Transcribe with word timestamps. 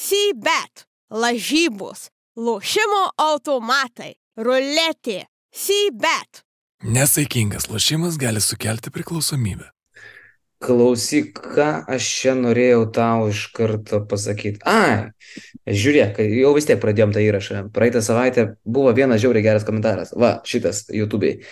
C-bet, 0.00 0.86
lažybos, 1.12 2.06
lošimo 2.40 3.02
automatai, 3.20 4.14
ruletė, 4.40 5.26
C-bet. 5.52 6.40
Nesaikingas 6.80 7.68
lošimas 7.68 8.16
gali 8.16 8.40
sukelti 8.40 8.88
priklausomybę. 8.94 9.68
Klausyk, 10.64 11.42
ką 11.52 11.68
aš 11.92 12.08
čia 12.16 12.32
norėjau 12.38 12.86
tau 12.96 13.28
iš 13.28 13.46
karto 13.56 14.00
pasakyti. 14.08 14.64
Ai, 14.64 15.12
žiūrėk, 15.68 16.22
jau 16.40 16.56
vis 16.56 16.68
tiek 16.68 16.80
pradėjom 16.80 17.12
tą 17.16 17.24
įrašą. 17.26 17.62
Praeitą 17.76 18.00
savaitę 18.04 18.46
buvo 18.64 18.96
vienas 18.96 19.20
žiauriai 19.20 19.44
geras 19.50 19.68
komentaras. 19.68 20.14
Va, 20.16 20.38
šitas 20.48 20.86
YouTube'ai. 20.88 21.42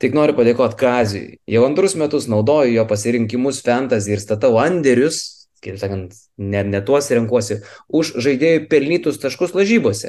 Tik 0.00 0.16
noriu 0.16 0.32
padėkoti 0.38 0.80
Kazijui. 0.80 1.40
Jau 1.50 1.68
antrus 1.68 1.96
metus 1.98 2.28
naudoju 2.30 2.72
jo 2.72 2.88
pasirinkimus 2.88 3.60
fantasy 3.66 4.16
ir 4.16 4.24
statau 4.24 4.56
anderius, 4.62 5.37
kaip 5.64 5.78
sakant, 5.80 6.12
ne, 6.38 6.62
ne 6.64 6.80
tuos 6.84 7.10
renkuosi, 7.12 7.54
už 7.88 8.12
žaidėjų 8.24 8.68
pelnytus 8.70 9.20
taškus 9.22 9.54
lažybose. 9.56 10.08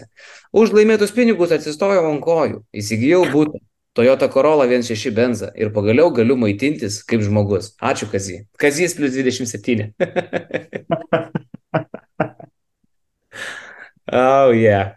Už 0.56 0.74
laimėtus 0.76 1.12
pinigus 1.16 1.52
atsistojau 1.56 2.06
ant 2.12 2.24
kojų, 2.26 2.58
įsigijau 2.74 3.26
būtą. 3.34 3.60
Toyota 3.98 4.28
Corolla 4.32 4.66
1.6 4.70 5.12
benza 5.12 5.52
ir 5.58 5.74
pagaliau 5.76 6.12
galiu 6.14 6.38
maitintis 6.40 7.04
kaip 7.04 7.22
žmogus. 7.26 7.74
Ačiū 7.82 8.08
Kazy. 8.08 8.46
Kazys 8.62 8.94
plus 8.96 9.12
27. 9.18 9.94
oh, 14.14 14.52
yeah. 14.54 14.94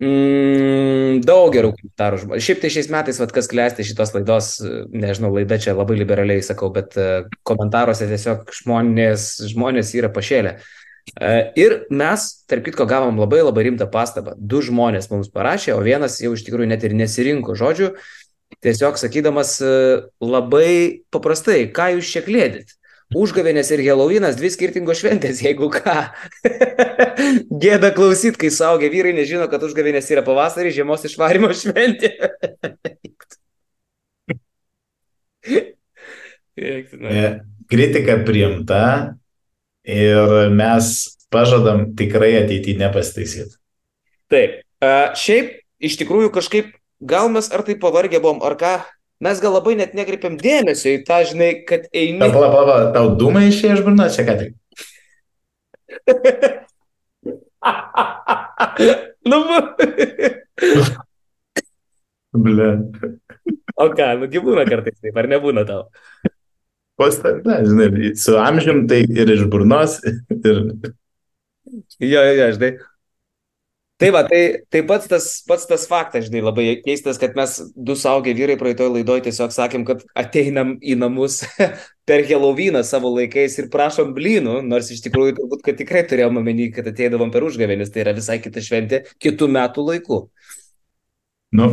Mm, 0.00 1.18
daug 1.28 1.50
gerų 1.52 1.74
komentarų. 1.76 2.38
Šiaip 2.40 2.62
tai 2.62 2.70
šiais 2.72 2.86
metais, 2.88 3.18
vat, 3.20 3.34
kas 3.36 3.50
klesti 3.50 3.84
šitos 3.84 4.14
laidos, 4.14 4.54
nežinau, 4.96 5.28
laida 5.34 5.58
čia 5.60 5.74
labai 5.76 5.98
liberaliai 6.00 6.40
sakau, 6.44 6.70
bet 6.72 6.96
uh, 6.96 7.26
komentaruose 7.44 8.08
tiesiog 8.08 8.48
žmonės, 8.62 9.26
žmonės 9.52 9.92
yra 9.98 10.08
pašėlę. 10.14 10.54
Uh, 11.20 11.50
ir 11.60 11.76
mes, 11.92 12.24
tarp 12.48 12.64
kitko, 12.70 12.88
gavom 12.88 13.20
labai 13.20 13.42
labai 13.44 13.66
rimtą 13.68 13.90
pastabą. 13.92 14.38
Du 14.40 14.62
žmonės 14.64 15.10
mums 15.12 15.28
parašė, 15.34 15.74
o 15.76 15.84
vienas 15.84 16.16
jau 16.24 16.32
iš 16.32 16.46
tikrųjų 16.48 16.72
net 16.72 16.88
ir 16.88 16.96
nesirinko 16.96 17.58
žodžių, 17.60 17.92
tiesiog 18.64 18.96
sakydamas 19.04 19.58
uh, 19.60 20.08
labai 20.24 21.04
paprastai, 21.12 21.66
ką 21.76 21.92
jūs 21.98 22.16
čia 22.16 22.24
klėdit. 22.24 22.72
Užgavėnės 23.10 23.72
ir 23.74 23.80
Helovynas 23.82 24.36
dvi 24.38 24.52
skirtingos 24.54 25.00
šventės, 25.02 25.40
jeigu 25.42 25.66
ką. 25.74 26.14
Gėda 27.62 27.90
klausyt, 27.96 28.36
kai 28.38 28.52
saugia 28.54 28.86
vyrai 28.92 29.10
nežino, 29.16 29.48
kad 29.50 29.64
užgavėnės 29.66 30.10
yra 30.14 30.22
pavasarį, 30.26 30.70
žiemos 30.76 31.06
išvarimo 31.08 31.50
šventė. 31.50 32.12
Kritika 37.70 38.14
priimta 38.26 38.82
ir 39.82 40.50
mes 40.54 40.84
pažadam 41.34 41.90
tikrai 41.98 42.36
ateityje 42.44 42.78
nepastaisyti. 42.78 43.54
Taip. 44.30 44.62
Uh, 44.80 45.10
šiaip, 45.18 45.58
iš 45.82 45.98
tikrųjų, 46.00 46.30
kažkaip, 46.34 46.70
gal 47.02 47.28
mes 47.32 47.50
ar 47.50 47.62
tai 47.66 47.74
pavargę 47.80 48.20
buvom, 48.22 48.40
ar 48.46 48.54
ką, 48.60 48.74
mes 49.24 49.36
gal 49.42 49.52
labai 49.56 49.74
net 49.78 49.90
nekreipiam 49.96 50.34
dėmesio 50.40 50.88
į 50.96 50.98
tą, 51.08 51.18
žinai, 51.28 51.50
kad 51.68 51.82
eini. 51.92 52.20
Pala, 52.22 52.48
pala, 52.48 52.64
pala, 52.64 52.76
tau 52.96 53.06
dūmai 53.20 53.44
išėjo 53.50 53.74
iš 53.78 53.82
burnos, 53.86 54.16
čia 54.16 54.24
ką 54.28 54.34
tik. 54.40 54.50
nu, 59.30 59.38
Ble. 62.32 62.68
o 63.82 63.88
ką, 63.90 64.06
nu 64.20 64.28
gyvūna 64.30 64.64
kartais 64.68 64.98
taip, 65.02 65.16
ar 65.18 65.26
nebūna 65.30 65.64
tau? 65.66 65.88
Posta, 67.00 67.32
na, 67.46 67.60
žinai, 67.64 68.12
su 68.20 68.36
amžium 68.38 68.84
tai 68.90 69.02
ir 69.08 69.32
iš 69.34 69.46
burnos, 69.50 69.98
ir... 70.04 70.62
Jo, 72.00 72.22
jo, 72.22 72.46
žinai. 72.56 72.72
Tai 74.00 74.08
va, 74.14 74.22
tai, 74.24 74.64
tai 74.72 74.80
pats, 74.88 75.04
tas, 75.10 75.24
pats 75.44 75.66
tas 75.68 75.82
faktas, 75.84 76.24
žinai, 76.30 76.40
labai 76.46 76.62
keistas, 76.80 77.18
kad 77.20 77.34
mes 77.36 77.58
du 77.76 77.92
saugę 78.00 78.32
vyrai 78.32 78.56
praeitoj 78.56 78.88
laidoj 78.94 79.20
tiesiog 79.26 79.52
sakėm, 79.52 79.84
kad 79.84 80.06
ateinam 80.16 80.70
į 80.80 80.94
namus 81.02 81.42
per 82.08 82.24
Helovyną 82.24 82.80
savo 82.86 83.10
laikais 83.12 83.58
ir 83.60 83.68
prašom 83.68 84.14
blynų, 84.16 84.62
nors 84.64 84.88
iš 84.94 85.04
tikrųjų 85.04 85.36
turbūt, 85.36 85.64
kad 85.66 85.76
tikrai 85.82 86.06
turėjom 86.08 86.40
omeny, 86.40 86.70
kad 86.72 86.88
ateidavom 86.88 87.28
per 87.34 87.44
užgavėnis, 87.44 87.92
tai 87.92 88.06
yra 88.06 88.16
visai 88.16 88.38
kita 88.40 88.64
šventė 88.64 89.02
kitų 89.20 89.50
metų 89.52 89.84
laikų. 89.90 90.22
Nu, 91.60 91.68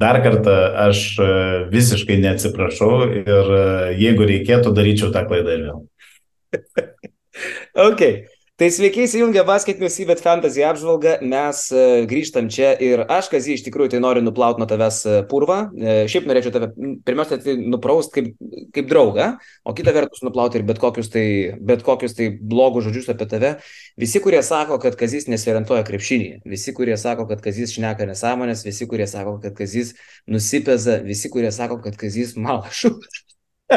dar 0.00 0.22
kartą 0.24 0.56
aš 0.86 1.06
e, 1.20 1.32
visiškai 1.74 2.16
neatsiprašau 2.24 2.94
ir 3.20 3.56
e, 3.58 3.64
jeigu 4.00 4.32
reikėtų, 4.32 4.72
daryčiau 4.72 5.12
tą 5.12 5.28
klaidą 5.28 5.58
ir 5.58 5.68
vėl. 5.68 5.84
ok. 7.90 8.06
Tai 8.54 8.68
sveiki 8.70 9.00
įsijungę 9.02 9.42
Basket 9.42 9.80
News 9.82 9.96
įbet 9.98 10.20
Fantasy 10.22 10.62
apžvalgą, 10.62 11.16
mes 11.26 11.62
uh, 11.74 12.04
grįžtam 12.06 12.46
čia 12.54 12.68
ir 12.78 13.00
aš, 13.10 13.26
Kazy, 13.32 13.56
iš 13.56 13.64
tikrųjų 13.66 13.96
tai 13.96 14.00
noriu 14.04 14.22
nuplauti 14.22 14.62
nuo 14.62 14.68
tavęs 14.70 15.00
purvą. 15.26 15.56
Uh, 15.74 16.04
šiaip 16.06 16.28
norėčiau 16.30 16.52
tave 16.54 16.68
pirmiausia 17.02 17.40
tai 17.42 17.56
nupraust 17.58 18.14
kaip, 18.14 18.28
kaip 18.78 18.86
draugą, 18.92 19.26
o 19.66 19.74
kitą 19.74 19.96
vertus 19.98 20.22
nuplauti 20.22 20.60
ir 20.60 20.68
bet 20.70 20.78
kokius, 20.78 21.10
tai, 21.10 21.26
bet 21.66 21.82
kokius 21.82 22.14
tai 22.14 22.30
blogus 22.38 22.86
žodžius 22.86 23.10
apie 23.10 23.26
tave. 23.34 23.52
Visi, 23.98 24.22
kurie 24.22 24.38
sako, 24.46 24.78
kad 24.86 24.94
Kazys 25.02 25.26
nesiorientuoja 25.34 25.82
krepšinį, 25.90 26.30
visi, 26.54 26.78
kurie 26.78 26.94
sako, 26.94 27.26
kad 27.34 27.42
Kazys 27.42 27.74
šneka 27.74 28.06
nesąmonės, 28.06 28.62
visi, 28.70 28.86
kurie 28.86 29.10
sako, 29.10 29.40
kad 29.42 29.58
Kazys 29.58 29.96
nusipeza, 30.30 31.00
visi, 31.02 31.26
kurie 31.34 31.50
sako, 31.50 31.82
kad 31.82 31.98
Kazys 31.98 32.38
malašų. 32.38 33.00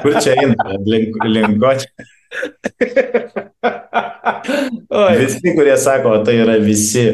Kur 0.03 0.17
čia 0.23 0.35
eina? 0.37 0.77
Link, 0.85 1.17
linkočiai. 1.23 2.07
visi, 5.17 5.53
kurie 5.55 5.77
sako, 5.77 6.17
tai 6.25 6.35
yra 6.41 6.57
visi, 6.61 7.05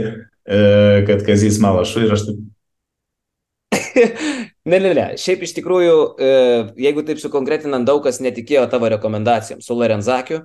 e, 0.45 1.03
kad 1.07 1.25
Kazys 1.25 1.59
Malašu 1.61 2.05
ir 2.05 2.15
aš 2.15 2.25
taip. 2.29 2.41
ne, 4.71 4.79
ne, 4.79 4.93
ne. 4.93 5.05
Šiaip 5.19 5.45
iš 5.45 5.55
tikrųjų, 5.59 5.95
e, 6.17 6.33
jeigu 6.87 7.05
taip 7.07 7.21
sukonkretinant, 7.21 7.87
daug 7.87 8.03
kas 8.05 8.21
netikėjo 8.23 8.65
tavo 8.71 8.89
rekomendacijom 8.93 9.61
su 9.63 9.77
Lorenzakiu, 9.77 10.43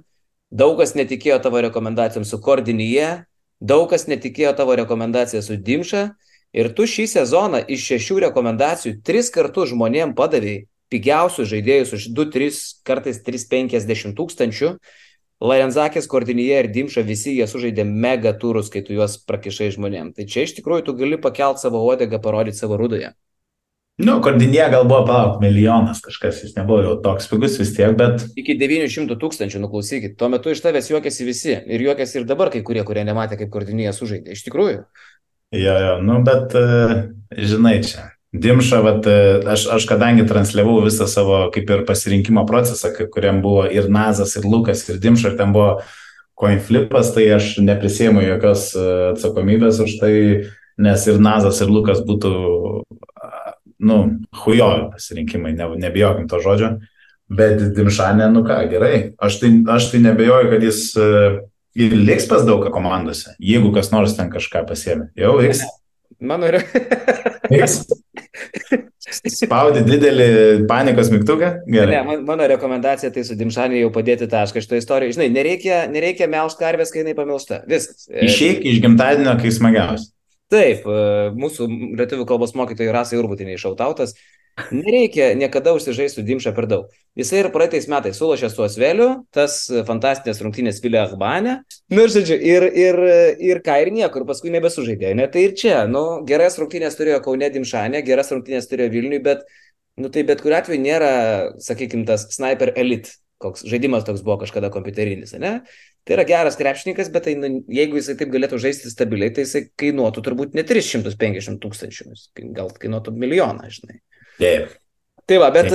daug 0.50 0.78
kas 0.81 0.94
netikėjo 0.99 1.41
tavo 1.44 1.62
rekomendacijom 1.65 2.26
su 2.28 2.41
Kordinyje, 2.44 3.10
daug 3.60 3.88
kas 3.91 4.09
netikėjo 4.10 4.55
tavo 4.59 4.76
rekomendaciją 4.78 5.43
su 5.44 5.59
Dimša. 5.59 6.09
Ir 6.56 6.70
tu 6.72 6.87
šį 6.88 7.05
sezoną 7.12 7.59
iš 7.69 7.82
šešių 7.91 8.22
rekomendacijų 8.25 9.03
tris 9.05 9.28
kartus 9.28 9.69
žmonėm 9.75 10.15
padavėjai 10.16 10.65
pigiausius 10.93 11.50
žaidėjus 11.50 11.94
už 11.97 12.09
2-3, 12.16 12.62
kartais 12.87 13.21
3-50 13.26 14.16
tūkstančių. 14.19 14.72
Larenzakės, 15.38 16.09
Kordinyje 16.10 16.65
ir 16.65 16.69
Dimša 16.75 17.04
visi 17.06 17.37
jie 17.37 17.47
sužaidė 17.47 17.84
mega 17.87 18.32
turus, 18.34 18.72
kai 18.75 18.82
tu 18.82 18.97
juos 18.97 19.21
prakišai 19.22 19.71
žmonėm. 19.76 20.10
Tai 20.16 20.26
čia 20.26 20.49
iš 20.49 20.56
tikrųjų 20.56 20.88
tu 20.88 20.94
gali 20.99 21.21
pakelt 21.22 21.62
savo 21.62 21.84
odegą, 21.87 22.19
parodyti 22.22 22.59
savo 22.59 22.78
rudoje. 22.81 23.12
Nu, 23.99 24.16
Kordinė 24.22 24.66
gal 24.71 24.84
buvo, 24.87 25.00
palauk, 25.06 25.38
milijonas 25.43 25.99
kažkas, 26.03 26.43
jis 26.44 26.53
nebuvo 26.54 26.82
jau 26.84 26.97
toks 27.03 27.26
pigus 27.31 27.56
vis 27.59 27.72
tiek, 27.75 27.94
bet... 27.99 28.28
Iki 28.38 28.55
900 28.59 29.16
tūkstančių, 29.19 29.62
nuklausykit, 29.65 30.15
tuo 30.19 30.28
metu 30.31 30.55
iš 30.55 30.62
tavęs 30.62 30.91
juokiasi 30.93 31.26
visi. 31.26 31.56
Ir 31.66 31.82
juokiasi 31.87 32.20
ir 32.20 32.28
dabar 32.28 32.50
kai 32.55 32.62
kurie, 32.66 32.84
kurie 32.87 33.03
nematė, 33.06 33.41
kaip 33.41 33.50
Kordinė 33.55 33.91
sužaidė. 33.94 34.38
Iš 34.38 34.44
tikrųjų. 34.47 34.84
Jo, 35.59 35.75
jo, 35.82 35.97
nu, 36.06 36.20
bet, 36.26 36.55
žinai, 37.34 37.81
čia 37.87 38.06
Dimša, 38.32 38.82
vat, 38.84 39.06
aš, 39.48 39.64
aš 39.72 39.86
kadangi 39.88 40.26
transliavau 40.28 40.82
visą 40.84 41.06
savo 41.08 41.46
kaip 41.54 41.70
ir 41.72 41.86
pasirinkimo 41.88 42.44
procesą, 42.46 42.90
kuriam 43.12 43.40
buvo 43.40 43.64
ir 43.72 43.88
Nazas, 43.88 44.34
ir 44.36 44.44
Lukas, 44.44 44.84
ir 44.88 44.98
Dimša, 45.00 45.32
ir 45.32 45.38
ten 45.38 45.54
buvo 45.54 45.78
coin 46.38 46.60
flipas, 46.60 47.14
tai 47.14 47.24
aš 47.34 47.56
neprisėmu 47.64 48.22
jokios 48.22 48.70
e, 48.76 48.84
atsakomybės 49.14 49.80
už 49.82 49.96
tai, 50.02 50.12
nes 50.78 51.06
ir 51.08 51.18
Nazas, 51.24 51.62
ir 51.64 51.72
Lukas 51.72 52.04
būtų, 52.06 52.32
nu, 53.88 53.98
hujojo 54.44 54.92
pasirinkimai, 54.92 55.56
ne, 55.58 55.72
nebijokim 55.88 56.28
to 56.30 56.42
žodžio, 56.44 56.74
bet 57.32 57.64
Dimšanė, 57.74 58.28
nu 58.34 58.44
ką, 58.46 58.60
gerai, 58.70 58.94
aš 59.18 59.40
tai, 59.42 59.54
aš 59.72 59.90
tai 59.94 60.04
nebejoju, 60.04 60.52
kad 60.52 60.68
jis 60.68 60.84
e, 61.00 61.10
ir 61.80 61.96
liks 61.96 62.28
pas 62.30 62.46
daug 62.46 62.68
komandose, 62.74 63.34
jeigu 63.40 63.72
kas 63.74 63.90
nors 63.94 64.14
ten 64.20 64.31
kažką 64.31 64.66
pasiemė. 64.69 65.10
Jau 65.19 65.38
liks. 65.40 65.64
Mano 66.20 66.49
yra. 66.50 66.61
Spaudi 69.09 69.85
didelį 69.87 70.26
panikos 70.69 71.09
mygtuką? 71.12 71.50
Gerai. 71.70 71.93
Ne, 71.94 72.00
man, 72.06 72.25
mano 72.29 72.49
rekomendacija 72.50 73.11
tai 73.15 73.23
su 73.25 73.37
Dimšanė 73.38 73.81
jau 73.85 73.91
padėti 73.94 74.29
tašką 74.31 74.61
šitoje 74.65 74.82
istorijoje. 74.82 75.17
Žinai, 75.17 75.29
nereikia, 75.37 75.81
nereikia 75.93 76.29
melžti 76.31 76.65
karvės, 76.65 76.93
kai 76.93 77.05
jinai 77.05 77.15
pamilsta. 77.17 77.62
Viskas. 77.70 78.09
Išeik 78.11 78.67
iš 78.69 78.82
gimtadienio, 78.85 79.37
kai 79.41 79.53
smagiausia. 79.55 80.11
Taip, 80.53 80.87
mūsų 81.37 81.69
lietuvių 82.00 82.25
kalbos 82.29 82.55
mokytojai 82.56 82.93
Rasai 82.94 83.19
Urbutiniai 83.20 83.61
šautautas. 83.61 84.15
Nereikia 84.75 85.32
niekada 85.38 85.72
užsižaisti 85.76 86.20
su 86.20 86.25
Dimša 86.26 86.52
per 86.56 86.66
daug. 86.70 86.88
Jisai 87.19 87.43
ir 87.43 87.50
praeitais 87.55 87.87
metais 87.90 88.19
sulošė 88.19 88.50
su 88.52 88.64
Osveliu, 88.64 89.08
tas 89.34 89.60
fantastinės 89.88 90.43
rungtynės 90.44 90.81
Vilė 90.84 91.00
Ahbanė. 91.05 91.58
Nu 91.94 92.05
ir 92.06 92.12
žodžiu, 92.14 92.37
ir, 92.37 92.66
ir, 92.78 92.99
ir 93.50 93.62
ką 93.66 93.78
ir 93.84 93.93
niekur, 93.94 94.26
paskui 94.28 94.52
nebesužaidė. 94.55 95.14
Ne, 95.19 95.28
tai 95.32 95.46
ir 95.49 95.55
čia, 95.58 95.78
nu, 95.90 96.05
geras 96.28 96.58
rungtynės 96.60 96.99
turėjo 96.99 97.22
Kaune 97.26 97.50
Dimšanė, 97.55 98.02
geras 98.06 98.32
rungtynės 98.34 98.69
turėjo 98.70 98.93
Vilniui, 98.96 99.22
bet, 99.25 99.46
nu, 99.99 100.10
tai 100.14 100.26
bet 100.28 100.43
kuriu 100.44 100.58
atveju 100.58 100.82
nėra, 100.82 101.12
sakykime, 101.64 102.06
tas 102.08 102.28
sniper 102.34 102.75
elite, 102.78 103.16
koks 103.43 103.64
žaidimas 103.70 104.06
toks 104.06 104.25
buvo 104.26 104.40
kažkada 104.43 104.70
kompiuterinis, 104.75 105.37
ne? 105.38 105.60
Tai 106.06 106.16
yra 106.16 106.25
geras 106.26 106.56
krepšininkas, 106.58 107.10
bet 107.14 107.26
tai, 107.28 107.34
nu, 107.38 107.50
jeigu 107.70 107.99
jisai 108.00 108.14
taip 108.19 108.31
galėtų 108.32 108.58
žaisti 108.62 108.90
stabiliai, 108.90 109.31
tai 109.34 109.44
jisai 109.44 109.66
kainuotų 109.78 110.22
turbūt 110.25 110.55
ne 110.56 110.64
350 110.66 111.60
tūkstančių, 111.62 112.14
gal 112.56 112.72
kainuotų 112.81 113.12
milijoną, 113.12 113.69
žinai. 113.75 113.99
Taip. 114.38 114.76
Tai 115.29 115.40
va, 115.43 115.49
bet, 115.52 115.73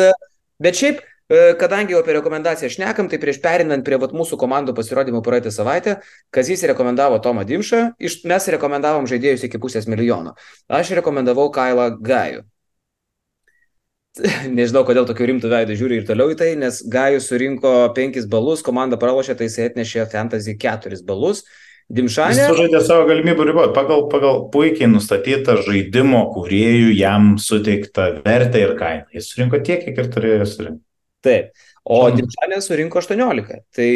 bet 0.63 0.77
šiaip, 0.79 1.01
e, 1.29 1.41
kadangi 1.59 1.93
jau 1.93 1.99
apie 2.01 2.15
rekomendaciją 2.17 2.71
šnekam, 2.73 3.09
tai 3.11 3.19
prieš 3.21 3.41
perinant 3.43 3.85
prie 3.85 3.99
vat, 4.01 4.15
mūsų 4.15 4.39
komandų 4.41 4.73
pasirodymų 4.77 5.21
praeitą 5.25 5.51
savaitę, 5.53 5.99
Kazys 6.33 6.65
rekomendavo 6.71 7.19
Tomą 7.21 7.43
Dimšą, 7.49 7.83
iš, 8.01 8.21
mes 8.29 8.49
rekomendavom 8.55 9.05
žaidėjus 9.11 9.45
iki 9.49 9.61
pusės 9.61 9.85
milijono. 9.91 10.33
Aš 10.71 10.95
rekomendavau 10.97 11.51
Kailą 11.53 11.91
Gajų. 12.01 12.47
Nežinau, 14.57 14.83
kodėl 14.85 15.07
tokiu 15.09 15.27
rimtu 15.29 15.49
veidu 15.49 15.75
žiūri 15.77 16.01
ir 16.01 16.07
toliau 16.07 16.33
į 16.33 16.37
tai, 16.37 16.51
nes 16.59 16.79
Gajus 16.89 17.27
surinko 17.31 17.73
5 17.97 18.27
balus, 18.29 18.61
komanda 18.65 18.99
pralošė, 19.01 19.35
tai 19.37 19.49
jis 19.49 19.59
atnešė 19.67 20.07
Fantasy 20.11 20.57
4 20.61 21.01
balus. 21.07 21.43
Dimšanė. 21.93 22.37
Jis 22.39 22.49
sužaidė 22.49 22.79
savo 22.85 23.05
galimybių 23.09 23.45
ribot, 23.51 23.73
pagal, 23.75 24.07
pagal 24.09 24.47
puikiai 24.53 24.89
nustatytą 24.89 25.59
žaidimo 25.65 26.23
kūrėjų 26.33 26.95
jam 26.97 27.35
suteiktą 27.41 28.07
vertę 28.23 28.63
ir 28.63 28.73
kainą. 28.79 29.05
Jis 29.13 29.29
surinko 29.29 29.59
tiek, 29.61 29.83
kiek 29.85 30.01
ir 30.01 30.09
turėjo 30.13 30.47
surinkti. 30.49 30.83
Taip. 31.23 31.53
O 31.83 31.99
Dimšanė 32.15 32.61
surinko 32.63 33.01
18. 33.03 33.59
Tai 33.75 33.91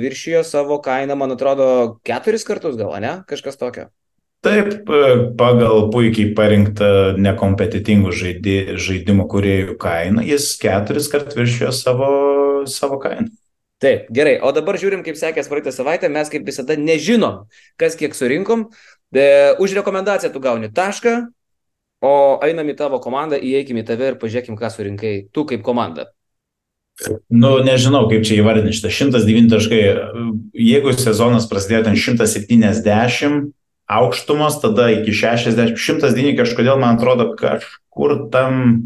viršijo 0.00 0.42
savo 0.48 0.80
kainą, 0.84 1.14
man 1.20 1.36
atrodo, 1.36 1.68
keturis 2.06 2.46
kartus 2.48 2.76
gal, 2.80 2.94
ne? 3.04 3.18
Kažkas 3.28 3.60
tokio. 3.60 3.88
Taip, 4.42 4.86
pagal 5.38 5.88
puikiai 5.90 6.30
parinktą 6.38 6.90
nekompetitingų 7.18 8.12
žaidimų 8.78 9.26
kuriejų 9.30 9.74
kainą, 9.82 10.22
jis 10.26 10.52
keturis 10.62 11.10
kart 11.10 11.34
viršijo 11.34 11.72
savo, 11.74 12.10
savo 12.70 13.00
kainą. 13.02 13.30
Taip, 13.78 14.08
gerai, 14.10 14.40
o 14.42 14.50
dabar 14.50 14.74
žiūrim, 14.74 15.04
kaip 15.06 15.18
sekės 15.18 15.46
praeitą 15.46 15.70
savaitę, 15.70 16.08
mes 16.10 16.30
kaip 16.32 16.46
visada 16.46 16.74
nežinom, 16.74 17.44
kas 17.78 17.94
kiek 17.98 18.16
surinkom. 18.18 18.68
De, 19.14 19.54
už 19.62 19.76
rekomendaciją 19.78 20.32
tu 20.34 20.42
gauni 20.42 20.70
tašką, 20.74 21.12
o 22.02 22.14
einam 22.42 22.68
į 22.68 22.74
tavo 22.78 22.98
komandą, 23.02 23.38
įeikim 23.38 23.78
į 23.78 23.86
tave 23.86 24.10
ir 24.10 24.18
pažiūrėkim, 24.18 24.58
ką 24.58 24.72
surinkai 24.74 25.14
tu 25.30 25.46
kaip 25.46 25.62
komanda. 25.66 26.10
Nu, 27.30 27.60
nežinau, 27.62 28.08
kaip 28.10 28.26
čia 28.26 28.40
įvardinti 28.40 28.74
šitą 28.74 28.90
109 28.90 29.52
taškai. 29.54 29.80
Jeigu 30.58 30.94
sezonas 30.98 31.46
prasidėjo 31.46 31.84
ten 31.86 31.98
170, 31.98 33.52
aukštumos, 33.86 34.58
tada 34.62 34.90
iki 34.96 35.14
60, 35.14 35.78
109 35.78 36.34
kažkodėl 36.42 36.82
man 36.82 36.98
atrodo 36.98 37.30
kažkur 37.38 38.18
tam 38.34 38.82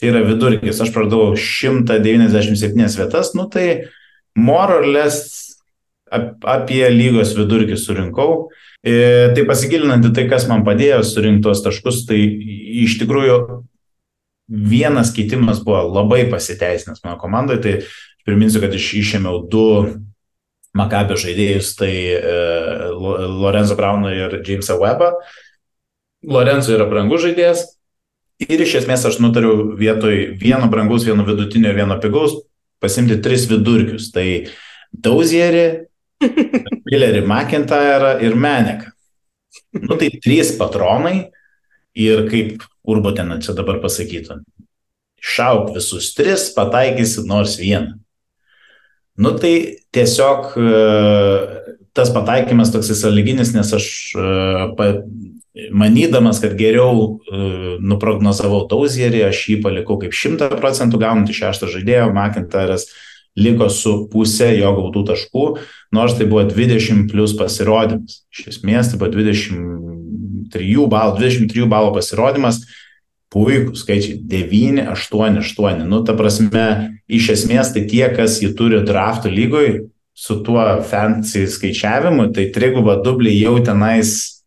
čia 0.00 0.14
yra 0.14 0.24
vidurkis. 0.24 0.80
Aš 0.80 0.96
pradėjau 0.96 1.36
197 1.36 2.96
vietas, 2.96 3.34
nu 3.36 3.44
tai 3.52 3.66
more 4.36 4.80
or 4.80 4.86
less 4.86 5.50
apie 6.10 6.82
lygos 6.90 7.34
vidurkį 7.38 7.78
surinkau. 7.78 8.50
E, 8.82 9.30
tai 9.36 9.44
pasigilinant 9.48 10.06
į 10.08 10.12
tai, 10.16 10.26
kas 10.30 10.46
man 10.50 10.64
padėjo 10.66 11.02
surinkti 11.06 11.44
tuos 11.46 11.62
taškus, 11.64 12.04
tai 12.08 12.18
iš 12.84 12.98
tikrųjų 13.02 13.36
vienas 14.50 15.12
keitimas 15.14 15.60
buvo 15.62 15.84
labai 15.86 16.24
pasiteisinęs 16.32 17.04
mano 17.04 17.18
komandoje. 17.20 17.60
Tai 17.62 17.74
priminsiu, 18.26 18.62
kad 18.64 18.74
iš, 18.76 18.92
išėmiau 19.02 19.44
du 19.50 19.66
Makabio 20.76 21.16
žaidėjus, 21.18 21.72
tai 21.78 21.92
e, 22.14 22.34
Lorenzo 22.94 23.74
Brauną 23.78 24.12
ir 24.14 24.36
Jamesą 24.46 24.76
Webbą. 24.78 25.12
Lorenzo 26.30 26.76
yra 26.76 26.86
brangus 26.86 27.24
žaidėjas 27.24 27.64
ir 28.44 28.62
iš 28.62 28.76
esmės 28.82 29.02
aš 29.08 29.18
nutariau 29.22 29.72
vietoj 29.76 30.36
vieno 30.40 30.68
brangus, 30.70 31.06
vieno 31.08 31.24
vidutinio 31.26 31.72
ir 31.72 31.80
vieno 31.80 31.96
pigaus 32.00 32.36
pasimti 32.80 33.18
tris 33.22 33.46
vidurkius. 33.50 34.10
Tai 34.14 34.26
Dauzierį, 34.90 35.66
Millerį 36.88 37.22
McIntyrą 37.26 38.16
ir 38.24 38.36
Meneką. 38.36 38.90
Nu 39.76 39.96
tai 39.98 40.10
trys 40.22 40.52
patronai 40.58 41.30
ir 41.98 42.26
kaip 42.30 42.64
Urbo 42.90 43.12
ten 43.14 43.32
čia 43.42 43.54
dabar 43.54 43.80
pasakytų. 43.82 44.40
Šauk 45.20 45.74
visus 45.74 46.14
tris, 46.16 46.48
pataikysi 46.56 47.26
nors 47.28 47.58
vieną. 47.60 47.98
Nu 49.20 49.34
tai 49.36 49.82
tiesiog 49.92 50.54
e, 50.56 50.70
tas 51.92 52.12
pataikymas 52.14 52.72
toks 52.72 52.88
sąlyginis, 53.02 53.52
nes 53.52 53.72
aš 53.76 53.88
e, 54.16 54.28
manydamas, 55.54 56.40
kad 56.42 56.54
geriau 56.58 57.18
e, 57.18 57.76
nuprognozavau 57.82 58.64
Tauzierį, 58.70 59.24
aš 59.28 59.44
jį 59.50 59.60
palikau 59.64 59.98
kaip 60.00 60.14
100 60.14 60.50
procentų 60.60 61.00
gaunantį 61.02 61.36
šeštą 61.40 61.70
žaidėją, 61.72 62.10
Makintaras 62.14 62.88
liko 63.38 63.70
su 63.70 63.94
pusė 64.10 64.52
jo 64.58 64.72
gautų 64.76 65.04
taškų, 65.10 65.46
nors 65.94 66.16
tai 66.18 66.26
buvo 66.30 66.44
20 66.50 67.08
plus 67.10 67.34
pasirodymas. 67.38 68.22
Iš 68.34 68.50
esmės 68.54 68.90
tai 68.92 69.00
buvo 69.00 69.10
23 69.14 70.86
balų, 70.90 71.18
23 71.18 71.68
balų 71.70 71.94
pasirodymas 71.98 72.62
puikūs 73.30 73.84
skaičiai- 73.84 74.18
9, 74.34 74.86
8, 74.90 75.38
8. 75.38 75.86
Nu, 75.86 76.02
ta 76.04 76.14
prasme, 76.18 76.98
iš 77.08 77.30
esmės 77.36 77.72
tai 77.74 77.86
tie, 77.86 78.06
kas 78.14 78.40
jį 78.42 78.54
turi 78.58 78.82
draftų 78.82 79.30
lygoj, 79.30 79.86
su 80.14 80.42
tuo 80.44 80.82
fancy 80.82 81.46
skaičiavimu, 81.46 82.34
tai 82.34 82.50
triguba 82.52 82.98
dublį 83.00 83.32
jau 83.40 83.56
tenais, 83.64 84.39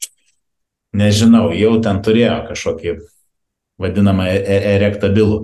nežinau, 0.97 1.49
jau 1.57 1.75
ten 1.83 2.01
turėjo 2.05 2.39
kažkokį 2.49 2.97
vadinamą 3.81 4.27
e, 4.29 4.37
e, 4.39 4.59
erektabilų. 4.77 5.39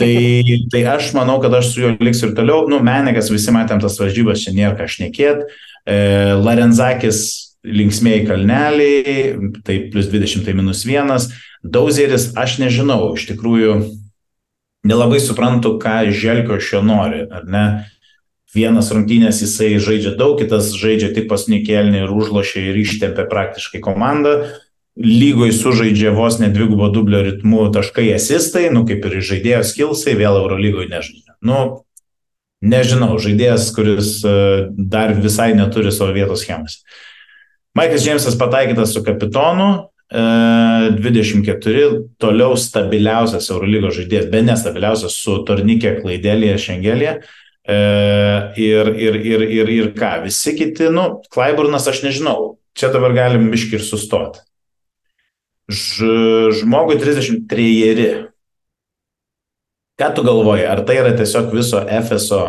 Tai, 0.00 0.12
tai 0.72 0.84
aš 0.92 1.12
manau, 1.16 1.38
kad 1.42 1.54
aš 1.56 1.72
su 1.72 1.82
juo 1.84 1.94
liksiu 2.00 2.30
ir 2.30 2.36
toliau. 2.38 2.66
Nu, 2.70 2.80
Menekas, 2.84 3.32
visi 3.32 3.54
matėm 3.54 3.82
tas 3.82 3.98
varžybas, 4.00 4.44
čia 4.44 4.54
nėra 4.56 4.76
ką 4.78 4.88
šnekėt. 4.92 5.44
E, 5.86 5.98
Larenzakis 6.38 7.24
linksmėjai 7.66 8.26
kalneliai, 8.28 9.14
tai 9.66 9.80
plus 9.90 10.10
20, 10.12 10.44
tai 10.46 10.54
minus 10.54 10.84
1. 10.86 11.30
Dauzeris, 11.66 12.30
aš 12.38 12.60
nežinau, 12.62 13.16
iš 13.18 13.26
tikrųjų 13.32 13.80
nelabai 14.86 15.18
suprantu, 15.22 15.74
ką 15.82 16.04
Želkio 16.14 16.60
šio 16.62 16.84
nori, 16.86 17.24
ar 17.26 17.46
ne? 17.50 17.66
Vienas 18.54 18.92
rungtynės 18.94 19.42
jisai 19.42 19.74
žaidžia 19.82 20.14
daug, 20.16 20.38
kitas 20.38 20.70
žaidžia 20.78 21.10
tik 21.16 21.26
pasnikėlinį 21.28 22.04
ir 22.04 22.12
užlošia 22.14 22.62
ir 22.70 22.78
ištempia 22.80 23.26
praktiškai 23.28 23.82
komandą. 23.84 24.36
Lygoj 24.96 25.52
sužaidžia 25.52 26.14
vos 26.16 26.38
ne 26.40 26.48
dvigubo 26.48 26.88
dublio 26.88 27.20
ritmu 27.26 27.66
taškai 27.72 28.06
asistai, 28.16 28.70
nu 28.72 28.86
kaip 28.88 29.04
ir 29.04 29.18
žaidėjo 29.20 29.64
skilsai, 29.68 30.14
vėl 30.16 30.38
Eurolygoje 30.40 30.88
nežaidžia. 30.88 31.34
Nu, 31.44 31.58
nežinau, 32.64 33.18
žaidėjas, 33.20 33.68
kuris 33.76 34.14
e, 34.24 34.32
dar 34.72 35.12
visai 35.20 35.50
neturi 35.58 35.92
savo 35.92 36.14
vietos 36.16 36.46
schemose. 36.46 36.80
Maikas 37.76 38.06
Džeimsas 38.06 38.38
pataikytas 38.40 38.94
su 38.96 39.04
kapitonu, 39.04 39.90
24, 40.08 41.82
e, 41.82 42.00
toliau 42.22 42.54
stabiliausias 42.56 43.50
Eurolygos 43.50 43.98
žaidėjas, 43.98 44.30
be 44.30 44.42
nestabiliausias 44.46 45.18
su 45.18 45.40
Tornikė 45.44 45.96
Klaidelėje 46.00 46.56
Šengelėje. 46.68 47.18
E, 47.66 47.78
ir, 48.62 48.92
ir, 48.94 49.18
ir, 49.18 49.46
ir, 49.60 49.72
ir 49.76 49.92
ką, 49.98 50.22
visi 50.24 50.54
kiti, 50.56 50.88
nu, 50.94 51.08
Klaiburnas 51.34 51.88
aš 51.90 52.04
nežinau, 52.06 52.54
čia 52.78 52.92
dabar 52.94 53.16
galim 53.16 53.50
biški 53.50 53.80
ir 53.80 53.84
sustoti. 53.84 54.45
Ž, 55.66 56.06
žmogui 56.60 56.98
33. 57.00 58.30
Ką 59.96 60.08
tu 60.14 60.22
galvoji, 60.22 60.66
ar 60.68 60.84
tai 60.86 61.00
yra 61.00 61.14
tiesiog 61.16 61.50
viso 61.56 61.80
FSO 61.80 62.42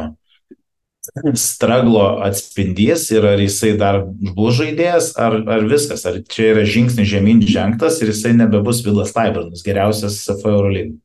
straglo 1.33 2.19
atspindys 2.23 3.11
ir 3.11 3.25
ar 3.25 3.39
jisai 3.39 3.73
dar 3.79 4.01
bus 4.05 4.57
žaidėjas, 4.59 5.13
ar, 5.19 5.39
ar 5.47 5.65
viskas, 5.69 6.05
ar 6.05 6.19
čia 6.29 6.51
yra 6.53 6.65
žingsnis 6.67 7.07
žemyn 7.09 7.41
žengtas 7.47 8.01
ir 8.01 8.11
jisai 8.11 8.33
nebebus 8.37 8.83
Vilas 8.85 9.13
Taibernas, 9.15 9.63
geriausias 9.65 10.19
SF 10.23 10.45
Eurolygų. 10.51 10.97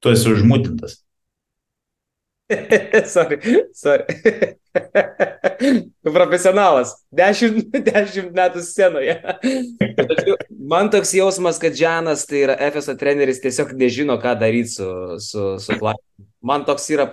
Tu 0.00 0.14
esi 0.14 0.30
užmutintas. 0.30 1.00
sorry, 3.14 3.40
sorry. 3.74 4.06
Profesionalas. 6.14 6.94
Dešimt, 7.14 7.72
dešimt 7.88 8.34
metų 8.36 8.62
scenoje. 8.66 9.16
Man 10.70 10.90
toks 10.92 11.14
jausmas, 11.16 11.60
kad 11.62 11.76
Džanas, 11.76 12.26
tai 12.28 12.44
yra 12.46 12.56
FSO 12.68 12.96
treneris, 13.00 13.42
tiesiog 13.44 13.74
nežino, 13.78 14.18
ką 14.22 14.34
daryti 14.40 14.74
su, 14.76 14.88
su, 15.22 15.50
su 15.62 15.78
Klaidu. 15.80 16.04
Man 16.48 16.62
toks 16.68 16.86
yra, 16.94 17.08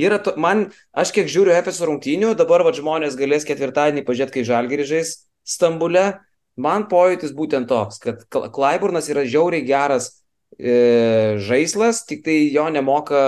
yra 0.00 0.18
to, 0.22 0.34
man, 0.42 0.66
aš 0.90 1.12
kiek 1.14 1.30
žiūriu 1.30 1.54
FSO 1.60 1.86
rungtynių, 1.90 2.34
dabar 2.38 2.64
va 2.66 2.74
žmonės 2.74 3.18
galės 3.18 3.46
ketvirtadienį 3.46 4.02
pažiūrėti, 4.06 4.38
kai 4.38 4.46
Žalgirį 4.48 4.88
žais 4.90 5.16
Stambule. 5.46 6.08
Man 6.56 6.88
pojūtis 6.90 7.34
būtent 7.36 7.68
toks, 7.70 8.00
kad 8.02 8.24
Klaiburnas 8.32 9.10
yra 9.12 9.26
žiauriai 9.28 9.66
geras 9.68 10.14
E, 10.58 11.36
žaislas, 11.36 12.00
tik 12.08 12.22
tai 12.24 12.36
jo 12.48 12.64
nemoka 12.72 13.18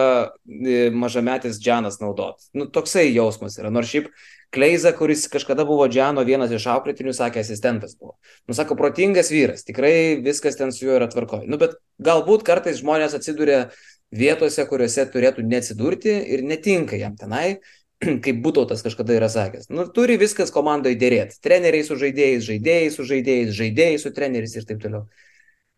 e, 0.48 0.88
mažametis 0.88 1.58
Džanas 1.60 1.98
naudot. 2.00 2.40
Nu, 2.56 2.64
toksai 2.72 3.10
jausmas 3.12 3.58
yra. 3.60 3.68
Nors 3.74 3.90
šiaip 3.90 4.08
Kleiza, 4.54 4.94
kuris 4.96 5.26
kažkada 5.28 5.66
buvo 5.68 5.84
Džano 5.92 6.24
vienas 6.24 6.52
iš 6.56 6.64
auklėtinių, 6.72 7.12
sakė, 7.16 7.42
asistentas 7.44 7.98
buvo. 7.98 8.14
Nu, 8.48 8.56
sako, 8.56 8.78
protingas 8.78 9.28
vyras, 9.32 9.66
tikrai 9.68 10.20
viskas 10.24 10.56
ten 10.56 10.72
su 10.72 10.86
juo 10.86 10.96
yra 10.96 11.10
tvarkoje. 11.12 11.44
Nu, 11.50 11.60
bet 11.60 11.76
galbūt 12.00 12.46
kartais 12.48 12.80
žmonės 12.80 13.16
atsiduria 13.18 13.66
vietose, 14.08 14.64
kuriuose 14.70 15.04
turėtų 15.12 15.44
neatsidurti 15.44 16.16
ir 16.32 16.46
netinka 16.48 16.96
jam 16.96 17.18
tenai. 17.20 17.58
kaip 18.24 18.42
būtautas 18.44 18.84
kažkada 18.84 19.16
yra 19.16 19.28
sakęs. 19.32 19.68
Nu, 19.74 19.86
turi 19.94 20.18
viskas 20.20 20.52
komandoje 20.54 20.98
dėrėti. 21.00 21.40
Treneriai 21.44 21.86
su 21.86 21.98
žaidėjais, 21.98 22.44
žaidėjai 22.46 22.92
su 22.94 23.06
žaidėjais, 23.08 23.54
žaidėjai 23.58 23.98
su 24.02 24.12
treneriais 24.14 24.54
ir 24.54 24.68
taip 24.68 24.82
toliau. 24.84 25.06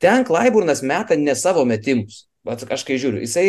Ten 0.01 0.25
Klaiburnas 0.29 0.85
meta 0.87 1.17
ne 1.17 1.35
savo 1.37 1.65
metimus. 1.69 2.27
Vat 2.47 2.65
aš 2.73 2.85
kai 2.89 2.97
žiūriu, 3.01 3.21
jisai 3.25 3.47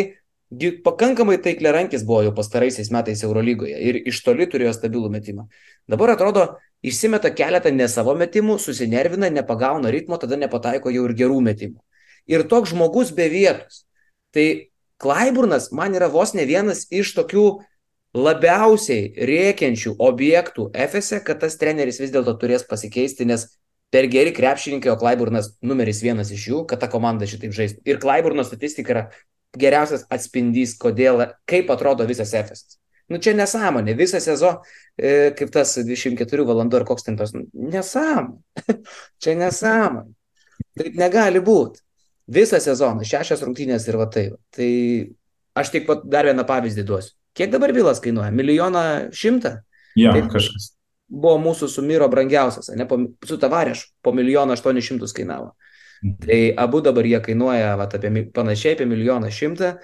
pakankamai 0.84 1.38
taikliarankis 1.42 2.04
buvo 2.04 2.22
jau 2.26 2.34
pastaraisiais 2.36 2.90
metais 2.92 3.22
Eurolygoje 3.24 3.78
ir 3.88 4.00
iš 4.08 4.22
toli 4.24 4.46
turėjo 4.50 4.74
stabilų 4.76 5.10
metimą. 5.12 5.46
Dabar 5.88 6.14
atrodo, 6.14 6.46
išsimeta 6.84 7.32
keletą 7.34 7.72
ne 7.72 7.88
savo 7.88 8.14
metimų, 8.18 8.58
susinervina, 8.60 9.30
nepagauna 9.32 9.90
ritmo, 9.94 10.18
tada 10.20 10.36
nepataiko 10.36 10.92
jau 10.92 11.06
ir 11.08 11.16
gerų 11.16 11.40
metimų. 11.48 11.80
Ir 12.30 12.44
toks 12.48 12.74
žmogus 12.74 13.10
be 13.16 13.28
vietos. 13.32 13.84
Tai 14.32 14.46
Klaiburnas 15.02 15.72
man 15.74 15.96
yra 15.98 16.08
vos 16.12 16.34
ne 16.34 16.44
vienas 16.46 16.86
iš 16.94 17.14
tokių 17.16 17.46
labiausiai 18.14 19.08
rėkiančių 19.26 19.96
objektų 19.98 20.68
FSE, 20.76 21.22
kad 21.24 21.40
tas 21.42 21.56
treneris 21.58 21.98
vis 22.00 22.12
dėlto 22.12 22.36
turės 22.38 22.64
pasikeisti, 22.68 23.26
nes 23.26 23.48
per 23.92 24.06
geri 24.12 24.32
krepšininkai, 24.36 24.92
o 24.92 24.98
Klaiburnas 25.00 25.54
numeris 25.64 26.02
vienas 26.04 26.30
iš 26.32 26.46
jų, 26.48 26.62
kad 26.68 26.80
ta 26.80 26.88
komanda 26.92 27.28
šitaip 27.28 27.56
žaistų. 27.56 27.82
Ir 27.88 28.00
Klaiburno 28.00 28.44
statistika 28.44 28.94
yra 28.94 29.04
geriausias 29.58 30.06
atspindys, 30.12 30.76
kodėl, 30.80 31.26
kaip 31.48 31.70
atrodo 31.72 32.06
visas 32.08 32.32
efesas. 32.36 32.78
Nu 33.12 33.18
čia 33.20 33.34
nesąmonė, 33.36 33.94
visą 33.98 34.20
sezoną, 34.22 34.62
e, 34.96 35.32
kaip 35.36 35.50
tas 35.52 35.74
24 35.76 36.46
valandų 36.48 36.80
ar 36.80 36.86
koks 36.88 37.08
ten 37.08 37.18
tos, 37.18 37.34
nesąmonė. 37.34 38.76
čia 39.22 39.36
nesąmonė. 39.40 40.12
Taip 40.78 40.96
negali 40.96 41.42
būti. 41.44 41.82
Visą 42.32 42.60
sezoną, 42.62 43.04
šešias 43.04 43.42
rungtynės 43.44 43.88
ir 43.90 43.98
va 44.00 44.06
taip. 44.08 44.38
Tai 44.54 44.70
aš 45.58 45.72
tik 45.74 45.88
pat 45.88 46.06
dar 46.08 46.28
vieną 46.30 46.46
pavyzdį 46.48 46.86
duosiu. 46.88 47.16
Kiek 47.36 47.50
dabar 47.52 47.72
bilas 47.72 48.00
kainuoja? 48.00 48.30
Milijoną 48.32 48.84
šimtą? 49.16 49.56
Jo, 49.96 50.12
Taip. 50.16 50.28
kažkas. 50.32 50.72
Buvo 51.12 51.36
mūsų 51.40 51.68
sumiro 51.68 52.08
brangiausias, 52.12 52.70
ne, 52.76 52.86
po, 52.88 52.96
su 53.28 53.36
tavarėš, 53.40 53.84
po 54.04 54.14
milijoną 54.16 54.56
aštuonis 54.56 54.86
šimtus 54.86 55.12
kainavo. 55.16 55.52
Tai 56.02 56.38
abu 56.58 56.80
dabar 56.82 57.06
jie 57.06 57.20
kainuoja 57.22 57.76
vat, 57.78 57.94
apie, 57.94 58.24
panašiai 58.34 58.74
apie 58.74 58.86
milijoną 58.90 59.30
šimtą, 59.30 59.76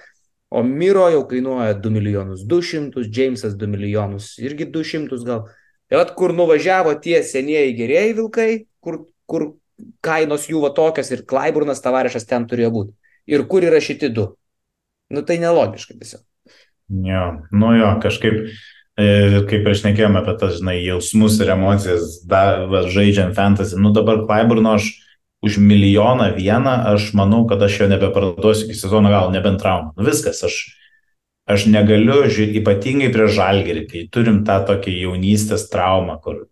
o 0.51 0.63
Miro 0.67 1.05
jau 1.13 1.23
kainuoja 1.29 1.77
2 1.79 1.93
milijonus 1.95 2.43
200, 2.49 3.05
Jamesas 3.07 3.55
2 3.55 3.69
milijonus 3.71 4.33
irgi 4.43 4.67
200 4.67 5.23
gal. 5.27 5.45
Tai 5.89 6.01
vat 6.01 6.11
kur 6.17 6.33
nuvažiavo 6.35 6.93
tie 7.01 7.21
senieji 7.23 7.77
gerieji 7.77 8.17
vilkai, 8.19 8.49
kur, 8.83 9.05
kur 9.25 9.47
kainos 10.03 10.49
jų 10.49 10.65
va 10.65 10.73
tokios 10.75 11.09
ir 11.13 11.23
Klaiburnas 11.29 11.81
tavarešas 11.81 12.27
ten 12.27 12.45
turėjo 12.49 12.73
būti. 12.75 12.93
Ir 13.29 13.45
kur 13.49 13.63
yra 13.63 13.79
šitie 13.81 14.11
du. 14.13 14.27
Nu 15.09 15.23
tai 15.25 15.39
nelogiška 15.41 15.95
tiesiog. 15.95 16.21
Jo, 17.05 17.25
nu 17.53 17.73
jo, 17.77 17.89
kažkaip, 18.03 18.37
e, 18.97 19.07
kaip 19.49 19.67
ir 19.69 19.77
šnekėjome 19.77 20.19
apie 20.19 20.35
tas, 20.41 20.57
žinai, 20.57 20.79
jausmus 20.83 21.37
ir 21.39 21.53
emocijas, 21.53 22.19
da, 22.29 22.65
va, 22.69 22.83
žaidžiant 22.89 23.37
fantasy, 23.37 23.77
nu 23.81 23.93
dabar 23.95 24.25
Klaiburno 24.25 24.75
aš 24.77 24.89
už 25.45 25.57
milijoną 25.63 26.33
vieną, 26.35 26.73
aš 26.93 27.13
manau, 27.15 27.45
kad 27.47 27.61
aš 27.63 27.79
jo 27.81 27.87
nebeparduosiu 27.91 28.67
iki 28.67 28.75
sezono 28.75 29.11
gal, 29.11 29.31
nebent 29.31 29.61
traumą. 29.61 29.93
Nu 29.95 30.03
viskas, 30.07 30.41
aš, 30.43 30.57
aš 31.47 31.65
negaliu, 31.71 32.25
ži- 32.27 32.51
ypatingai 32.59 33.11
prie 33.13 33.29
žalgerį, 33.31 33.85
kai 33.87 34.05
turim 34.11 34.43
tą 34.47 34.59
tokį 34.67 34.97
jaunystės 35.05 35.69
traumą, 35.71 36.19
kur 36.23 36.47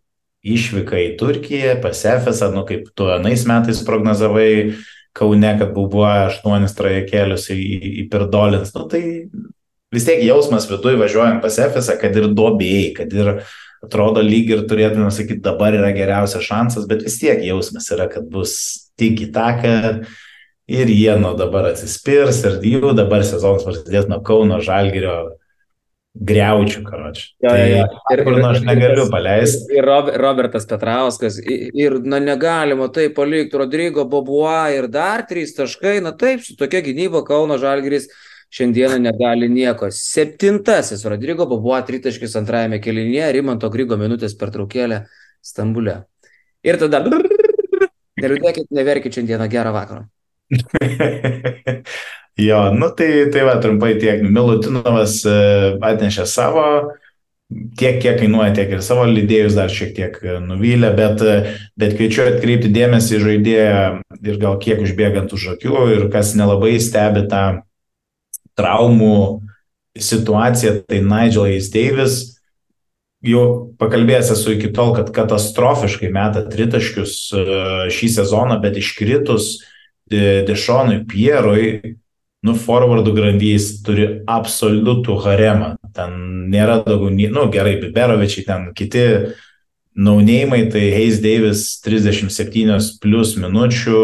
išvyka 0.47 0.95
į 1.03 1.09
Turkiją, 1.19 1.75
pas 1.83 2.05
Efesą, 2.07 2.53
nu 2.55 2.63
kaip 2.67 2.87
tu 2.95 3.09
anais 3.11 3.43
metais 3.49 3.83
prognozavai, 3.83 4.75
Kaune, 5.17 5.49
kad 5.57 5.71
buvo 5.73 6.03
aštuonis 6.05 6.75
trajekėlius 6.77 7.47
į, 7.49 7.55
į, 7.57 7.77
į 8.03 8.09
Pirdolins, 8.11 8.69
nu 8.75 8.83
tai 8.85 9.01
vis 9.93 10.05
tiek 10.05 10.21
jausmas 10.21 10.67
viduje 10.69 10.99
važiuojant 10.99 11.41
pas 11.41 11.57
Efesą, 11.63 11.95
kad 11.97 12.13
ir 12.19 12.27
dobėjai, 12.37 12.91
kad 12.99 13.15
ir 13.17 13.31
atrodo 13.87 14.21
lyg 14.23 14.51
ir 14.53 14.67
turėtume 14.69 15.09
sakyti, 15.13 15.41
dabar 15.47 15.75
yra 15.75 15.89
geriausias 15.95 16.45
šansas, 16.45 16.85
bet 16.89 17.07
vis 17.07 17.17
tiek 17.21 17.41
jausmas 17.47 17.89
yra, 17.95 18.09
kad 18.11 18.27
bus 18.29 18.53
tik 18.99 19.23
į 19.25 19.31
taką 19.33 19.75
ir 20.67 20.91
jie 20.91 21.15
nuo 21.19 21.33
dabar 21.39 21.71
atsispirs 21.71 22.43
ir 22.45 22.61
jų 22.75 22.93
dabar 22.97 23.23
sezonas 23.25 23.65
prasidės 23.65 24.09
nuo 24.11 24.19
Kauno 24.25 24.59
Žalgirio 24.63 25.17
greučių, 26.17 26.81
karoči. 26.87 27.27
Tai 27.43 27.57
ir, 27.61 28.21
kur 28.25 28.37
nu 28.39 28.47
aš 28.49 28.63
negaliu 28.65 29.05
paleisti. 29.11 29.75
Ir 29.77 29.85
Rob, 29.85 30.09
Robertas 30.17 30.65
Petrauskas, 30.69 31.37
ir, 31.43 31.67
ir 31.77 31.97
na 32.09 32.19
negalima 32.23 32.89
taip 32.93 33.15
palikti, 33.17 33.57
Rodrygo 33.59 34.07
Bobua 34.09 34.67
ir 34.73 34.89
dar 34.91 35.27
trys 35.29 35.53
taškai, 35.57 35.99
na 36.03 36.15
taip, 36.17 36.41
su 36.45 36.57
tokia 36.57 36.81
gynyba 36.85 37.21
Kauno 37.27 37.59
Žalgiris 37.61 38.09
šiandieną 38.53 38.99
negali 39.03 39.49
nieko. 39.49 39.89
Septintasis 39.91 41.05
Rodrygo 41.05 41.47
Bobua 41.49 41.81
tritaškis 41.87 42.35
antrajame 42.39 42.79
kelinėje, 42.83 43.31
Rimanto 43.35 43.69
Grygo 43.73 43.97
minutės 43.99 44.37
pertraukėlė 44.39 45.05
Stambule. 45.43 46.03
Ir 46.65 46.79
tada... 46.81 47.03
Neliūdėkit, 48.17 48.71
neverkit 48.73 49.13
šiandieną 49.13 49.45
gerą 49.51 49.71
vakarą. 49.75 50.07
jo, 52.47 52.61
nu 52.73 52.87
tai, 52.97 53.09
tai 53.33 53.43
va, 53.45 53.57
trumpai 53.61 53.93
tiek. 54.01 54.23
Milutinovas 54.25 55.19
e, 55.27 55.35
atnešė 55.85 56.25
savo, 56.25 56.63
tiek 57.77 57.99
kiek 58.01 58.17
kainuoja, 58.23 58.55
tiek 58.57 58.73
ir 58.73 58.81
savo 58.81 59.05
lydėjus 59.05 59.59
dar 59.59 59.69
šiek 59.69 59.93
tiek 59.99 60.17
e, 60.23 60.39
nuvylė, 60.43 60.89
bet, 60.97 61.21
e, 61.21 61.53
bet 61.77 61.93
kviečiu 61.99 62.25
atkreipti 62.25 62.73
dėmesį 62.73 63.19
į 63.19 63.23
žaidėją 63.27 63.85
ir 64.17 64.41
gal 64.41 64.57
kiek 64.63 64.81
užbėgant 64.81 65.37
už 65.37 65.51
akių 65.53 65.85
ir 65.93 66.09
kas 66.13 66.33
nelabai 66.39 66.73
stebi 66.81 67.27
tą 67.29 67.45
traumų 68.57 69.17
situaciją, 69.97 70.81
tai 70.89 71.01
Nigelas 71.05 71.69
Davis 71.73 72.17
jau 73.25 73.73
pakalbėjęs 73.81 74.31
esu 74.35 74.53
iki 74.55 74.69
tol, 74.75 74.93
kad 74.97 75.09
katastrofiškai 75.15 76.09
meta 76.13 76.43
tritaškius 76.47 77.15
e, 77.33 77.45
šį 77.93 78.11
sezoną, 78.19 78.59
bet 78.63 78.77
iškritus 78.79 79.57
De- 80.07 80.45
Dešonui 80.47 81.01
Pierui, 81.09 81.97
nu, 82.45 82.53
forwardų 82.55 83.11
grandys 83.17 83.81
turi 83.83 84.05
absoliutų 84.29 85.17
haremą. 85.25 85.73
Ten 85.97 86.13
nėra 86.53 86.77
daugiau, 86.85 87.11
nu, 87.33 87.47
gerai, 87.51 87.75
Biberovičiai, 87.81 88.45
ten 88.47 88.69
kiti 88.77 89.03
naunėjimai, 89.97 90.61
tai 90.71 90.85
Hayes 90.93 91.19
Davis 91.23 91.65
37 91.83 92.77
plus 93.01 93.33
minučių 93.41 94.01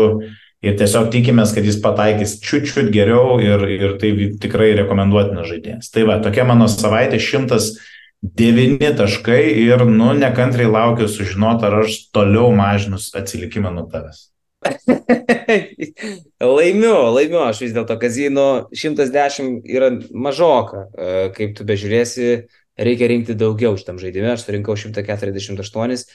ir 0.63 0.77
tiesiog 0.79 1.09
tikimės, 1.13 1.53
kad 1.55 1.67
jis 1.67 1.79
pataikys 1.83 2.37
čiut-čiut 2.43 2.91
geriau 2.93 3.39
ir, 3.43 3.65
ir 3.67 3.95
tai 4.01 4.13
tikrai 4.41 4.71
rekomenduotinas 4.79 5.49
žaidėjas. 5.51 5.91
Tai 5.93 6.07
va, 6.09 6.19
tokia 6.23 6.47
mano 6.47 6.69
savaitė 6.71 7.19
109 7.21 8.93
taškai 8.99 9.41
ir, 9.65 9.83
nu, 9.89 10.13
nekantrai 10.17 10.69
laukiu 10.71 11.09
sužinoti, 11.11 11.67
ar 11.67 11.81
aš 11.83 11.99
toliau 12.15 12.53
mažinus 12.55 13.11
atsilikimą 13.19 13.73
nuo 13.75 13.89
tavęs. 13.91 14.29
laimiu, 16.57 16.95
laimiu, 17.11 17.41
aš 17.43 17.65
vis 17.65 17.73
dėlto 17.75 17.97
kazino 17.99 18.47
110 18.71 19.63
yra 19.67 19.91
mažoka. 20.11 20.85
E, 20.95 21.15
Kaip 21.35 21.57
tu 21.57 21.67
bežiūrėsi, 21.67 22.29
reikia 22.79 23.09
rinkti 23.11 23.35
daugiau 23.37 23.75
šitam 23.79 23.99
žaidime. 24.01 24.31
Aš 24.33 24.47
surinkau 24.47 24.77
148. 24.79 26.07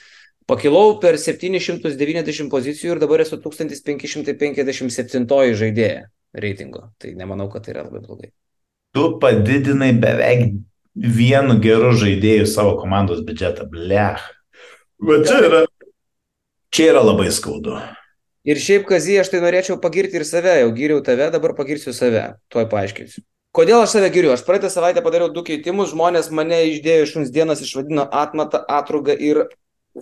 Pakilau 0.49 0.95
per 1.01 1.17
790 1.21 2.49
pozicijų 2.49 2.95
ir 2.95 2.99
dabar 3.03 3.21
esu 3.21 3.37
1557 3.37 5.53
žaidėja 5.59 6.07
reitingo. 6.33 6.87
Tai 6.97 7.13
nemanau, 7.17 7.49
kad 7.53 7.61
tai 7.65 7.75
yra 7.75 7.83
labai 7.85 8.01
blogai. 8.01 8.31
Tu 8.97 9.03
padidinai 9.21 9.91
beveik 9.93 10.57
vienu 10.97 11.59
geru 11.61 11.93
žaidėju 11.97 12.47
savo 12.49 12.73
komandos 12.81 13.21
biudžetą. 13.27 13.67
Blech. 13.69 14.25
Va 15.05 15.21
čia 15.27 15.37
yra. 15.45 15.61
Čia 16.73 16.83
yra 16.93 17.01
labai 17.05 17.29
skaudu. 17.33 17.77
Ir 18.49 18.57
šiaip, 18.61 18.87
Kazį, 18.89 19.19
aš 19.21 19.29
tai 19.29 19.43
norėčiau 19.43 19.77
pagirti 19.81 20.17
ir 20.17 20.25
save. 20.25 20.55
Jau 20.63 20.71
gyriau 20.73 21.03
tave, 21.05 21.29
dabar 21.33 21.53
pagirsiu 21.57 21.93
save. 21.93 22.23
Tuoj 22.49 22.65
paaiškinsiu. 22.71 23.21
Kodėl 23.53 23.83
aš 23.83 23.95
save 23.95 24.09
giriu? 24.13 24.31
Aš 24.33 24.43
praeitą 24.45 24.69
savaitę 24.69 25.01
padariau 25.05 25.29
du 25.33 25.43
keitimus, 25.45 25.93
žmonės 25.93 26.29
mane 26.33 26.59
išdėjo 26.69 27.05
iš 27.05 27.13
šuns 27.15 27.31
dienas, 27.33 27.61
išvadino 27.65 28.05
atmatą, 28.05 28.61
atrugą 28.69 29.15
ir 29.17 29.47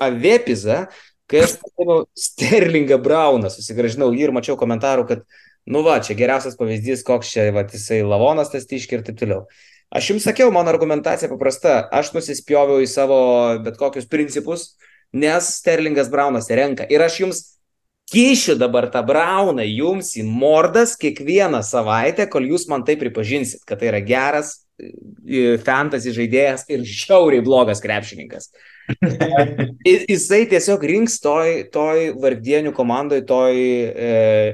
avepizą, 0.04 0.86
kai 1.28 1.44
aš 1.46 1.58
paėmiau 1.62 2.06
Sterlingą 2.18 3.00
Brauną, 3.04 3.52
susigražinau 3.52 4.12
jį 4.16 4.28
ir 4.28 4.36
mačiau 4.36 4.58
komentarų, 4.60 5.08
kad, 5.10 5.26
nu 5.68 5.84
va, 5.86 5.98
čia 6.04 6.16
geriausias 6.20 6.58
pavyzdys, 6.60 7.04
koks 7.08 7.34
čia, 7.34 7.50
va, 7.56 7.66
jisai 7.68 8.04
lavonas 8.06 8.54
tas 8.54 8.68
tiški 8.70 9.00
ir 9.00 9.08
taip 9.08 9.20
toliau. 9.20 9.46
Aš 9.88 10.12
jums 10.12 10.26
sakiau, 10.28 10.52
mano 10.52 10.72
argumentacija 10.74 11.30
paprasta, 11.32 11.80
aš 11.96 12.12
nusispjoviau 12.16 12.84
į 12.84 12.90
savo 12.92 13.20
bet 13.64 13.78
kokius 13.80 14.10
principus, 14.12 14.74
nes 15.16 15.54
Sterlingas 15.62 16.10
Braunas 16.12 16.50
renka. 16.52 16.88
Ir 16.92 17.04
aš 17.06 17.22
jums 17.22 17.44
kišiu 18.12 18.56
dabar 18.60 18.88
tą 18.92 19.04
brauną 19.08 19.66
jums 19.68 20.14
į 20.20 20.24
mordas 20.28 20.96
kiekvieną 21.00 21.62
savaitę, 21.64 22.28
kol 22.32 22.48
jūs 22.48 22.68
man 22.72 22.86
tai 22.88 22.96
pripažinsit, 23.00 23.64
kad 23.68 23.82
tai 23.82 23.92
yra 23.92 24.02
geras 24.04 24.54
e, 24.80 25.58
fantasy 25.64 26.16
žaidėjas 26.16 26.68
ir 26.72 26.84
žiauriai 26.88 27.44
blogas 27.44 27.84
krepšininkas. 27.84 28.52
Jisai 30.12 30.46
tiesiog 30.50 30.84
rinks 30.88 31.20
toj, 31.24 31.68
toj 31.74 32.12
vardienių 32.24 32.74
komandoj, 32.76 33.24
toj 33.28 33.58
e, 33.60 34.12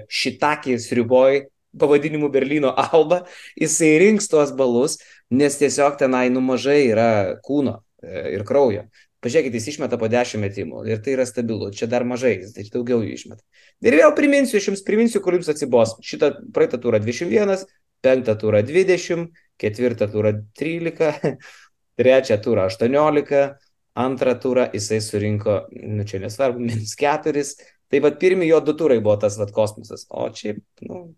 šitakį 0.10 0.78
sriuboj 0.82 1.44
pavadinimu 1.80 2.30
Berlyno 2.34 2.74
Alba, 2.78 3.24
jisai 3.58 3.96
rinks 4.02 4.30
tuos 4.30 4.54
balus, 4.58 5.00
nes 5.34 5.58
tiesiog 5.58 5.98
tenai 6.02 6.28
nu 6.34 6.44
mažai 6.46 6.84
yra 6.92 7.10
kūno 7.46 7.80
e, 8.04 8.36
ir 8.36 8.46
kraujo. 8.48 8.86
Pažiūrėkite, 9.24 9.56
jis 9.56 9.70
išmeta 9.72 9.98
po 10.00 10.10
10 10.12 10.42
metimų 10.44 10.82
ir 10.92 11.00
tai 11.04 11.14
yra 11.16 11.24
stabilu. 11.26 11.70
Čia 11.72 11.88
dar 11.88 12.04
mažai, 12.04 12.36
jis 12.42 12.58
tai 12.58 12.66
daugiau 12.74 13.00
jų 13.06 13.14
išmeta. 13.16 13.40
Ir 13.86 13.96
vėl 13.96 14.12
priminsiu, 14.18 14.58
aš 14.60 14.68
jums 14.74 14.84
priminsiu, 14.84 15.22
kur 15.24 15.38
jums 15.38 15.48
atsibos. 15.54 15.96
Šitą 16.04 16.34
praeitą 16.54 16.80
turą 16.84 17.00
21, 17.00 17.64
penktą 18.04 18.36
turą 18.42 18.60
20, 18.68 19.30
ketvirtą 19.64 20.10
turą 20.12 20.34
13, 20.60 21.38
trečią 22.02 22.40
turą 22.44 22.68
18, 22.68 23.46
antrą 23.94 24.36
turą 24.42 24.68
jisai 24.74 25.02
surinko, 25.02 25.64
nu 25.72 26.06
čia 26.10 26.22
nesvarbu, 26.24 26.64
minus 26.68 26.96
4. 27.00 27.46
Tai 27.94 28.00
vad 28.02 28.16
pirmi 28.22 28.48
jo 28.50 28.60
du 28.66 28.74
turai 28.78 28.98
buvo 29.04 29.20
tas 29.22 29.38
vad 29.38 29.52
kosmosas. 29.54 30.08
O 30.10 30.30
čia, 30.34 30.56
nu, 30.82 31.12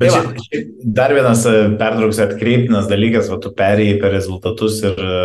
Bet 0.00 0.10
Tai 0.10 0.22
šiaip, 0.22 0.38
šiaip 0.48 0.70
dar 0.96 1.12
vienas 1.14 1.44
e, 1.46 1.52
pertrauks 1.78 2.18
atkreiptinas 2.24 2.88
dalykas, 2.90 3.28
va 3.30 3.38
tu 3.42 3.52
perėjai 3.54 3.98
per 4.02 4.10
rezultatus 4.14 4.80
ir 4.82 4.96
e, 4.98 5.18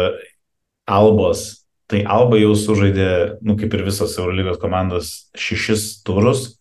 Albos. 0.97 1.47
Tai 1.87 2.01
Alba 2.11 2.35
jau 2.35 2.51
sužaidė, 2.59 3.39
nu 3.47 3.55
kaip 3.59 3.73
ir 3.77 3.85
visos 3.87 4.17
Eurolygos 4.19 4.59
komandos, 4.59 5.29
šešis 5.39 6.03
turus 6.05 6.57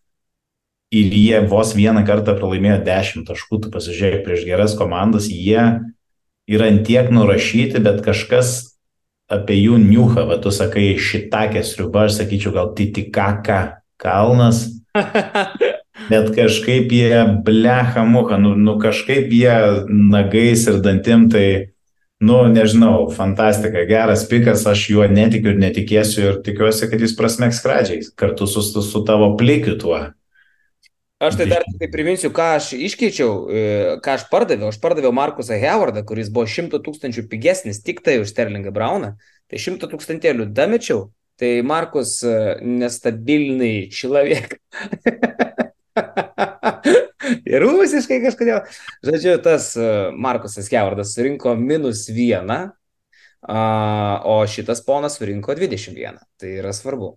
ir 0.95 1.11
jie 1.11 1.41
vos 1.51 1.73
vieną 1.75 2.05
kartą 2.07 2.37
pralaimėjo 2.39 2.79
dešimt 2.87 3.27
taškų, 3.27 3.59
tu 3.65 3.73
pasižiūrėk 3.75 4.23
prieš 4.23 4.45
geras 4.47 4.77
komandas, 4.79 5.27
jie 5.27 5.83
yra 6.47 6.69
antiek 6.71 7.11
nurašyti, 7.11 7.83
bet 7.83 8.05
kažkas 8.07 8.76
apie 9.33 9.59
jų 9.59 9.81
niuchą, 9.83 10.27
va 10.29 10.39
tu 10.43 10.53
sakai 10.55 10.95
šitakė 11.01 11.65
sriuba, 11.67 12.07
aš 12.07 12.21
sakyčiau 12.21 12.55
gal 12.55 12.75
titikaka 12.79 13.61
kalnas, 14.01 14.67
Bet 16.11 16.29
kažkaip 16.37 16.93
jie 16.93 17.23
blecha 17.45 18.05
muha, 18.05 18.39
nu, 18.39 18.55
nu 18.55 18.77
kažkaip 18.81 19.33
jie 19.33 19.55
nagais 19.89 20.67
ir 20.69 20.81
dantim, 20.85 21.27
tai, 21.33 21.73
nu 22.21 22.43
nežinau, 22.53 23.09
fantastika, 23.13 23.87
geras 23.89 24.27
pikas, 24.29 24.67
aš 24.69 24.87
juo 24.93 25.09
netikiu 25.11 25.55
ir 25.55 25.63
netikėsiu 25.63 26.27
ir 26.27 26.39
tikiuosi, 26.47 26.91
kad 26.93 27.03
jis 27.03 27.17
prasmeks 27.19 27.63
skradžiais 27.63 28.13
kartu 28.19 28.49
su, 28.51 28.63
su, 28.63 29.03
tavo 29.09 29.33
plikiu 29.41 29.77
tuo. 29.81 30.03
Aš 31.17 31.39
tai 31.39 31.47
dar 31.49 31.63
tik 31.65 31.89
priminsiu, 31.95 32.29
ką 32.29 32.47
aš 32.59 32.75
iškeičiau, 32.77 33.31
e, 33.49 33.61
ką 34.05 34.17
aš 34.19 34.27
pardaviau. 34.29 34.69
Aš 34.69 34.77
pardaviau 34.83 35.15
Markusą 35.17 35.57
Howardą, 35.57 36.03
kuris 36.05 36.29
buvo 36.29 36.45
100 36.45 36.77
tūkstančių 36.85 37.25
pigesnis 37.31 37.81
tik 37.81 38.03
tai 38.05 38.19
už 38.21 38.35
Sterlingą 38.35 38.69
Brauną. 38.75 39.15
Tai 39.49 39.61
100 39.63 39.89
tūkstantėlių 39.95 40.51
damečiau. 40.53 41.07
Tai 41.41 41.53
Markus 41.65 42.19
e, 42.21 42.61
nestabilnai 42.61 43.89
čilaviek. 43.89 44.59
Ir 47.49 47.65
rusiškai 47.65 48.21
kažkodėl. 48.27 48.69
Žodžiu, 49.09 49.39
tas 49.41 49.71
e, 49.73 49.89
Markusas 50.13 50.69
Howardas 50.69 51.17
surinko 51.17 51.57
minus 51.57 52.11
vieną, 52.13 52.75
o 53.47 54.37
šitas 54.51 54.85
ponas 54.85 55.17
surinko 55.17 55.55
21. 55.57 56.21
Tai 56.37 56.53
yra 56.61 56.77
svarbu. 56.77 57.15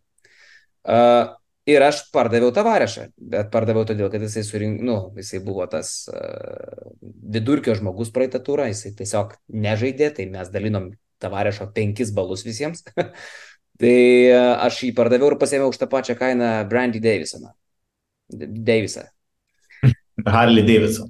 A, 0.88 1.39
Ir 1.70 1.84
aš 1.86 2.02
pardaviau 2.14 2.54
tavarešą, 2.56 3.10
bet 3.34 3.52
pardaviau 3.54 3.86
todėl, 3.88 4.10
kad 4.14 4.24
jisai 4.24 4.46
surink, 4.48 4.82
nu, 4.86 4.98
jisai 5.20 5.42
buvo 5.44 5.68
tas 5.70 5.92
uh, 6.12 6.88
vidurkio 7.36 7.76
žmogus 7.78 8.14
praeitą 8.16 8.42
turą, 8.46 8.70
jisai 8.72 8.94
tiesiog 8.98 9.36
nežaidė, 9.66 10.10
tai 10.18 10.26
mes 10.32 10.50
dalinom 10.54 10.90
tavarešo 11.22 11.70
penkis 11.76 12.14
balus 12.16 12.46
visiems. 12.48 12.86
tai 13.82 13.96
uh, 14.32 14.56
aš 14.66 14.84
jį 14.88 14.94
pardaviau 14.98 15.34
ir 15.34 15.40
pasėmiau 15.42 15.74
už 15.74 15.82
tą 15.82 15.90
pačią 15.92 16.18
kainą 16.20 16.54
Brandy 16.72 17.04
Davisoną. 17.04 17.52
Davisą. 18.30 19.08
Harley 20.36 20.64
Davidson. 20.64 21.10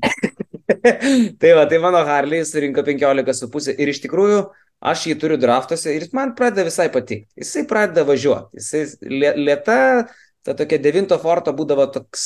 tai 1.41 1.53
va, 1.53 1.65
tai 1.65 1.79
mano 1.79 2.01
Harley 2.05 2.45
surinko 2.45 2.83
15,5 2.87 3.75
ir 3.77 3.93
iš 3.93 4.01
tikrųjų 4.05 4.41
aš 4.79 5.05
jį 5.09 5.15
turiu 5.19 5.37
draftuose 5.39 5.91
ir 5.91 6.05
jis 6.05 6.13
man 6.15 6.33
pradeda 6.37 6.67
visai 6.67 6.87
patikti. 6.93 7.27
Jisai 7.39 7.65
pradeda 7.67 8.05
važiuoti. 8.07 8.59
Jisai 8.61 8.83
lėta, 9.39 9.79
ta 10.49 10.55
tokia 10.57 10.79
devinto 10.81 11.19
forto 11.21 11.53
būdavo 11.53 11.85
toks, 11.93 12.25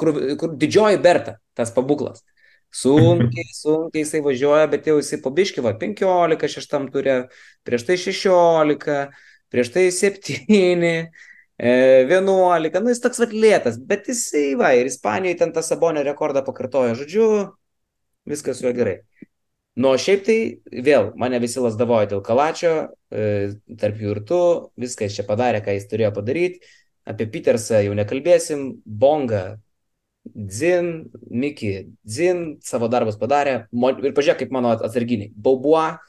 kur, 0.00 0.08
kur 0.40 0.54
didžioji 0.58 0.98
berta, 1.04 1.36
tas 1.54 1.70
pabuklas. 1.74 2.24
Sunkiai, 2.74 3.46
sunkiai 3.62 4.02
jisai 4.02 4.22
važiuoja, 4.24 4.66
bet 4.72 4.88
jau 4.90 4.96
jisai 4.98 5.20
pabiški, 5.22 5.62
va, 5.62 5.76
15 5.78 6.56
šeštam 6.56 6.88
turė, 6.90 7.18
prieš 7.68 7.86
tai 7.86 7.98
16, 8.02 8.96
prieš 9.52 9.70
tai 9.76 9.86
7, 9.94 10.42
11, 11.62 12.82
nu 12.82 12.90
jis 12.90 13.04
toks 13.04 13.22
vat 13.22 13.36
lėtas, 13.36 13.78
bet 13.78 14.10
jisai, 14.10 14.48
va, 14.58 14.72
ir 14.74 14.90
Ispanijoje 14.90 15.38
ten 15.44 15.54
tą 15.54 15.62
sabonio 15.62 16.02
rekordą 16.08 16.42
pakartojo, 16.42 16.98
žodžiu, 16.98 17.26
viskas 18.26 18.58
su 18.58 18.66
juo 18.66 18.74
gerai. 18.74 18.98
Nu, 19.80 19.94
šiaip 19.96 20.24
tai 20.26 20.36
vėl 20.84 21.10
mane 21.16 21.38
visi 21.40 21.60
lasdavojo 21.62 22.10
dėl 22.10 22.22
kalačio, 22.24 22.72
e, 23.08 23.54
tarp 23.80 24.00
jų 24.02 24.16
ir 24.16 24.20
tu, 24.28 24.40
viską 24.76 25.08
jis 25.08 25.16
čia 25.16 25.24
padarė, 25.24 25.62
ką 25.64 25.76
jis 25.78 25.88
turėjo 25.88 26.12
padaryti. 26.18 26.60
Apie 27.08 27.26
Petersą 27.26 27.80
jau 27.80 27.94
nekalbėsim, 27.96 28.66
Bonga, 28.84 29.56
Dzin, 30.22 31.08
Miki, 31.30 31.96
Dzin 32.06 32.58
savo 32.62 32.86
darbus 32.92 33.16
padarė. 33.18 33.66
Ir 33.72 34.12
pažiūrėk, 34.14 34.44
kaip 34.44 34.52
mano 34.54 34.76
atsarginiai. 34.76 35.32
Baubua 35.34 36.02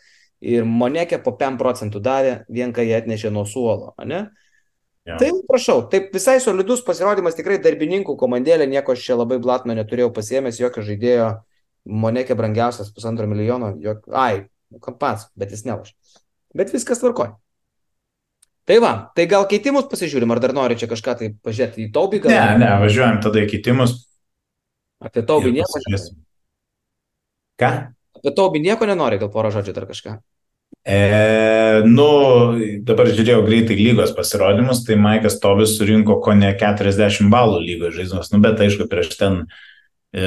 ir 0.44 0.68
Monekė 0.68 1.22
po 1.24 1.34
5 1.40 1.58
procentų 1.58 2.04
davė, 2.04 2.36
vien 2.52 2.76
kai 2.76 2.86
jie 2.90 3.00
atnešė 3.00 3.32
nuo 3.34 3.46
suolo, 3.50 3.96
ne? 4.06 4.28
Ja. 5.08 5.18
Tai 5.20 5.32
prašau, 5.48 5.82
taip 5.92 6.14
visai 6.16 6.38
solidus 6.40 6.84
pasirodymas, 6.86 7.36
tikrai 7.36 7.58
darbininkų 7.64 8.16
komandėlė, 8.20 8.68
nieko 8.72 8.94
aš 8.94 9.08
čia 9.08 9.18
labai 9.20 9.40
blatno 9.44 9.76
neturėjau 9.76 10.14
pasiemęs, 10.16 10.62
jokio 10.62 10.84
žaidėjo 10.88 11.32
Monekė 11.84 12.38
brangiausias 12.40 12.92
pusantro 12.96 13.28
milijono, 13.28 13.74
jok... 13.84 14.06
ai, 14.16 14.46
pats, 15.00 15.28
bet 15.40 15.52
jis 15.52 15.66
neloš. 15.68 15.96
Bet 16.56 16.72
viskas 16.74 17.02
tvarkoja. 17.02 17.36
Tai 18.64 18.78
va, 18.80 18.92
tai 19.12 19.26
gal 19.28 19.44
keitimus 19.52 19.90
pasižiūrim, 19.92 20.32
ar 20.32 20.40
dar 20.40 20.54
nori 20.56 20.78
čia 20.80 20.88
kažką 20.88 21.18
tai 21.20 21.34
pažiūrėti 21.44 21.84
į 21.84 21.90
taubį? 21.96 22.22
Gal... 22.24 22.32
Ne, 22.32 22.62
ne, 22.64 22.70
važiuojam 22.80 23.20
tada 23.26 23.42
į 23.44 23.50
keitimus. 23.52 23.98
Apie 25.04 25.26
taubį 25.28 25.52
nieko 25.58 25.82
nenori. 25.84 26.14
Ką? 27.60 27.72
Apie 28.22 28.32
taubį 28.38 28.64
nieko 28.64 28.88
nenori, 28.88 29.20
gal 29.20 29.34
porą 29.34 29.52
žodžių 29.52 29.76
dar 29.76 29.90
kažką. 29.90 30.16
E, 30.84 31.84
nu, 31.88 32.08
dabar 32.88 33.12
žiūrėjau 33.12 33.44
greitai 33.46 33.76
lygos 33.80 34.16
pasirodymus, 34.16 34.82
tai 34.88 34.98
Maikas 35.00 35.38
Tobis 35.44 35.78
surinko 35.78 36.18
ko 36.24 36.36
ne 36.36 36.54
40 36.60 37.30
balų 37.32 37.62
lygos 37.64 37.96
žaidimus, 37.96 38.32
nu 38.34 38.40
bet 38.44 38.64
aišku, 38.64 38.88
prieš 38.92 39.14
ten 39.20 39.38
e, 40.16 40.24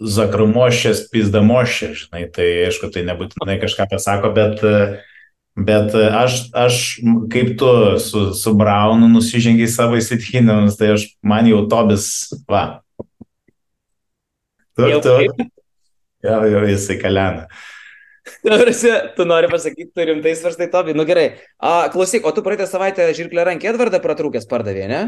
zakramošės, 0.00 1.06
pizdamošė, 1.12 1.90
žinai, 1.98 2.24
tai 2.32 2.46
aišku, 2.66 2.90
tai 2.94 3.04
nebūtinai 3.08 3.58
kažką 3.62 3.88
pasako, 3.90 4.32
bet, 4.36 4.64
bet 5.56 5.94
aš, 5.96 6.40
aš 6.56 6.80
kaip 7.32 7.54
tu 7.60 7.70
su, 8.02 8.30
su 8.36 8.54
Braunu 8.58 9.08
nusižengiai 9.12 9.70
savo 9.70 10.00
įsitikinimus, 10.00 10.78
tai 10.80 10.94
aš 10.96 11.08
man 11.24 11.48
jau 11.50 11.64
Tobis, 11.70 12.08
va. 12.50 12.82
Tu, 14.76 14.90
Jau 14.92 15.00
tu, 15.00 15.14
jau, 16.20 16.42
jau 16.52 16.66
jisai 16.68 16.98
kalena. 17.00 17.46
Tarsi, 18.44 18.90
tu 19.16 19.24
nori 19.24 19.48
pasakyti, 19.48 19.92
tu 19.94 20.04
rimtai 20.04 20.34
svarstai 20.36 20.66
Tobį. 20.72 20.96
Nu 20.98 21.06
gerai. 21.08 21.28
A, 21.56 21.86
klausyk, 21.92 22.26
o 22.26 22.32
tu 22.34 22.42
praeitą 22.44 22.66
savaitę 22.68 23.06
žirklę 23.16 23.46
rankį 23.46 23.70
Edvardą 23.72 24.02
pratrūkęs 24.02 24.48
pardavė, 24.50 24.84
ne? 24.90 25.00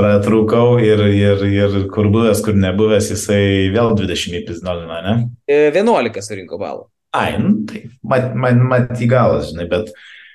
Pratrūkau 0.00 0.78
ir, 0.80 1.02
ir, 1.12 1.42
ir 1.52 1.74
kur 1.92 2.08
buvęs, 2.12 2.40
kur 2.44 2.56
nebuvęs, 2.56 3.10
jisai 3.12 3.42
vėl 3.74 3.92
20 3.98 4.38
įpiznolino, 4.40 5.00
ne? 5.04 5.14
E, 5.44 5.68
11 5.74 6.24
surinko 6.24 6.56
balų. 6.60 6.86
Ai, 7.12 7.34
nu, 7.36 7.58
tai 7.68 7.84
mat, 8.08 8.30
mat, 8.32 8.62
mat 8.70 8.94
į 8.96 9.08
galą, 9.10 9.42
žinai, 9.44 9.66
bet, 9.68 9.90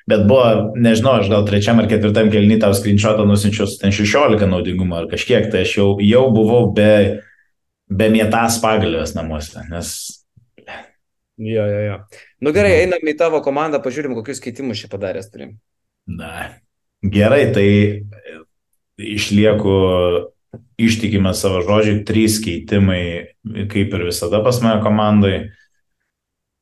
bet 0.10 0.28
buvo, 0.30 0.76
nežinau, 0.78 1.16
aš 1.24 1.32
gal 1.34 1.48
trečiam 1.48 1.82
ar 1.82 1.90
ketvirtam 1.90 2.30
kelny 2.34 2.60
tau 2.62 2.76
screenshotą 2.78 3.26
nusinčiau 3.26 3.66
su 3.66 3.80
ten 3.82 3.96
16 3.96 4.46
naudingumo 4.46 5.00
ar 5.00 5.10
kažkiek, 5.10 5.50
tai 5.54 5.66
aš 5.66 5.74
jau, 5.80 5.90
jau 6.06 6.28
buvau 6.36 6.70
be, 6.78 6.94
be 7.90 8.12
mėtas 8.14 8.62
pagalvės 8.62 9.18
namuose, 9.18 9.66
nes 9.74 9.98
Jo, 11.38 11.66
jo, 11.70 11.82
jo. 11.86 11.98
Nu 12.42 12.50
gerai, 12.54 12.80
einam 12.82 13.04
į 13.06 13.14
tavo 13.18 13.44
komandą, 13.46 13.78
pažiūrim, 13.84 14.16
kokius 14.18 14.40
keitimus 14.42 14.80
čia 14.82 14.88
padaręs 14.90 15.30
turim. 15.30 15.52
Na, 16.10 16.48
gerai, 17.06 17.44
tai 17.54 17.68
išlieku 18.98 19.78
ištikimas 20.78 21.42
savo 21.42 21.62
žodžiui, 21.66 22.04
trys 22.06 22.38
keitimai, 22.44 23.34
kaip 23.72 23.94
ir 23.94 24.06
visada 24.10 24.42
pas 24.46 24.60
mane 24.64 24.82
komandai. 24.86 25.38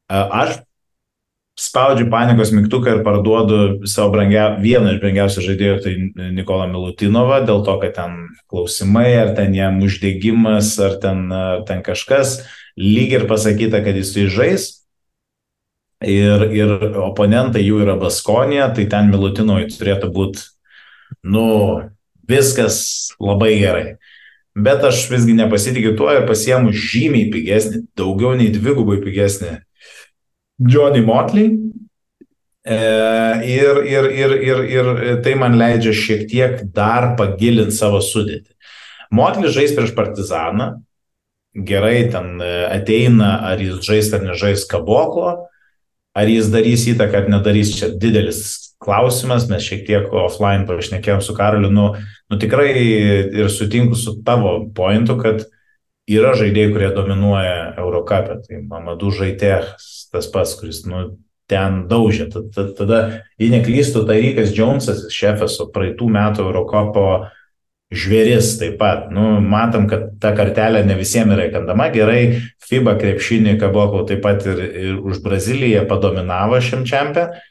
Aš 0.09 0.59
spaudžiu 1.59 2.09
panikos 2.11 2.51
mygtuką 2.51 2.97
ir 2.97 3.03
parduodu 3.03 3.87
savo 3.87 4.11
brangia, 4.15 4.49
vieną 4.59 4.95
iš 4.95 5.01
brangiausių 5.03 5.43
žaidėjų, 5.45 5.75
tai 5.83 5.93
Nikola 6.35 6.67
Milutinovą, 6.71 7.41
dėl 7.47 7.63
to, 7.67 7.77
kad 7.83 7.95
ten 7.95 8.17
klausimai, 8.51 9.07
ar 9.21 9.33
ten 9.37 9.55
jam 9.55 9.79
uždegimas, 9.83 10.73
ar 10.83 10.97
ten, 11.03 11.25
ar 11.31 11.63
ten 11.67 11.83
kažkas, 11.85 12.41
lyg 12.79 13.15
ir 13.15 13.27
pasakyta, 13.31 13.83
kad 13.85 13.95
jis 13.95 14.11
tai 14.15 14.27
žais. 14.31 14.71
Ir, 16.05 16.43
ir 16.51 16.99
oponentai 17.01 17.63
jų 17.63 17.79
yra 17.85 17.95
Baskonė, 17.97 18.65
tai 18.75 18.83
ten 18.91 19.07
Milutinovai 19.13 19.69
turėtų 19.71 20.11
būti, 20.13 20.43
nu, 21.23 21.45
viskas 22.29 22.83
labai 23.21 23.55
gerai. 23.59 23.95
bet 24.55 24.83
aš 24.87 25.09
visgi 25.11 25.33
nepasitikiu 25.35 25.97
tuo 25.99 26.07
ir 26.15 26.23
pasiemu 26.27 26.71
žymiai 26.71 27.27
pigesnį, 27.33 27.81
daugiau 27.99 28.37
nei 28.39 28.47
dvigubai 28.53 29.01
pigesnį 29.03 29.57
Johnny 30.59 31.03
Motley. 31.03 31.49
E, 32.65 32.77
ir, 33.45 33.81
ir, 33.85 34.05
ir, 34.09 34.31
ir, 34.41 34.63
ir 34.65 35.17
tai 35.21 35.35
man 35.37 35.57
leidžia 35.59 35.91
šiek 35.93 36.23
tiek 36.31 36.63
dar 36.73 37.11
pagilinti 37.19 37.75
savo 37.75 37.99
sudėtį. 38.01 38.55
Motley 39.13 39.51
žais 39.53 39.75
prieš 39.75 39.91
Partizaną, 39.93 40.71
gerai 41.53 42.07
ten 42.11 42.39
e, 42.41 42.53
ateina, 42.79 43.35
ar 43.51 43.61
jis 43.61 43.83
žais 43.85 44.09
ar 44.15 44.25
nežais 44.25 44.65
kaboklo, 44.71 45.35
ar 46.15 46.31
jis 46.31 46.49
darys 46.49 46.87
įtaką 46.89 47.21
ar 47.21 47.29
nedarys, 47.35 47.75
čia 47.77 47.91
didelis 47.93 48.41
klausimas, 48.81 49.45
mes 49.51 49.61
šiek 49.61 49.85
tiek 49.85 50.09
offline 50.15 50.65
pašnekėjom 50.65 51.21
su 51.21 51.35
Karoliu, 51.37 51.69
nu, 51.69 51.91
nu 52.31 52.39
tikrai 52.41 52.71
ir 52.75 53.51
sutinku 53.53 53.97
su 53.99 54.17
tavo 54.25 54.57
pointu, 54.75 55.17
kad 55.21 55.45
yra 56.09 56.33
žaidėjai, 56.37 56.71
kurie 56.73 56.89
dominuoja 56.95 57.75
Eurocapė, 57.81 58.41
tai 58.45 58.61
Mamadų 58.65 59.13
žaidėjas 59.19 60.09
tas 60.13 60.27
pats, 60.31 60.53
kuris 60.59 60.83
nu, 60.89 61.07
ten 61.49 61.85
daužė. 61.89 62.29
Tada, 62.33 62.67
tada 62.77 62.99
jei 63.41 63.49
neklystų, 63.53 64.05
Tarikas 64.09 64.53
Džonsas, 64.55 65.07
šefas, 65.13 65.57
o 65.61 65.69
praeitų 65.73 66.09
metų 66.13 66.45
Eurocopo 66.47 67.07
žvėris 67.95 68.55
taip 68.59 68.79
pat. 68.81 69.09
Nu, 69.13 69.39
matom, 69.41 69.89
kad 69.89 70.15
ta 70.21 70.33
kartelė 70.37 70.83
ne 70.87 70.97
visiems 70.97 71.35
yra 71.35 71.49
įkandama. 71.49 71.91
Gerai, 71.93 72.21
FIBA 72.65 72.95
krepšinį 73.01 73.57
kabokau 73.61 74.05
taip 74.09 74.23
pat 74.25 74.45
ir, 74.49 74.63
ir 74.65 75.03
už 75.05 75.21
Braziliją 75.25 75.85
padominavo 75.89 76.61
šiam 76.61 76.85
čempionui. 76.89 77.43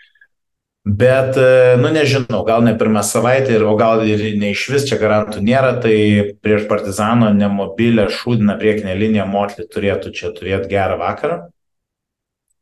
Bet, 0.85 1.37
e, 1.37 1.77
nu 1.81 1.89
nežinau, 1.89 2.43
gal 2.45 2.61
ne 2.61 2.75
pirmą 2.77 3.01
savaitę, 3.01 3.57
o 3.65 3.73
gal 3.77 4.03
ir 4.05 4.21
ne 4.37 4.51
iš 4.53 4.67
vis 4.69 4.85
čia 4.85 4.99
garantų 5.01 5.41
nėra, 5.41 5.79
tai 5.81 5.97
prieš 6.45 6.67
Partizano 6.69 7.31
nemobilę 7.33 8.11
šūdiną 8.13 8.59
priekinę 8.61 8.93
liniją 8.93 9.25
Motlį 9.25 9.65
turėtų 9.73 10.13
čia 10.13 10.35
turėti 10.37 10.69
gerą 10.69 11.01
vakarą. 11.01 11.39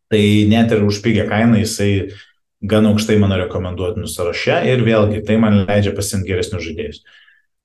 Tai 0.07 0.23
net 0.55 0.71
ir 0.71 0.87
už 0.87 1.03
pigę 1.03 1.27
kainą 1.27 1.59
jisai 1.65 2.15
gan 2.63 2.87
aukštai 2.93 3.19
mano 3.19 3.43
rekomenduotinų 3.43 4.07
sąraše 4.07 4.63
ir 4.71 4.87
vėlgi 4.87 5.27
tai 5.27 5.43
man 5.43 5.65
leidžia 5.67 5.91
pasimti 5.97 6.31
geresnius 6.31 6.63
žaidėjus. 6.63 7.03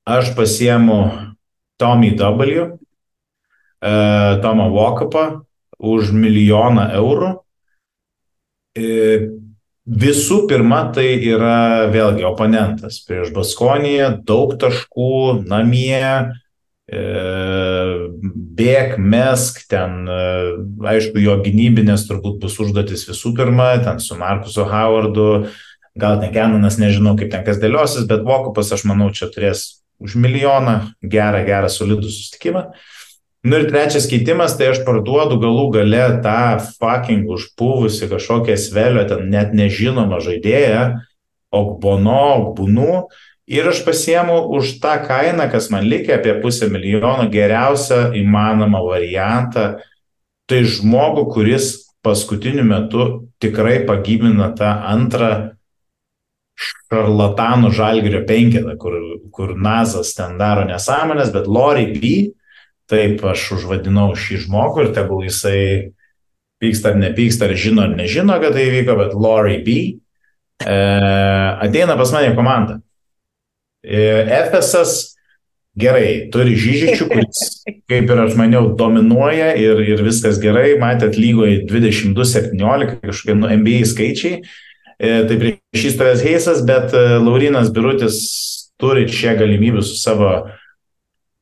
Aš 0.10 0.34
pasiemu 0.34 1.02
Tommy 1.78 2.16
W, 2.18 2.64
uh, 2.66 4.42
Tomą 4.42 4.72
Walkupą 4.74 5.46
už 5.78 6.10
milijoną 6.18 6.90
eurų. 6.98 7.36
Uh, 8.74 9.38
Visų 9.88 10.42
pirma, 10.50 10.82
tai 10.92 11.14
yra 11.24 11.88
vėlgi 11.88 12.26
oponentas 12.28 13.00
prieš 13.08 13.30
Baskoniją, 13.32 14.18
daug 14.28 14.58
taškų, 14.60 15.46
namie, 15.48 16.34
e, 16.92 17.04
bėg, 18.60 18.98
mesk, 19.00 19.62
ten, 19.72 20.04
e, 20.12 20.18
aišku, 20.92 21.22
jo 21.24 21.38
gynybinės 21.46 22.04
turbūt 22.10 22.42
bus 22.44 22.60
užduotis 22.60 23.08
visų 23.08 23.32
pirma, 23.38 23.70
ten 23.86 24.04
su 24.04 24.20
Markusu 24.20 24.68
Howardu, 24.68 25.48
gal 25.96 26.20
ten 26.20 26.36
Kenanas, 26.36 26.82
nežinau, 26.84 27.16
kaip 27.16 27.32
ten 27.32 27.48
kas 27.48 27.64
dėliosis, 27.64 28.10
bet 28.12 28.28
Vokupas, 28.28 28.74
aš 28.76 28.84
manau, 28.92 29.08
čia 29.16 29.32
turės 29.32 29.86
už 30.04 30.20
milijoną 30.20 30.82
gerą, 31.00 31.46
gerą, 31.48 31.72
solidų 31.72 32.12
sustikimą. 32.12 32.68
Nu 33.48 33.62
ir 33.62 33.70
trečias 33.72 34.10
keitimas, 34.12 34.58
tai 34.60 34.74
aš 34.74 34.82
parduodu 34.84 35.38
galų 35.40 35.70
gale 35.78 36.04
tą 36.24 36.58
fucking 36.80 37.30
užpuvusi 37.32 38.10
kažkokią 38.12 38.58
svelio, 38.60 39.06
ten 39.08 39.30
net 39.32 39.54
nežinomą 39.56 40.20
žaidėją, 40.26 40.82
Okbono, 41.56 42.24
Okbunų, 42.42 42.96
ir 43.48 43.70
aš 43.72 43.86
pasiemu 43.88 44.42
už 44.58 44.82
tą 44.84 44.98
kainą, 45.08 45.48
kas 45.54 45.70
man 45.72 45.88
likia 45.88 46.18
apie 46.18 46.34
pusę 46.42 46.68
milijono, 46.68 47.30
geriausią 47.32 48.10
įmanomą 48.20 48.84
variantą. 48.84 49.78
Tai 50.48 50.60
žmogų, 50.68 51.28
kuris 51.32 51.70
paskutiniu 52.04 52.66
metu 52.68 53.06
tikrai 53.44 53.80
pagybina 53.88 54.50
tą 54.60 54.74
antrą 54.92 55.32
šarlatanų 56.58 57.72
žalgerio 57.72 58.26
penketą, 58.28 58.76
kur, 58.82 59.00
kur 59.32 59.56
Nazas 59.56 60.12
ten 60.18 60.36
daro 60.40 60.68
nesąmonės, 60.68 61.32
bet 61.32 61.48
Lori 61.48 61.88
B 61.96 62.12
taip 62.92 63.24
aš 63.28 63.52
užvadinau 63.58 64.12
šį 64.18 64.44
žmogų 64.46 64.88
ir 64.88 64.94
tegul 64.96 65.26
jisai 65.28 65.60
pyksta 66.62 66.94
ar 66.94 67.02
nepyksta, 67.02 67.48
ar 67.48 67.58
žino 67.60 67.86
ar 67.86 67.94
nežino, 67.98 68.38
kad 68.42 68.56
tai 68.56 68.68
įvyko, 68.70 68.98
bet 68.98 69.14
Laurie 69.18 69.60
B. 69.66 69.78
E, 70.64 70.78
ateina 71.68 71.98
pas 72.00 72.14
mane 72.16 72.34
komanda. 72.38 72.80
E, 73.86 74.00
FSS 74.48 75.18
gerai, 75.78 76.28
turi 76.34 76.56
Žyžičių, 76.58 77.08
kuris, 77.12 77.44
kaip 77.92 78.10
ir 78.10 78.24
aš 78.24 78.38
maniau, 78.40 78.72
dominuoja 78.80 79.54
ir, 79.60 79.84
ir 79.86 80.02
viskas 80.06 80.42
gerai, 80.42 80.72
matėt 80.82 81.20
lygoje 81.20 81.62
22-17, 81.70 82.98
kažkokie 83.04 83.38
nu, 83.38 83.52
NBA 83.62 83.84
skaičiai. 83.92 84.42
E, 84.98 85.12
tai 85.30 85.38
prieš 85.38 85.84
šį 85.84 85.94
stovės 85.94 86.24
Heisas, 86.26 86.64
bet 86.66 86.96
e, 86.98 87.04
Laurinas 87.22 87.70
Birutis 87.74 88.18
turi 88.82 89.06
čia 89.10 89.36
galimybių 89.38 89.84
su 89.86 89.98
savo 90.00 90.32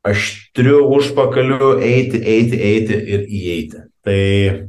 aštriu 0.06 0.84
užpakaliu 0.96 1.76
eiti, 1.82 2.22
eiti, 2.22 2.60
eiti 2.62 3.00
ir 3.16 3.26
įeiti. 3.26 3.84
Tai 4.06 4.22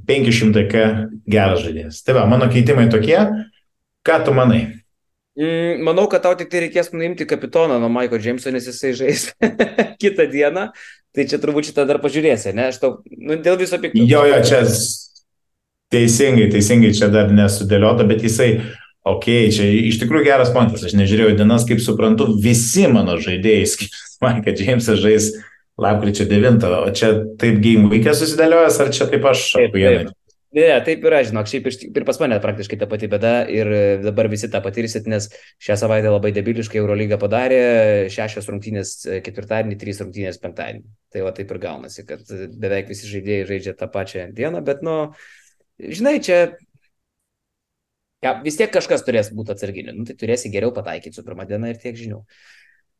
500K 0.09 0.87
geras 1.29 1.61
žaidėjas. 1.67 2.01
Tai 2.07 2.17
va, 2.17 2.25
mano 2.31 2.49
keitimai 2.53 2.89
tokie. 2.93 3.19
Ką 4.07 4.21
tu 4.25 4.33
manai? 4.37 4.63
Mm, 5.37 5.83
manau, 5.85 6.07
kad 6.09 6.23
tau 6.25 6.33
tik 6.39 6.49
tai 6.49 6.63
reikės 6.65 6.89
nuimti 6.95 7.27
kapitoną 7.29 7.77
nuo 7.83 7.91
Maiko 7.93 8.17
Jameso, 8.17 8.49
nes 8.55 8.65
jisai 8.71 8.95
žais 8.97 9.27
kitą 10.03 10.25
dieną. 10.33 10.71
Tai 11.17 11.27
čia 11.29 11.41
turbūt 11.41 11.69
šitą 11.69 11.85
dar 11.89 12.01
pažiūrėsi, 12.01 12.55
ne? 12.57 12.71
Aš 12.73 12.81
tau, 12.81 12.97
nu, 13.13 13.37
dėl 13.45 13.59
viso 13.61 13.77
pikto. 13.81 14.01
Jo, 14.09 14.25
jo, 14.29 14.41
čia 14.45 14.63
teisingai, 15.93 16.49
teisingai 16.53 16.95
čia 16.97 17.11
dar 17.13 17.29
nesudėliota, 17.33 18.05
bet 18.09 18.25
jisai, 18.25 18.49
okei, 19.05 19.47
okay, 19.47 19.53
čia 19.53 19.69
iš 19.93 20.01
tikrųjų 20.01 20.29
geras 20.31 20.53
pointas. 20.57 20.85
Aš 20.89 20.97
nežiūrėjau 20.97 21.37
dienas, 21.37 21.69
kaip 21.69 21.85
suprantu, 21.85 22.31
visi 22.41 22.89
mano 22.93 23.19
žaidėjai, 23.21 23.69
man, 24.25 24.43
kad 24.45 24.59
Džeimsas 24.59 25.01
žais 25.03 25.33
lapkričio 25.81 26.25
9, 26.29 26.69
o 26.81 26.93
čia 26.97 27.13
taip 27.41 27.59
game 27.65 27.91
week'e 27.93 28.15
susidėliojęs, 28.17 28.79
ar 28.85 28.95
čia 28.97 29.11
taip 29.11 29.29
aš 29.33 29.51
taip, 29.59 29.77
Ne, 30.57 30.69
taip 30.87 31.03
yra, 31.05 31.19
žinok, 31.27 31.49
šiaip 31.51 31.67
ir 31.69 32.05
pas 32.09 32.17
mane 32.23 32.37
praktiškai 32.41 32.79
ta 32.81 32.87
pati 32.89 33.11
bėda 33.13 33.33
ir 33.53 33.69
dabar 34.01 34.29
visi 34.33 34.49
tą 34.49 34.63
patirsit, 34.65 35.09
nes 35.11 35.27
šią 35.61 35.75
savaitę 35.83 36.09
labai 36.09 36.31
debiliškai 36.33 36.79
Eurolyga 36.81 37.19
padarė, 37.21 37.59
šešios 38.15 38.49
rungtynės 38.49 38.93
ketvirtadienį, 39.27 39.77
trys 39.83 40.01
rungtynės 40.01 40.41
penktadienį. 40.41 40.87
Tai 41.13 41.27
va 41.27 41.35
taip 41.37 41.53
ir 41.53 41.61
gaunasi, 41.67 42.07
kad 42.09 42.33
beveik 42.63 42.89
visi 42.89 43.11
žaidėjai 43.11 43.51
žaidžia 43.51 43.75
tą 43.77 43.91
pačią 43.93 44.31
dieną, 44.39 44.63
bet, 44.65 44.81
nu, 44.87 44.97
žinai, 45.83 46.15
čia 46.25 46.39
ja, 48.25 48.37
vis 48.47 48.57
tiek 48.57 48.73
kažkas 48.73 49.05
turės 49.05 49.29
būti 49.37 49.53
atsarginiu, 49.53 49.93
nu, 49.99 50.07
tai 50.09 50.17
turėsi 50.17 50.53
geriau 50.55 50.73
pataikyti 50.77 51.19
su 51.19 51.27
pirmą 51.27 51.45
dieną 51.51 51.75
ir 51.75 51.83
tiek 51.83 51.99
žinių. 51.99 52.23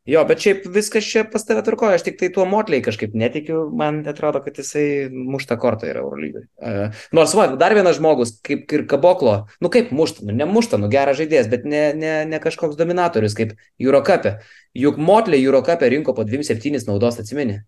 Jo, 0.07 0.21
bet 0.27 0.39
šiaip 0.39 0.65
viskas 0.71 1.03
čia 1.03 1.25
pas 1.27 1.43
tave 1.43 1.59
turkoja, 1.67 1.97
aš 1.97 2.05
tik 2.05 2.15
tai 2.19 2.29
tuo 2.31 2.45
motliai 2.47 2.79
kažkaip 2.85 3.15
netikiu, 3.17 3.65
man 3.75 3.99
atrodo, 4.07 4.39
kad 4.45 4.55
jisai 4.55 5.09
mušta 5.11 5.57
kortą 5.59 5.89
yra 5.89 5.99
Eurolygai. 5.99 6.45
Uh, 6.63 7.01
nors, 7.17 7.33
va, 7.35 7.49
dar 7.59 7.75
vienas 7.75 7.97
žmogus, 7.99 8.37
kaip 8.47 8.71
ir 8.71 8.85
Kaboklo, 8.87 9.35
nu 9.63 9.71
kaip 9.73 9.91
mušta, 9.95 10.23
nu 10.29 10.35
nemušta, 10.37 10.79
nu 10.79 10.87
geras 10.93 11.19
žaidėjas, 11.19 11.51
bet 11.51 11.67
ne, 11.67 11.83
ne, 11.97 12.13
ne 12.29 12.39
kažkoks 12.43 12.79
dominatorius 12.79 13.35
kaip 13.35 13.57
Eurocapė. 13.83 14.37
Juk 14.79 15.01
motliai 15.01 15.43
Eurocapė 15.43 15.91
rinko 15.91 16.15
po 16.15 16.23
2-7 16.27 16.87
naudos, 16.87 17.19
atsimeni? 17.19 17.59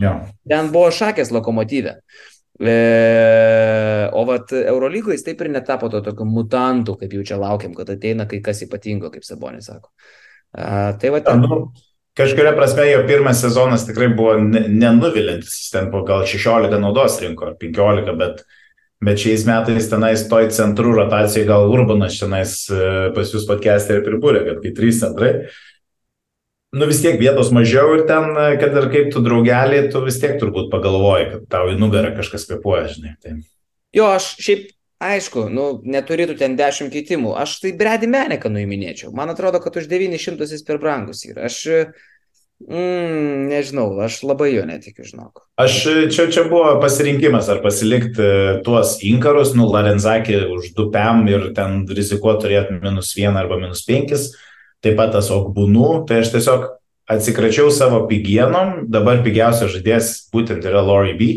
Jo. 0.00 0.14
Ten 0.48 0.70
buvo 0.70 0.94
šakės 0.94 1.34
lokomotyvė. 1.34 1.98
E, 2.60 2.72
o 4.12 4.24
vat 4.28 4.52
Eurolygoje 4.52 5.16
jis 5.16 5.26
taip 5.26 5.42
ir 5.42 5.48
netapo 5.54 5.88
to 5.90 6.02
tokio 6.04 6.26
mutantų, 6.28 7.00
kaip 7.02 7.14
jau 7.16 7.26
čia 7.32 7.38
laukiam, 7.40 7.74
kad 7.74 7.90
ateina 7.90 8.26
kai 8.28 8.42
kas 8.44 8.60
ypatingo, 8.66 9.10
kaip 9.10 9.24
Sabonis 9.26 9.70
sako. 9.72 9.90
A, 10.52 10.92
tai 10.98 11.12
va, 11.14 11.20
ten... 11.22 11.44
nu, 11.44 11.60
kažkuria 12.18 12.52
prasme 12.56 12.86
jo 12.90 13.04
pirmas 13.06 13.42
sezonas 13.42 13.86
tikrai 13.86 14.10
buvo 14.14 14.36
nenuvilintis, 14.40 15.54
jis 15.62 15.74
ten 15.74 15.90
buvo 15.92 16.04
gal 16.08 16.24
16 16.26 16.80
naudos 16.82 17.20
rinko 17.22 17.50
ar 17.52 17.56
15, 17.60 18.10
bet, 18.18 18.42
bet 19.04 19.22
šiais 19.22 19.46
metais 19.48 19.90
tenais 19.92 20.26
toj 20.30 20.50
centrų 20.56 20.96
rotacijai 20.98 21.46
gal 21.48 21.70
Urbanas 21.70 22.18
tenais 22.18 22.56
e, 22.72 23.10
pas 23.16 23.34
jūs 23.34 23.46
podcast'e 23.48 24.00
ir 24.00 24.06
pribūrė, 24.06 24.42
kad 24.48 24.64
kai 24.64 24.74
trys 24.76 25.02
centrai, 25.04 25.32
nu 26.74 26.90
vis 26.90 27.00
tiek 27.02 27.18
vietos 27.22 27.54
mažiau 27.54 27.94
ir 27.96 28.04
ten, 28.10 28.34
e, 28.34 28.58
kad 28.60 28.74
ir 28.82 28.90
kaip 28.90 29.14
tu 29.14 29.22
draugelį, 29.22 29.86
tu 29.94 30.02
vis 30.02 30.18
tiek 30.22 30.34
turbūt 30.42 30.70
pagalvoji, 30.74 31.30
kad 31.36 31.48
tau 31.58 31.70
į 31.70 31.78
nugarą 31.78 32.12
kažkas 32.18 32.50
kvepuoja, 32.50 32.90
žinai. 32.96 33.14
Tai... 33.22 33.38
Jo, 33.94 34.10
aš 34.18 34.34
šiaip 34.42 34.68
Aišku, 35.00 35.46
nu, 35.48 35.66
neturėtų 35.88 36.36
ten 36.36 36.58
10 36.58 36.90
keitimų. 36.92 37.32
Aš 37.40 37.56
tai 37.62 37.72
Brady 37.76 38.08
Meneką 38.10 38.50
nuiminėčiau. 38.52 39.14
Man 39.16 39.32
atrodo, 39.32 39.56
kad 39.64 39.78
už 39.80 39.88
900 39.88 40.44
jis 40.44 40.64
per 40.66 40.76
brangus 40.82 41.22
yra. 41.24 41.46
Aš, 41.48 41.56
mm, 42.68 43.46
nežinau, 43.48 43.86
aš 44.04 44.18
labai 44.28 44.50
jo 44.52 44.66
netikiu, 44.68 45.06
žinok. 45.08 45.46
Aš 45.56 45.78
čia, 46.12 46.26
čia 46.28 46.44
buvo 46.52 46.74
pasirinkimas, 46.84 47.48
ar 47.48 47.62
pasilikti 47.64 48.60
tuos 48.66 48.98
inkarus, 49.00 49.54
nu, 49.56 49.70
Larenzakį 49.72 50.42
už 50.52 50.74
2 50.76 50.90
PM 50.92 51.24
ir 51.32 51.48
ten 51.56 51.80
rizikuoti 51.88 52.44
turėti 52.44 52.76
minus 52.76 53.14
1 53.16 53.40
arba 53.40 53.56
minus 53.56 53.86
5. 53.88 54.28
Taip 54.84 55.00
pat 55.00 55.16
tas 55.16 55.32
Okbūnų, 55.32 56.04
tai 56.08 56.20
aš 56.20 56.34
tiesiog 56.36 56.68
atsikračiau 57.10 57.72
savo 57.72 58.04
pigienom, 58.08 58.84
dabar 58.92 59.24
pigiausias 59.24 59.72
žaidėjas 59.72 60.12
būtent 60.32 60.64
yra 60.68 60.84
Lori 60.84 61.16
B. 61.16 61.30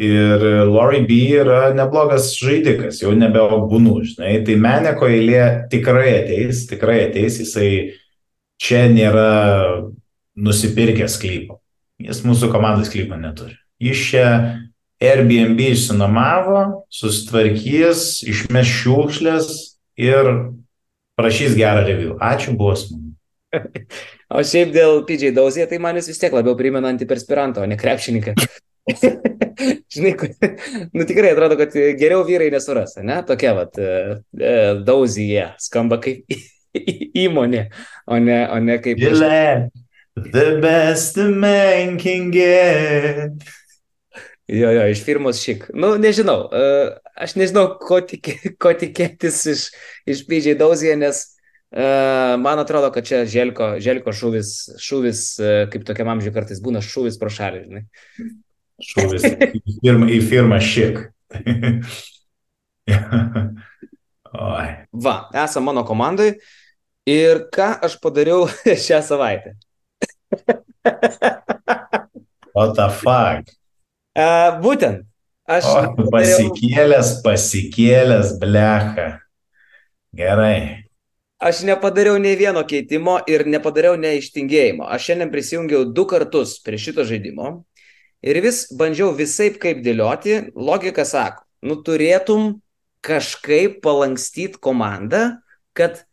Ir 0.00 0.40
Lori 0.70 1.02
B 1.04 1.18
yra 1.36 1.74
neblogas 1.76 2.30
žaidikas, 2.40 3.02
jau 3.02 3.12
nebe 3.12 3.42
būnų, 3.68 3.98
žinai. 4.08 4.38
Tai 4.46 4.54
Meneko 4.62 5.08
eilė 5.10 5.42
tikrai 5.72 6.22
ateis, 6.22 6.64
tikrai 6.70 7.02
ateis, 7.10 7.36
jisai 7.42 7.68
čia 8.62 8.86
nėra 8.88 9.28
nusipirkęs 10.40 11.18
klypo. 11.20 11.60
Jis 12.02 12.22
mūsų 12.24 12.48
komandos 12.54 12.88
klypo 12.92 13.18
neturi. 13.20 13.58
Jis 13.82 14.06
čia 14.08 14.26
Airbnb 15.02 15.60
išsinomavo, 15.60 16.86
sustvarkys, 16.92 18.22
išmes 18.24 18.70
šiukšlės 18.70 19.52
ir 20.00 20.32
prašys 21.18 21.56
gerą 21.58 21.84
review. 21.84 22.16
Ačiū, 22.22 22.56
buvo 22.56 22.76
smagu. 22.78 23.12
O 24.32 24.40
šiaip 24.40 24.70
dėl 24.72 25.02
PJ 25.04 25.34
Dauzė, 25.36 25.66
tai 25.68 25.76
man 25.76 25.98
jis 25.98 26.06
vis 26.08 26.20
tiek 26.22 26.32
labiau 26.32 26.54
primena 26.56 26.88
antiperspirantą, 26.88 27.60
o 27.60 27.68
ne 27.68 27.76
krepšininką. 27.76 28.32
Žinai, 29.92 30.12
nu 30.92 31.04
tikrai 31.06 31.32
atrodo, 31.32 31.56
kad 31.60 31.74
geriau 31.98 32.24
vyrai 32.26 32.50
nesuras, 32.50 32.96
ne? 32.98 33.20
Tokia 33.26 33.54
vat 33.54 33.78
Dauzija 34.86 35.52
skamba 35.62 36.00
kaip 36.02 36.26
įmonė, 37.24 37.66
o 38.10 38.18
ne, 38.18 38.38
o 38.50 38.58
ne 38.64 38.78
kaip... 38.82 38.98
Gilė, 38.98 39.70
the 40.16 40.58
best 40.62 41.20
man 41.20 41.98
can 42.00 42.30
get. 42.34 43.50
Jo, 44.52 44.72
jo, 44.74 44.86
iš 44.90 45.04
firmos 45.06 45.40
šik. 45.40 45.68
Nu, 45.78 45.94
nežinau, 46.00 46.48
aš 47.14 47.36
nežinau, 47.38 47.68
ko, 47.80 48.02
tik, 48.04 48.34
ko 48.60 48.74
tikėtis 48.76 49.38
iš, 49.52 49.68
iš 50.10 50.24
PJ 50.28 50.56
Dauzija, 50.60 50.98
nes 50.98 51.22
man 52.42 52.60
atrodo, 52.60 52.90
kad 52.92 53.06
čia 53.08 53.22
želko, 53.30 53.76
želko 53.80 54.12
šūvis, 54.12 54.50
šūvis 54.82 55.22
kaip 55.72 55.86
tokiam 55.88 56.10
amžiui 56.12 56.34
kartais 56.34 56.60
būna 56.64 56.82
šūvis 56.84 57.16
pro 57.20 57.32
šalį, 57.32 57.62
žinai. 57.68 57.84
Šūvis 58.82 59.24
į 59.28 59.60
firmą, 59.80 60.08
į 60.10 60.18
firmą 60.26 60.58
šik. 60.62 61.00
Oi. 64.32 64.68
Va, 65.04 65.14
esam 65.44 65.68
mano 65.68 65.84
komandai 65.86 66.32
ir 67.08 67.46
ką 67.54 67.68
aš 67.86 67.98
padariau 68.02 68.48
šią 68.86 69.00
savaitę. 69.06 69.54
What 72.52 72.76
the 72.76 72.88
fuck? 72.90 73.48
Uh, 74.12 74.60
būtent. 74.60 75.06
Aš 75.48 75.66
O, 75.66 76.06
pasikėlęs, 76.12 77.16
pasikėlęs, 77.24 78.36
blecha. 78.40 79.08
Gerai. 80.14 80.86
Aš 81.42 81.64
nepadariau 81.66 82.20
nei 82.22 82.36
vieno 82.38 82.62
keitimo 82.68 83.16
ir 83.26 83.42
nepadariau 83.50 83.96
neištingėjimo. 83.98 84.86
Aš 84.86 85.08
šiandien 85.08 85.32
prisijungiau 85.32 85.88
du 85.90 86.04
kartus 86.06 86.60
prie 86.62 86.78
šito 86.78 87.02
žaidimo 87.08 87.64
ir 88.22 88.40
vis 88.44 88.64
bandžiau 88.78 89.12
visai 89.16 89.50
kaip 89.58 89.82
dėlioti. 89.84 90.52
Logika 90.54 91.04
sako, 91.08 91.44
nu 91.66 91.78
turėtum 91.84 92.56
kažkaip 93.02 93.80
palankstyti 93.82 94.60
komandą, 94.62 95.42
kad 95.74 96.04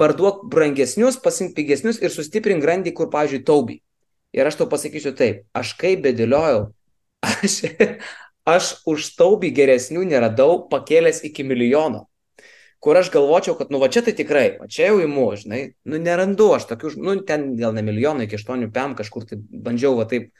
parduok 0.00 0.46
brangesnius, 0.50 1.18
pasink 1.22 1.54
pigesnius 1.54 2.00
ir 2.02 2.10
sustiprink 2.10 2.62
grandį, 2.64 2.94
kur, 2.96 3.10
pavyzdžiui, 3.12 3.44
taubi. 3.46 3.80
Ir 4.34 4.48
aš 4.50 4.58
tau 4.58 4.66
pasakysiu 4.70 5.14
taip, 5.14 5.44
aš 5.54 5.76
kaip 5.78 6.02
bedėliojau, 6.02 6.64
aš, 7.30 7.60
aš 8.50 8.72
už 8.90 9.12
taubį 9.20 9.52
geresnių 9.54 10.02
neradau 10.10 10.64
pakėlęs 10.70 11.22
iki 11.30 11.46
milijono. 11.46 12.08
Kur 12.84 12.98
aš 13.00 13.08
galvočiau, 13.14 13.54
kad, 13.56 13.70
nu, 13.72 13.78
va 13.80 13.88
čia 13.88 14.02
tai 14.04 14.12
tikrai, 14.12 14.58
va 14.60 14.66
čia 14.68 14.90
jau 14.90 14.98
įmu, 15.00 15.28
žinai, 15.40 15.60
nu, 15.88 16.00
nerandu 16.02 16.50
aš 16.52 16.66
tokių, 16.68 16.90
nu, 17.00 17.14
ten 17.24 17.54
gal 17.56 17.72
ne 17.72 17.84
milijonų, 17.86 18.26
iki 18.26 18.36
aštuonių 18.36 18.68
pėm 18.74 18.98
kažkur 18.98 19.24
tai 19.30 19.38
bandžiau, 19.38 19.94
va 19.96 20.04
taip, 20.10 20.34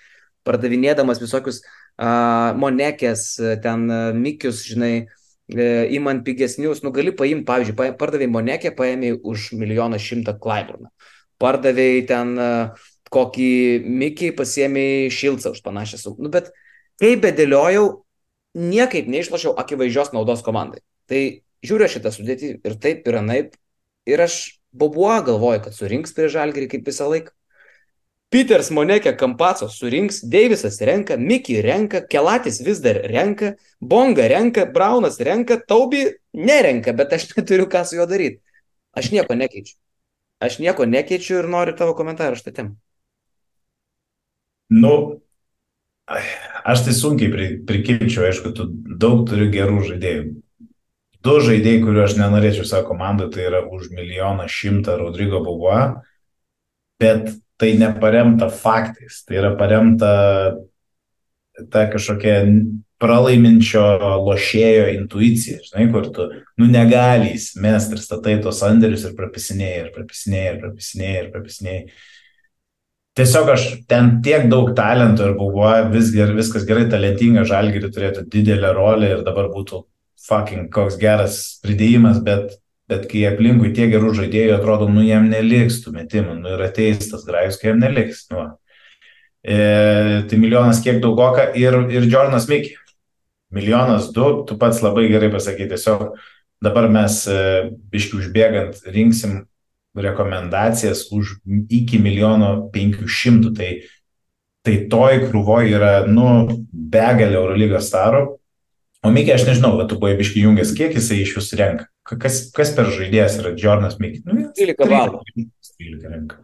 pardavinėdamas 0.45 1.21
visokius 1.23 1.63
uh, 1.65 1.85
monekės, 1.99 3.27
ten 3.63 3.87
mikius, 4.19 4.65
žinai, 4.69 5.07
įmant 5.49 6.23
e, 6.23 6.25
pigesnius, 6.25 6.83
nu 6.83 6.93
gali 6.93 7.13
paimti, 7.13 7.45
pavyzdžiui, 7.49 7.97
pardavėjai 8.01 8.33
Monekę, 8.33 8.73
paėmėjai 8.77 9.21
už 9.23 9.53
milijoną 9.61 9.99
šimtą 10.01 10.39
Klaiburną. 10.41 10.89
Pardavėjai 11.39 12.07
ten 12.09 12.35
kokį 13.13 13.85
Mikį, 13.85 14.33
pasiėmėjai 14.39 15.11
Šilcą 15.13 15.53
už 15.55 15.61
panašią 15.63 16.01
sumą. 16.01 16.25
Nu, 16.25 16.33
bet 16.33 16.51
kaip 17.03 17.23
bedėliojau, 17.23 18.05
niekaip 18.55 19.07
neišlošiau 19.11 19.55
akivaizdžios 19.61 20.15
naudos 20.15 20.43
komandai. 20.47 20.81
Tai 21.11 21.21
žiūriu 21.67 21.91
šitą 21.93 22.13
sudėtį 22.15 22.57
ir 22.65 22.77
taip, 22.81 23.07
ir 23.07 23.21
anaip. 23.21 23.55
Ir 24.09 24.21
aš 24.21 24.59
bobuo 24.73 25.13
galvoju, 25.25 25.63
kad 25.65 25.77
surinks 25.77 26.15
prie 26.17 26.31
žalgerį 26.33 26.71
kaip 26.73 26.89
visą 26.89 27.09
laiką. 27.11 27.35
Peters 28.35 28.73
Monekė 28.75 29.13
Kampaco 29.15 29.69
surinks, 29.71 30.17
Deivisas 30.27 30.81
renka, 30.83 31.15
Miki 31.15 31.61
renka, 31.63 32.01
Kelatis 32.11 32.59
vis 32.67 32.81
dar 32.83 32.99
renka, 33.07 33.53
Bonga 33.79 34.27
renka, 34.27 34.65
Braunas 34.67 35.21
renka, 35.23 35.61
Taubi 35.63 36.09
nerenka, 36.35 36.91
bet 36.99 37.15
aš 37.15 37.29
neturiu 37.37 37.69
ką 37.71 37.85
su 37.87 38.01
juo 38.01 38.09
daryti. 38.11 38.41
Aš 38.99 39.13
nieko 39.15 39.37
nekeičiu. 39.39 39.77
Aš 40.43 40.59
nieko 40.63 40.87
nekeičiu 40.87 41.39
ir 41.45 41.51
noriu 41.51 41.77
tavo 41.79 41.95
komentarą 41.95 42.35
šitą 42.41 42.55
temą. 42.57 42.75
Nu, 44.75 45.21
aš 46.67 46.85
tai 46.89 46.97
sunkiai 46.97 47.31
pri, 47.31 47.49
prikirčiau, 47.69 48.27
aišku, 48.27 48.51
tu 48.57 48.67
daug 48.99 49.23
turiu 49.31 49.47
gerų 49.55 49.79
žaidėjų. 49.93 50.27
Du 51.25 51.39
žaidėjai, 51.39 51.85
kuriuo 51.87 52.03
aš 52.09 52.19
nenorėčiau 52.19 52.67
savo 52.67 52.89
komandą, 52.91 53.31
tai 53.31 53.47
yra 53.47 53.63
už 53.63 53.93
milijoną 53.95 54.51
šimtą 54.51 54.99
Rodrygo 54.99 55.39
Boboa, 55.47 56.03
bet 56.99 57.31
tai 57.61 57.75
neparemta 57.79 58.49
faktais, 58.51 59.23
tai 59.27 59.39
yra 59.41 59.53
paremta 59.59 60.11
ta 61.71 61.85
kažkokia 61.93 62.41
pralaiminčio 63.03 63.83
lošėjo 64.25 64.89
intuicija, 64.95 65.61
žinai, 65.67 65.87
kur 65.93 66.09
tu, 66.15 66.27
nu, 66.61 66.67
negali 66.71 67.35
įsimest 67.37 67.95
ir 67.95 68.03
statai 68.03 68.37
tos 68.43 68.63
sandėlius 68.63 69.07
ir 69.09 69.15
prapisinėjai, 69.19 69.81
ir 69.85 69.95
prapisinėjai, 69.95 70.51
ir 70.53 70.61
prapisinėjai, 70.63 71.23
ir 71.23 71.31
prapisinėjai. 71.35 71.87
Tiesiog 73.15 73.51
aš 73.53 73.65
ten 73.91 74.17
tiek 74.27 74.49
daug 74.51 74.73
talentų 74.75 75.29
ir 75.29 75.37
buvo 75.39 75.71
vis, 75.93 76.11
viskas 76.15 76.65
gerai, 76.67 76.89
talentinga, 76.91 77.45
žalgiri 77.47 77.93
turėtų 77.95 78.25
didelę 78.31 78.73
rolę 78.75 79.13
ir 79.13 79.23
dabar 79.27 79.53
būtų 79.53 79.85
fucking 80.25 80.71
koks 80.75 80.97
geras 80.99 81.39
pridėjimas, 81.63 82.19
bet 82.25 82.57
Bet 82.91 83.07
kai 83.09 83.23
aplinkui 83.31 83.73
tiek 83.73 83.89
gerų 83.95 84.13
žaidėjų 84.19 84.59
atrodo, 84.59 84.91
nu 84.93 85.01
jam 85.07 85.31
neliks 85.31 85.81
tų 85.85 85.95
metimų, 85.95 86.37
nu 86.43 86.53
ir 86.53 86.67
ateis 86.67 87.09
tas 87.09 87.25
grajus, 87.25 87.57
kai 87.61 87.71
jam 87.71 87.81
neliks. 87.81 88.27
Nu. 88.33 88.45
E, 89.45 89.57
tai 90.29 90.41
milijonas 90.41 90.83
kiek 90.85 91.01
daugoka 91.05 91.51
ir, 91.57 91.79
ir 91.93 92.09
Jordanas 92.13 92.49
Mikį. 92.51 92.77
Milijonas 93.55 94.11
du, 94.13 94.29
tu 94.49 94.59
pats 94.61 94.83
labai 94.85 95.07
gerai 95.09 95.31
pasakai, 95.33 95.69
tiesiog 95.71 96.11
dabar 96.65 96.91
mes 96.93 97.23
e, 97.31 97.41
biški 97.93 98.19
užbėgant 98.21 98.85
rinksim 98.93 99.45
rekomendacijas 99.95 101.07
už 101.15 101.39
iki 101.73 102.01
milijono 102.03 102.69
penkių 102.75 103.09
šimtų. 103.09 103.53
Tai, 103.57 103.71
tai 104.67 104.79
toj 104.93 105.21
krūvoje 105.29 105.77
yra, 105.77 105.93
nu, 106.11 106.29
begalė 106.73 107.39
Eurolygos 107.41 107.89
starų. 107.89 108.27
O 109.05 109.13
Mikė, 109.13 109.35
aš 109.37 109.45
nežinau, 109.45 109.75
bet 109.77 109.91
tu 109.93 109.99
buvai 110.01 110.15
biški 110.17 110.47
jungęs, 110.47 110.73
kiek 110.79 110.95
jisai 110.97 111.21
iš 111.21 111.35
jūsų 111.37 111.61
renka. 111.61 111.87
Kas, 112.09 112.41
kas 112.57 112.73
per 112.77 112.89
žaidėjas 112.93 113.37
yra 113.43 113.53
Jordanas 113.53 113.99
Mikis? 114.01 114.25
Nu, 114.25 114.49
13 114.57 114.89
balų. 114.89 115.21
13 115.37 116.09
renka. 116.09 116.41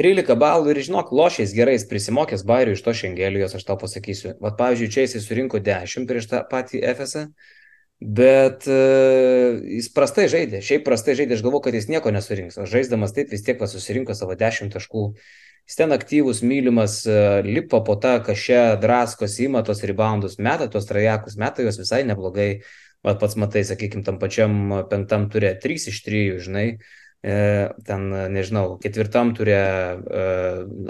13 0.00 0.34
balų 0.40 0.72
ir 0.72 0.80
žinok, 0.86 1.12
lošiais 1.14 1.54
gerais 1.54 1.84
prisimokęs 1.86 2.42
bairių 2.48 2.74
iš 2.74 2.82
to 2.86 2.94
šengelijos, 2.96 3.54
aš 3.58 3.66
tau 3.68 3.76
pasakysiu. 3.78 4.32
Vat 4.42 4.56
pavyzdžiui, 4.58 4.90
čia 4.90 5.04
jisai 5.06 5.22
surinko 5.22 5.60
10 5.62 6.08
prieš 6.08 6.30
tą 6.30 6.40
patį 6.50 6.80
FSA, 6.94 7.26
bet 8.00 8.66
uh, 8.70 9.60
jis 9.76 9.90
prastai 9.94 10.26
žaidė. 10.32 10.64
Šiaip 10.64 10.86
prastai 10.88 11.14
žaidė, 11.18 11.36
aš 11.36 11.44
galvoju, 11.44 11.66
kad 11.68 11.78
jis 11.78 11.90
nieko 11.92 12.14
nesurinks. 12.16 12.58
O 12.58 12.66
žaisdamas 12.70 13.14
taip 13.14 13.30
vis 13.34 13.44
tiek 13.46 13.60
va, 13.60 13.68
susirinko 13.70 14.16
savo 14.18 14.38
10 14.40 14.72
taškų. 14.72 15.04
Jis 15.68 15.78
ten 15.78 15.92
aktyvus, 15.94 16.44
mylimas, 16.46 17.00
uh, 17.08 17.40
lipa 17.46 17.82
po 17.86 17.96
tą 18.00 18.16
kažę, 18.26 18.78
draskos, 18.82 19.36
įma 19.42 19.64
tos 19.66 19.82
reboundus, 19.86 20.38
meta 20.38 20.70
tos 20.70 20.88
trajekus, 20.88 21.36
meta 21.40 21.66
juos 21.66 21.80
visai 21.80 22.04
neblogai. 22.08 22.52
Vat 23.06 23.20
pats 23.20 23.36
matai, 23.40 23.62
sakykime, 23.64 24.04
tam 24.04 24.18
pačiam 24.20 24.56
penktam 24.90 25.30
turė 25.32 25.54
3 25.60 25.88
iš 25.88 26.02
3, 26.04 26.34
žinai, 26.44 26.66
e, 27.24 27.36
ten, 27.86 28.02
nežinau, 28.34 28.74
ketvirtam 28.82 29.32
turė 29.36 29.56
e, 29.56 30.26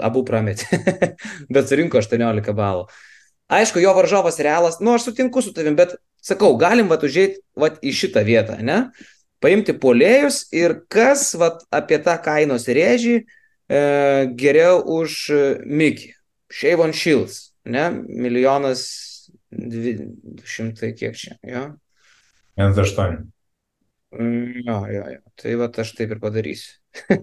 abu 0.03 0.25
prametė, 0.27 0.81
bet 1.55 1.71
surinko 1.71 2.01
18 2.03 2.51
balų. 2.57 2.89
Aišku, 3.51 3.79
jo 3.83 3.95
varžovas 3.95 4.39
realas, 4.43 4.79
nu 4.83 4.93
aš 4.95 5.07
sutinku 5.07 5.43
su 5.43 5.51
tavim, 5.55 5.75
bet 5.79 5.95
sakau, 6.23 6.53
galim 6.59 6.91
vat 6.91 7.03
užėjti 7.03 7.39
vat 7.59 7.79
į 7.83 7.95
šitą 7.95 8.23
vietą, 8.27 8.59
ne? 8.63 8.81
Paimti 9.41 9.73
polėjus 9.75 10.45
ir 10.55 10.81
kas 10.91 11.31
vat 11.39 11.63
apie 11.73 11.97
tą 12.03 12.17
kainos 12.23 12.67
rėžį 12.67 13.15
e, 13.17 13.25
geriau 13.71 14.83
už 14.99 15.19
Mikį. 15.65 16.11
Shavon 16.51 16.91
Shields, 16.91 17.53
ne? 17.63 17.87
Milijonas 18.07 18.81
200 19.51 20.91
kiek 20.99 21.15
čia, 21.15 21.37
jo? 21.47 21.69
1,8. 22.59 23.21
Mm, 24.11 24.67
Jo, 24.67 24.81
jo, 24.91 25.05
jo. 25.07 25.21
Tai 25.39 25.55
va 25.61 25.69
aš 25.83 25.93
taip 25.95 26.11
ir 26.11 26.19
padarysiu. 26.19 26.75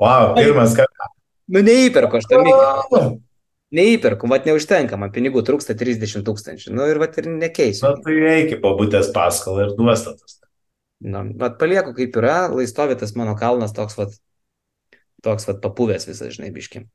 wow, 0.00 0.32
pirmas 0.38 0.72
kartas. 0.78 1.12
Nu, 1.46 1.62
neįperku 1.62 2.18
aš 2.18 2.26
tą 2.30 2.40
mikį. 2.42 3.06
Neįperku, 3.76 4.28
vat 4.30 4.46
neužtenka, 4.46 4.96
man 4.96 5.10
pinigų 5.12 5.42
trūksta 5.44 5.74
30 5.78 6.24
tūkstančių. 6.26 6.72
Nu 6.74 6.82
ir 6.88 6.98
vat 7.02 7.18
ir 7.20 7.26
nekeisiu. 7.28 7.84
Na, 7.84 7.90
tai 8.02 8.14
eik 8.32 8.50
po 8.62 8.70
būtės 8.78 9.06
paskolą 9.14 9.66
ir 9.66 9.70
duostatas. 9.78 10.38
Nu, 11.04 11.22
vat 11.36 11.58
palieku 11.60 11.92
kaip 11.96 12.16
yra, 12.16 12.46
laistovi 12.52 12.96
tas 12.96 13.12
mano 13.18 13.34
kalnas 13.36 13.74
toks 13.76 13.98
vat, 13.98 14.14
toks 15.24 15.48
vat 15.48 15.60
papuvęs 15.64 16.08
visas, 16.08 16.36
žinai, 16.38 16.52
biški. 16.54 16.86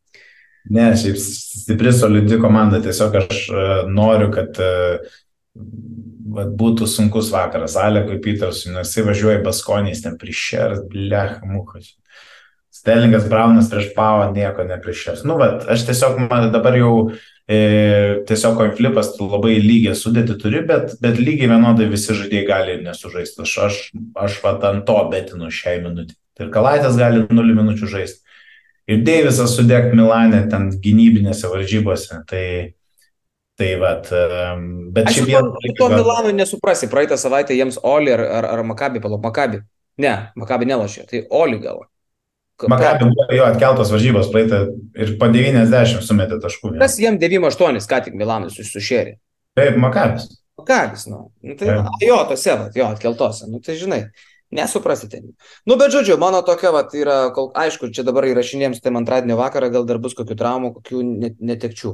Ne, 0.69 0.91
šiaip 0.97 1.17
stipri, 1.17 1.93
solidi 1.93 2.37
komanda. 2.41 2.81
Tiesiog 2.81 3.17
aš 3.21 3.37
e, 3.49 3.67
noriu, 3.89 4.29
kad 4.33 4.57
e, 4.61 4.73
vat, 6.35 6.51
būtų 6.57 6.89
sunkus 6.89 7.31
vakaras. 7.33 7.77
Alekui 7.81 8.19
Petersui, 8.21 8.73
nes 8.75 8.93
jis 8.93 9.07
važiuoja 9.07 9.41
Baskonys, 9.45 10.03
ten 10.05 10.19
priešers, 10.21 10.85
blech, 10.91 11.39
mukas. 11.49 11.95
Sterlingas 12.71 13.27
Braunas 13.29 13.69
prieš 13.69 13.91
Pavo 13.93 14.23
nieko 14.33 14.65
nepriešės. 14.65 15.25
Nu, 15.27 15.35
bet 15.41 15.67
aš 15.69 15.85
tiesiog, 15.89 16.21
man 16.29 16.49
dabar 16.53 16.77
jau 16.79 16.93
e, 17.51 18.23
tiesiog 18.27 18.55
konflipas 18.59 19.11
tu 19.17 19.27
labai 19.27 19.57
lygiai 19.59 19.95
sudėti 19.97 20.37
turi, 20.39 20.63
bet, 20.67 20.95
bet 21.03 21.19
lygiai 21.19 21.51
vienodai 21.51 21.89
visi 21.91 22.15
žaidėjai 22.15 22.47
gali 22.47 22.77
nesužaisti. 22.85 23.43
Aš, 23.43 23.55
aš, 23.67 23.79
aš 24.25 24.37
vat 24.45 24.65
ant 24.69 24.85
to 24.87 24.97
betinu 25.11 25.51
šiai 25.51 25.81
minutį. 25.83 26.15
Ir 26.41 26.51
Kalaitės 26.53 26.97
gali 26.97 27.25
0 27.27 27.57
minučių 27.59 27.89
žaisti. 27.91 28.21
Ir 28.89 29.03
Deivisas 29.05 29.53
sudėk 29.55 29.91
Milanė 29.95 30.45
ten 30.51 30.71
gynybinėse 30.83 31.51
varžybose. 31.51 32.23
Tai, 32.27 32.45
tai 33.59 33.69
vat, 33.81 34.09
bet 34.95 35.11
šiaip 35.13 35.29
jau... 35.35 35.43
To 35.77 35.91
Milanui 35.93 36.33
nesuprasi, 36.39 36.89
praeitą 36.91 37.19
savaitę 37.19 37.55
jiems 37.57 37.79
Oli 37.85 38.15
ar, 38.15 38.25
ar, 38.39 38.49
ar 38.55 38.65
Makabi, 38.67 39.03
palop 39.03 39.23
Makabi. 39.27 39.61
Ne, 40.01 40.15
Makabi 40.39 40.67
nelošė, 40.71 41.05
tai 41.09 41.25
Oli 41.29 41.61
gal. 41.61 41.83
Makabi 42.69 43.07
buvo 43.09 43.25
jo 43.33 43.45
atkeltos 43.47 43.91
varžybos 43.93 44.29
praeitą 44.33 44.61
ir 44.99 45.15
po 45.21 45.29
90 45.31 46.05
sumetė 46.05 46.37
taškų. 46.43 46.75
Kas 46.81 46.99
jiem 47.01 47.17
98, 47.21 47.81
ką 47.89 48.01
tik 48.05 48.17
Milanas 48.19 48.59
sušėrė? 48.59 49.15
Taip, 49.57 49.79
Makabis. 49.81 50.27
Makabis, 50.61 51.07
nu. 51.09 51.23
nu 51.41 51.55
tai, 51.57 51.73
a, 51.81 51.95
jo, 52.03 52.19
tose, 52.29 52.53
va, 52.59 52.69
jo, 52.75 52.91
atkeltose, 52.93 53.49
nu 53.51 53.61
tai 53.63 53.77
žinai. 53.79 54.03
Nesuprasite. 54.51 55.21
Nu, 55.63 55.77
bet 55.79 55.93
žodžiu, 55.93 56.17
mano 56.19 56.41
tokia, 56.43 56.73
va, 56.75 56.83
yra, 56.97 57.17
kol, 57.35 57.53
aišku, 57.55 57.87
čia 57.95 58.03
dabar 58.03 58.27
įrašinėjams, 58.27 58.81
tai 58.83 58.91
antradienio 58.99 59.37
vakarą 59.39 59.71
gal 59.71 59.87
dar 59.87 60.01
bus 60.03 60.15
kokių 60.17 60.35
traumų, 60.37 60.73
kokių 60.75 61.03
netekčių. 61.39 61.93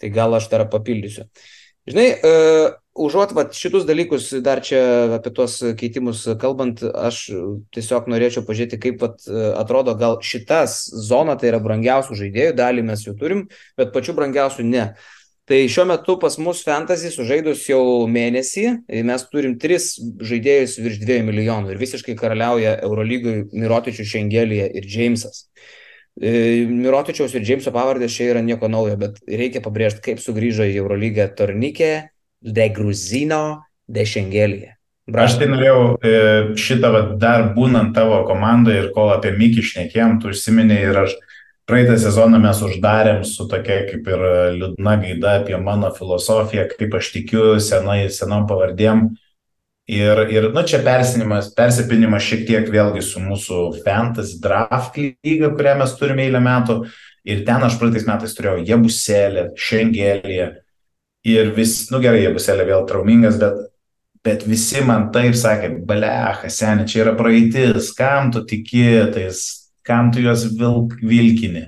Tai 0.00 0.12
gal 0.14 0.38
aš 0.38 0.48
dar 0.48 0.64
papildysiu. 0.72 1.26
Žinai, 1.90 2.06
uh, 2.16 2.70
užuot 3.06 3.32
vat, 3.36 3.54
šitus 3.56 3.86
dalykus 3.88 4.28
dar 4.44 4.62
čia 4.64 4.80
apie 5.16 5.32
tuos 5.36 5.58
keitimus 5.80 6.24
kalbant, 6.40 6.82
aš 6.84 7.22
tiesiog 7.74 8.10
norėčiau 8.12 8.44
pažiūrėti, 8.48 8.80
kaip 8.82 9.00
vat, 9.04 9.24
atrodo, 9.60 9.94
gal 9.98 10.18
šitas 10.24 10.82
zona 11.08 11.38
tai 11.40 11.52
yra 11.52 11.62
brangiausių 11.64 12.18
žaidėjų, 12.20 12.58
dalį 12.60 12.84
mes 12.90 13.06
jų 13.06 13.16
turim, 13.20 13.46
bet 13.80 13.94
pačių 13.96 14.16
brangiausių 14.18 14.68
ne. 14.68 14.90
Tai 15.50 15.58
šiuo 15.66 15.82
metu 15.90 16.14
pas 16.22 16.36
mus 16.38 16.60
fantasy 16.62 17.08
sužaidus 17.10 17.64
jau 17.66 17.82
mėnesį, 18.06 18.66
mes 19.08 19.24
turim 19.32 19.56
tris 19.58 19.96
žaidėjus 19.98 20.76
virš 20.78 21.00
2 21.02 21.24
milijonų 21.26 21.72
ir 21.72 21.80
visiškai 21.80 22.14
karaliauja 22.20 22.76
Eurolygui 22.86 23.48
Mirotičių 23.50 24.06
Šengelėje 24.12 24.68
ir 24.78 24.86
Džeimsas. 24.86 25.48
Mirotičiaus 26.20 27.34
ir 27.34 27.42
Džeimso 27.42 27.72
pavardės 27.74 28.14
čia 28.14 28.28
yra 28.30 28.44
nieko 28.46 28.70
naujo, 28.70 28.94
bet 29.00 29.18
reikia 29.26 29.62
pabrėžti, 29.64 30.04
kaip 30.04 30.22
sugrįžo 30.22 30.70
į 30.70 30.78
Eurolygą 30.84 31.26
Tornikė, 31.34 31.92
de 32.40 32.68
Gruzino, 32.74 33.62
de 33.88 34.04
Šengelėje. 34.06 34.76
Aš 35.10 35.40
tai 35.40 35.48
norėjau 35.50 35.80
e, 36.06 36.10
šitą 36.60 36.90
va, 36.94 37.00
dar 37.18 37.48
būnant 37.56 37.94
tavo 37.96 38.20
komandoje 38.28 38.84
ir 38.84 38.90
kol 38.94 39.10
apie 39.14 39.32
Mikį 39.34 39.64
šnekėjom, 39.66 40.20
tu 40.22 40.30
užsiminėjai 40.30 40.90
ir 40.92 41.00
aš 41.02 41.16
praeitą 41.70 41.96
sezoną 41.98 42.38
mes 42.42 42.60
uždarėm 42.66 43.24
su 43.26 43.46
tokia 43.50 43.80
kaip 43.88 44.06
ir 44.10 44.22
liūdna 44.58 44.94
gaida 45.02 45.34
apie 45.40 45.58
mano 45.58 45.90
filosofiją, 45.94 46.68
kaip 46.76 46.94
aš 46.98 47.10
tikiu 47.16 47.58
senai, 47.62 48.04
senom 48.12 48.46
pavardėm. 48.50 49.08
Ir, 49.90 50.20
ir 50.30 50.50
nu, 50.54 50.62
čia 50.62 50.78
persipinimas 50.86 52.22
šiek 52.22 52.44
tiek 52.46 52.68
vėlgi 52.70 53.02
su 53.02 53.22
mūsų 53.22 53.62
fantasy 53.82 54.38
draft 54.42 54.98
lyga, 55.00 55.50
kurią 55.56 55.78
mes 55.80 55.96
turime 55.98 56.28
eilę 56.28 56.42
metų. 56.44 56.84
Ir 57.26 57.42
ten 57.44 57.66
aš 57.66 57.74
praeitais 57.80 58.06
metais 58.06 58.36
turėjau 58.36 58.62
Jebuselę, 58.68 59.48
Šengelėje, 59.58 60.46
Ir 61.28 61.52
vis, 61.52 61.90
nu 61.92 62.00
gerai, 62.00 62.22
jeigu 62.24 62.40
Selė 62.40 62.64
vėl 62.70 62.86
traumingas, 62.88 63.36
bet, 63.40 63.58
bet 64.24 64.44
visi 64.48 64.80
man 64.86 65.10
taip 65.12 65.36
sakė, 65.36 65.74
blecha, 65.86 66.48
seniai, 66.48 66.88
čia 66.88 67.02
yra 67.04 67.14
praeitis, 67.18 67.92
kam 67.96 68.32
tu 68.32 68.44
tiki, 68.48 68.86
tais, 69.12 69.44
kam 69.84 70.08
tu 70.14 70.24
juos 70.24 70.46
vilk, 70.56 70.96
vilkini. 71.04 71.66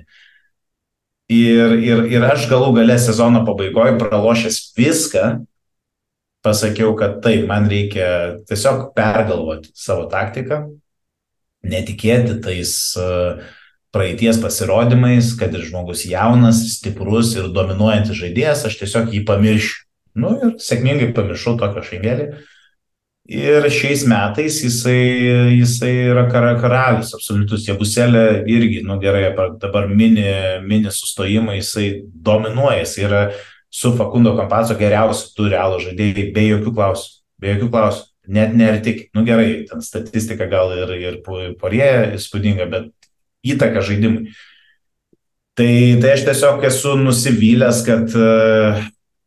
Ir, 1.33 1.77
ir, 1.81 2.03
ir 2.11 2.25
aš 2.27 2.47
galų 2.49 2.73
gale 2.79 2.97
sezono 3.01 3.43
pabaigoje 3.45 3.95
pralošęs 4.01 4.59
viską, 4.77 5.27
pasakiau, 6.43 6.95
kad 6.99 7.21
taip, 7.23 7.45
man 7.49 7.69
reikia 7.71 8.39
tiesiog 8.49 8.89
pergalvoti 8.97 9.71
savo 9.77 10.09
taktiką, 10.11 10.63
netikėti 11.63 12.41
tais 12.43 12.73
uh, 12.99 13.37
praeities 13.93 14.39
pasirodymais, 14.41 15.35
kad 15.37 15.53
ir 15.53 15.65
žmogus 15.67 16.07
jaunas, 16.09 16.63
stiprus 16.73 17.35
ir 17.37 17.51
dominuojantis 17.53 18.17
žaidėjas, 18.17 18.65
aš 18.69 18.79
tiesiog 18.81 19.13
jį 19.13 19.21
pamiršiu. 19.27 19.83
Nu 20.17 20.35
ir 20.37 20.57
sėkmingai 20.61 21.13
pamiršau 21.13 21.55
tokio 21.61 21.81
šaigelį. 21.85 22.27
Ir 23.33 23.65
šiais 23.71 24.03
metais 24.09 24.57
jisai, 24.65 24.97
jisai 25.55 25.91
yra 26.11 26.25
kar 26.29 26.49
karalius, 26.59 27.13
absoliutus. 27.15 27.63
Jebuselė 27.69 28.43
irgi, 28.51 28.81
nu 28.83 28.97
gerai, 29.01 29.29
dabar 29.61 29.87
mini, 29.87 30.25
mini 30.65 30.91
sustojimai, 30.91 31.61
jisai 31.61 31.87
dominuoja, 32.03 32.81
jisai 32.81 33.05
yra 33.07 33.21
su 33.73 33.93
Fakundo 33.97 34.35
Kampaco 34.37 34.75
geriausiu 34.77 35.31
tų 35.37 35.53
realų 35.53 35.79
žaidėjai, 35.85 36.27
be 36.35 36.43
jokių 36.49 36.75
klausimų. 36.75 37.21
Be 37.41 37.55
jokių 37.55 37.69
klausimų. 37.73 38.09
Net 38.33 38.53
nertik, 38.55 38.99
nu 39.15 39.23
gerai, 39.27 39.47
ten 39.67 39.81
statistika 39.83 40.45
gal 40.51 40.71
ir, 40.77 40.91
ir 40.95 41.17
porie 41.59 41.87
įspūdinga, 42.15 42.67
bet 42.71 42.91
įtaką 43.43 43.83
žaidimui. 43.85 44.33
Tai, 45.53 45.73
tai 46.01 46.13
aš 46.15 46.23
tiesiog 46.25 46.63
esu 46.65 46.95
nusivylęs, 46.97 47.83
kad, 47.85 48.13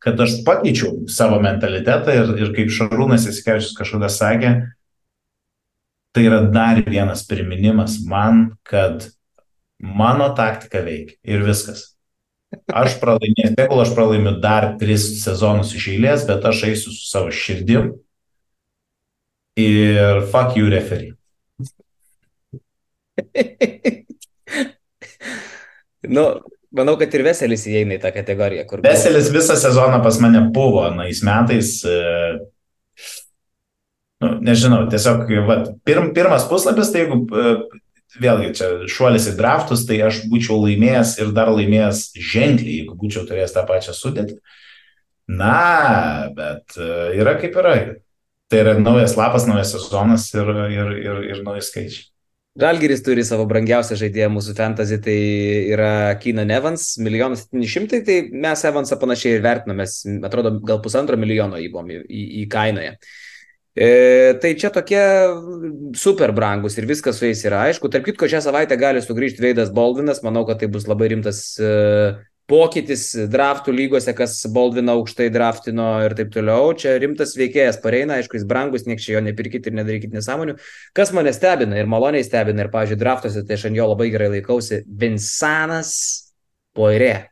kad 0.03 0.23
aš 0.25 0.41
pakeičiau 0.47 1.05
savo 1.11 1.37
mentalitetą 1.43 2.15
ir, 2.17 2.33
ir 2.41 2.49
kaip 2.55 2.73
Šarūnas 2.75 3.29
Esikevičius 3.31 3.77
kažkada 3.77 4.09
sakė, 4.11 4.51
tai 6.11 6.25
yra 6.27 6.41
dar 6.51 6.81
vienas 6.83 7.23
priminimas 7.29 8.01
man, 8.03 8.57
kad 8.67 9.07
mano 9.79 10.33
taktika 10.35 10.81
veikia 10.83 11.15
ir 11.23 11.45
viskas. 11.47 11.93
Aš 12.67 12.97
pralaimėsiu, 12.99 13.55
tegul 13.55 13.83
aš 13.83 13.93
pralaimiu 13.95 14.33
dar 14.43 14.73
tris 14.81 15.05
sezonus 15.21 15.73
iš 15.77 15.87
eilės, 15.93 16.25
bet 16.27 16.43
aš 16.47 16.63
eisiu 16.71 16.91
su 16.95 17.07
savo 17.07 17.31
širdim 17.31 17.93
ir 19.59 20.25
fuck 20.31 20.59
you 20.59 20.67
referee. 20.71 21.13
nu, 26.17 26.25
manau, 26.75 26.97
kad 26.99 27.13
ir 27.15 27.25
Veselis 27.27 27.65
įeina 27.69 27.97
į 27.97 28.03
tą 28.03 28.11
kategoriją. 28.15 28.67
Veselis 28.85 29.31
visą 29.33 29.57
sezoną 29.59 30.01
pas 30.05 30.19
mane 30.23 30.43
buvo, 30.53 30.85
nais 30.95 31.23
metais. 31.25 31.79
E, 31.87 31.97
nu, 34.23 34.37
nežinau, 34.45 34.85
tiesiog, 34.91 35.27
va, 35.47 35.59
pirm, 35.87 36.11
pirmas 36.15 36.47
puslapis, 36.49 36.91
tai 36.93 37.05
jeigu 37.05 37.23
e, 37.27 37.57
vėlgi 38.21 38.53
čia 38.57 38.69
šuolis 38.89 39.29
į 39.31 39.35
draftus, 39.39 39.85
tai 39.89 39.99
aš 40.07 40.23
būčiau 40.31 40.59
laimėjęs 40.63 41.17
ir 41.21 41.33
dar 41.35 41.51
laimėjęs 41.53 42.07
ženkliai, 42.15 42.81
jeigu 42.81 42.97
būčiau 42.99 43.27
turėjęs 43.27 43.55
tą 43.55 43.65
pačią 43.67 43.95
sudėtį. 43.97 44.39
Na, 45.27 46.29
bet 46.35 46.77
e, 46.79 46.91
yra 47.19 47.35
kaip 47.39 47.57
yra. 47.59 47.77
Tai 48.47 48.61
yra 48.63 48.77
naujas 48.79 49.17
lapas, 49.19 49.43
naujas 49.43 49.73
sezonas 49.75 50.29
ir, 50.31 50.49
ir, 50.71 50.91
ir, 51.01 51.17
ir 51.33 51.41
nauji 51.43 51.65
skaičiai. 51.67 52.05
Žalgiris 52.57 53.03
turi 53.05 53.21
savo 53.25 53.45
brangiausią 53.49 53.95
žaidėją 53.99 54.31
mūsų 54.33 54.55
fantasy, 54.57 54.97
tai 55.05 55.17
yra 55.75 55.91
Keenan 56.21 56.49
Evans, 56.55 56.95
1 56.97 57.37
700, 57.37 57.99
tai 58.07 58.17
mes 58.33 58.63
Evansą 58.65 58.97
panašiai 58.97 59.35
ir 59.37 59.43
vertiname, 59.45 59.85
atrodo, 60.25 60.55
gal 60.65 60.81
pusantro 60.81 61.19
milijono 61.21 61.59
įbom 61.61 61.91
į, 61.93 61.99
į, 62.09 62.23
į 62.41 62.45
kainoje. 62.49 62.95
E, 63.77 63.89
tai 64.41 64.55
čia 64.57 64.71
tokie 64.73 65.03
super 65.93 66.33
brangus 66.33 66.79
ir 66.81 66.87
viskas 66.89 67.19
su 67.19 67.27
jais 67.27 67.43
yra 67.45 67.61
aišku. 67.67 67.91
Tarp 67.93 68.07
kitko, 68.09 68.25
šią 68.25 68.41
savaitę 68.47 68.73
gali 68.79 69.03
sugrįžti 69.05 69.43
Veidas 69.43 69.69
Baldvinas, 69.69 70.23
manau, 70.25 70.41
kad 70.49 70.57
tai 70.57 70.71
bus 70.73 70.89
labai 70.89 71.11
rimtas 71.13 71.43
e, 71.61 71.69
pokytis 72.47 73.09
draftų 73.27 73.73
lygose, 73.75 74.13
kas 74.15 74.39
Baldviną 74.55 74.95
aukštai 74.97 75.27
draftino 75.33 75.87
ir 76.05 76.15
taip 76.17 76.31
toliau. 76.31 76.71
Čia 76.79 76.95
rimtas 77.01 77.35
veikėjas 77.39 77.79
pareina, 77.83 78.17
aišku, 78.17 78.39
jis 78.39 78.47
brangus, 78.47 78.85
niek 78.87 79.01
čia 79.03 79.17
jo 79.17 79.23
nepirkit 79.25 79.67
ir 79.67 79.75
nedarykit 79.75 80.15
nesąmonių. 80.15 80.55
Kas 80.95 81.11
mane 81.15 81.33
stebina 81.35 81.79
ir 81.79 81.89
maloniai 81.91 82.25
stebina 82.25 82.63
ir, 82.63 82.71
pavyzdžiui, 82.73 82.99
draftuose, 83.01 83.43
tai 83.47 83.57
aš 83.59 83.67
ant 83.69 83.79
jo 83.79 83.87
labai 83.91 84.07
gerai 84.13 84.29
laikausi, 84.37 84.85
Vinsanas 84.87 85.97
Poirė. 86.77 87.27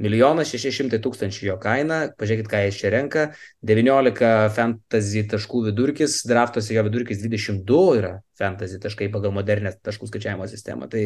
Milijonas 0.00 0.48
šeši 0.48 0.70
šimtai 0.72 1.00
tūkstančių 1.04 1.42
jo 1.44 1.56
kaina, 1.60 1.98
pažiūrėkit, 2.16 2.48
ką 2.48 2.60
jis 2.64 2.78
čia 2.80 2.92
renka, 2.94 3.24
19 3.68 4.30
fantasy 4.56 5.26
taškų 5.28 5.66
vidurkis, 5.66 6.22
draftuose 6.28 6.72
jo 6.72 6.84
vidurkis 6.86 7.20
22 7.20 7.98
yra 7.98 8.14
fantasy 8.40 8.80
taškai 8.80 9.10
pagal 9.12 9.34
modernę 9.36 9.74
taškų 9.76 10.08
skaičiavimo 10.08 10.48
sistemą. 10.48 10.88
Tai 10.88 11.04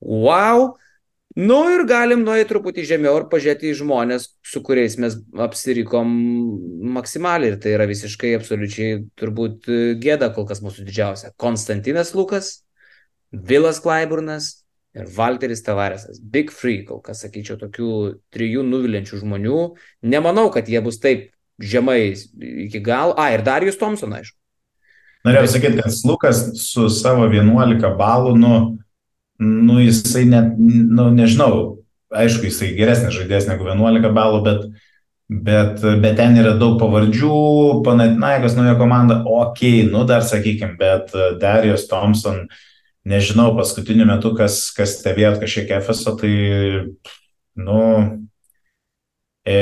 wow! 0.00 0.70
Nu 1.38 1.60
ir 1.70 1.84
galim 1.86 2.24
nueiti 2.26 2.48
truputį 2.50 2.82
žemiau 2.88 3.20
ir 3.20 3.28
pažiūrėti 3.30 3.68
į 3.70 3.76
žmonės, 3.84 4.24
su 4.42 4.62
kuriais 4.66 4.96
mes 4.98 5.14
apsirikom 5.38 6.10
maksimaliai. 6.96 7.54
Ir 7.54 7.60
tai 7.62 7.76
yra 7.76 7.86
visiškai 7.90 8.32
absoliučiai 8.38 9.04
turbūt 9.20 9.70
gėda 10.02 10.32
kol 10.34 10.48
kas 10.48 10.62
mūsų 10.64 10.88
didžiausia. 10.88 11.30
Konstantinas 11.38 12.10
Lukas, 12.18 12.56
Vilas 13.30 13.78
Klaiburnas, 13.84 14.60
ir 14.94 15.06
Walteris 15.16 15.62
Tavaresas. 15.62 16.18
Big 16.20 16.50
Free, 16.50 16.82
kol 16.86 17.00
kas 17.04 17.22
sakyčiau, 17.24 17.58
tokių 17.60 17.90
trijų 18.34 18.64
nuvilinčių 18.66 19.20
žmonių. 19.22 19.60
Nemanau, 20.02 20.48
kad 20.54 20.68
jie 20.70 20.82
bus 20.82 21.00
taip 21.02 21.30
žemai 21.60 22.14
iki 22.66 22.82
galo. 22.82 23.14
A, 23.20 23.30
ir 23.34 23.44
Darius 23.46 23.78
Thompson, 23.80 24.14
aišku. 24.16 24.36
Norėjau 25.26 25.50
sakyti, 25.52 25.82
kad 25.82 25.96
Lukas 26.08 26.38
su 26.62 26.88
savo 26.92 27.26
11 27.28 27.90
balų, 27.98 28.34
nu, 28.40 28.54
nu 29.40 29.80
jisai 29.80 30.26
net, 30.28 30.54
nu, 30.58 31.08
nežinau, 31.16 31.80
aišku, 32.12 32.44
jisai 32.50 32.74
geresnis 32.76 33.14
žaidėjas 33.16 33.48
negu 33.48 33.64
11 33.64 34.12
balų, 34.14 34.40
bet, 34.44 34.66
bet, 35.30 35.84
bet 36.02 36.18
ten 36.18 36.36
yra 36.36 36.52
daug 36.60 36.76
pavardžių, 36.82 37.36
Panatinaikos 37.86 38.58
nauja 38.58 38.76
komanda, 38.78 39.22
okei, 39.24 39.80
okay, 39.80 39.88
nu 39.88 40.04
dar 40.08 40.26
sakykime, 40.26 40.76
bet 40.80 41.14
Darius 41.40 41.86
Thompson, 41.88 42.44
nežinau, 43.08 43.54
paskutiniu 43.56 44.04
metu, 44.10 44.34
kas, 44.36 44.66
kas 44.76 44.98
stebėjot 44.98 45.40
kažkiek 45.40 45.72
FSO, 45.80 46.16
tai, 46.20 46.34
nu, 47.56 47.80
e, 49.48 49.58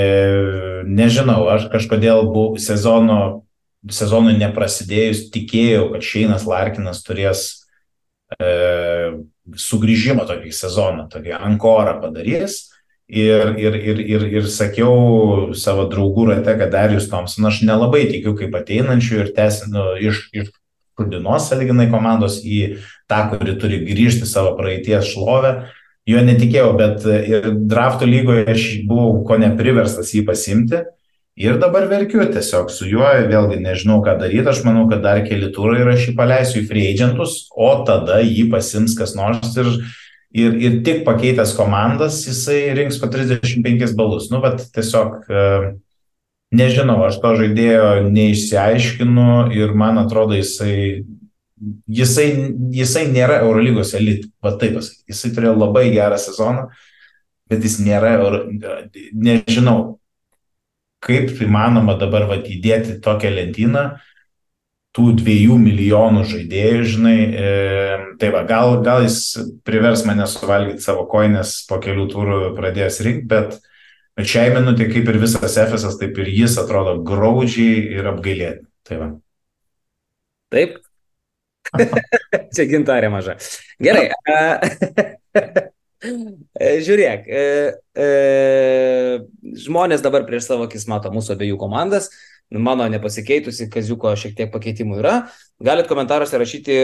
nežinau, 0.91 1.45
aš 1.55 1.71
kažkodėl 1.71 2.27
buvau 2.33 2.59
sezono, 2.59 3.21
sezonui 3.95 4.35
neprasidėjus, 4.41 5.29
tikėjau, 5.31 5.93
kad 5.95 6.05
Šeinas 6.05 6.51
Larkinas 6.51 7.05
turės 7.07 7.45
e, 8.35 8.49
sugrįžimą 9.57 10.27
tokį 10.29 10.53
sezoną, 10.53 11.07
tokį 11.13 11.37
ankorą 11.39 11.99
padarys. 12.03 12.67
Ir, 13.09 13.55
ir, 13.57 13.73
ir, 13.73 14.01
ir, 14.05 14.25
ir 14.37 14.49
sakiau 14.53 15.55
savo 15.57 15.87
draugų 15.89 16.27
rate, 16.29 16.53
kad 16.61 16.75
Darius 16.75 17.07
Thompson 17.09 17.49
aš 17.49 17.63
nelabai 17.65 18.03
tikiu 18.11 18.35
kaip 18.37 18.53
ateinančių 18.59 19.23
ir 19.23 19.31
tęsinu 19.37 19.85
iš, 20.05 20.27
iš 20.37 20.51
Rudinos 20.99 21.47
saliginai 21.49 21.87
komandos 21.89 22.41
į 22.43 22.81
tą, 23.09 23.23
kuri 23.31 23.55
turi 23.61 23.79
grįžti 23.87 24.27
savo 24.29 24.57
praeities 24.59 25.13
šlovę. 25.13 25.55
Jo 26.09 26.21
netikėjau, 26.25 26.69
bet 26.77 27.05
ir 27.07 27.51
drafto 27.69 28.09
lygoje 28.09 28.47
aš 28.53 28.67
buvau 28.89 29.23
ko 29.29 29.37
nepriverstas 29.41 30.13
jį 30.17 30.25
pasimti. 30.29 30.83
Ir 31.39 31.61
dabar 31.63 31.87
verkiu 31.87 32.25
tiesiog 32.27 32.71
su 32.75 32.89
juo, 32.91 33.07
vėlgi 33.31 33.61
nežinau, 33.63 34.01
ką 34.03 34.17
daryti, 34.19 34.49
aš 34.51 34.65
manau, 34.67 34.89
kad 34.91 35.05
dar 35.05 35.21
keli 35.23 35.53
turai 35.55 35.85
ir 35.85 35.91
aš 35.93 36.09
jį 36.09 36.15
paleisiu 36.19 36.63
į 36.65 36.67
free 36.67 36.89
agentus, 36.91 37.45
o 37.55 37.69
tada 37.87 38.19
jį 38.25 38.49
pasims 38.51 38.97
kas 38.99 39.15
nors 39.15 39.55
ir, 39.55 39.69
ir, 40.35 40.57
ir 40.59 40.81
tik 40.87 41.05
pakeitęs 41.07 41.55
komandas 41.55 42.25
jisai 42.27 42.73
rinks 42.79 42.99
po 42.99 43.07
35 43.13 43.95
balus. 43.99 44.27
Nu, 44.33 44.41
bet 44.43 44.65
tiesiog 44.75 45.31
nežinau, 46.59 46.99
aš 47.07 47.21
to 47.23 47.37
žaidėjo 47.45 47.87
neišsiaiškinu 48.11 49.31
ir 49.55 49.79
man 49.79 50.03
atrodo 50.03 50.35
jisai 50.35 51.05
jisai, 51.87 52.27
jisai 52.75 53.07
nėra 53.13 53.41
Eurolygos 53.45 53.95
elit, 53.99 54.27
va 54.43 54.55
taip 54.59 54.79
pasakyti. 54.79 55.07
Jisai 55.13 55.33
turėjo 55.37 55.55
labai 55.59 55.89
gerą 55.95 56.19
sezoną, 56.21 56.67
bet 57.51 57.65
jis 57.65 57.79
nėra, 57.83 58.17
nežinau, 59.15 59.99
kaip 61.05 61.33
įmanoma 61.45 61.97
dabar 62.01 62.27
va 62.31 62.39
įdėti 62.41 62.99
tokią 63.05 63.31
lentyną 63.37 63.85
tų 64.97 65.13
dviejų 65.21 65.59
milijonų 65.63 66.25
žaidėjų, 66.27 66.85
žinai, 66.91 67.19
e, 67.29 67.51
tai 68.19 68.33
va, 68.35 68.43
gal, 68.49 68.81
gal 68.83 69.05
jis 69.05 69.21
privers 69.67 70.03
mane 70.09 70.27
suvalgyti 70.27 70.83
savo 70.83 71.05
koinės 71.11 71.61
po 71.69 71.79
kelių 71.83 72.09
turų 72.11 72.41
pradėjęs 72.57 72.99
rinkti, 73.07 73.29
bet, 73.31 73.61
bet 74.19 74.33
šiai 74.33 74.51
minutė 74.57 74.89
kaip 74.91 75.13
ir 75.13 75.21
visas 75.23 75.61
Efesas, 75.61 76.01
taip 76.01 76.19
ir 76.19 76.33
jis 76.41 76.59
atrodo 76.59 76.97
graudžiai 77.07 77.79
ir 78.01 78.11
apgailėti. 78.11 78.65
Tai 78.89 79.01
va. 79.05 79.09
Taip, 80.49 80.79
Čia 82.55 82.67
gintarė 82.69 83.11
maža. 83.13 83.37
Gerai. 83.83 84.09
Žiūrėk, 85.99 87.27
e, 87.27 87.45
e, 87.99 88.09
žmonės 89.67 90.03
dabar 90.05 90.27
prieš 90.29 90.47
savo 90.47 90.69
akis 90.69 90.87
mato 90.91 91.11
mūsų 91.11 91.35
abiejų 91.35 91.59
komandas. 91.59 92.11
Mano 92.49 92.87
nepasikeitusi, 92.89 93.67
kaziuko 93.69 94.15
šiek 94.17 94.33
tiek 94.39 94.53
pakeitimų 94.53 95.03
yra. 95.03 95.17
Galit 95.61 95.89
komentaruose 95.91 96.39
rašyti, 96.41 96.77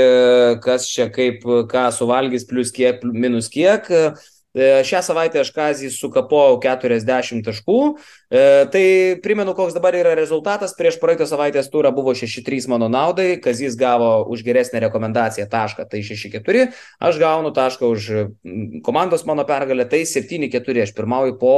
kas 0.60 0.90
čia 0.90 1.06
kaip, 1.14 1.46
ką 1.70 1.86
suvalgys, 1.94 2.44
plus 2.50 2.74
kiek, 2.74 3.00
minus 3.06 3.48
kiek. 3.52 3.88
E, 3.88 4.02
šią 4.54 5.00
savaitę 5.02 5.40
aš 5.42 5.50
Kazį 5.54 5.90
sukapau 5.90 6.60
40 6.62 7.42
taškų. 7.42 7.78
E, 8.30 8.42
tai 8.70 8.84
primenu, 9.22 9.54
koks 9.54 9.74
dabar 9.74 9.96
yra 9.98 10.14
rezultatas. 10.14 10.76
Prieš 10.78 11.00
praeitą 11.02 11.26
savaitės 11.26 11.70
turą 11.72 11.90
buvo 11.94 12.14
6-3 12.14 12.68
mano 12.70 12.88
naudai. 12.88 13.34
Kazys 13.42 13.74
gavo 13.74 14.22
už 14.30 14.44
geresnę 14.46 14.84
rekomendaciją 14.86 15.48
tašką, 15.50 15.88
tai 15.90 16.04
6-4. 16.06 16.68
Aš 17.02 17.18
gaunu 17.18 17.50
tašką 17.50 17.90
už 17.90 18.10
komandos 18.86 19.26
mano 19.26 19.42
pergalę, 19.44 19.88
tai 19.90 20.04
7-4. 20.06 20.86
Aš 20.86 20.94
pirmauju 20.94 21.38
po 21.38 21.56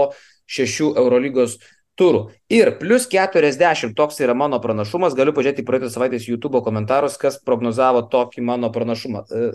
6 0.49 0.97
Eurolygos 0.97 1.59
turų. 1.99 2.20
Ir 2.53 2.70
plus 2.78 3.09
40, 3.11 3.94
toks 3.97 4.20
yra 4.22 4.34
mano 4.36 4.59
pranašumas, 4.62 5.16
galiu 5.18 5.32
pažiūrėti 5.34 5.64
praeitą 5.66 5.88
savaitės 5.90 6.28
YouTube 6.28 6.61
komentarus, 6.64 7.16
kas 7.20 7.40
prognozavo 7.42 8.05
tokį 8.12 8.44
mano 8.47 8.70
pranašumą. 8.74 9.24
E, 9.26 9.49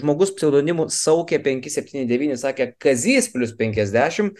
žmogus 0.00 0.32
pseudonimu 0.36 0.88
Saukė 0.92 1.38
579 1.44 2.40
sakė 2.40 2.72
Kazys 2.80 3.30
plus 3.34 3.54
50 3.58 4.32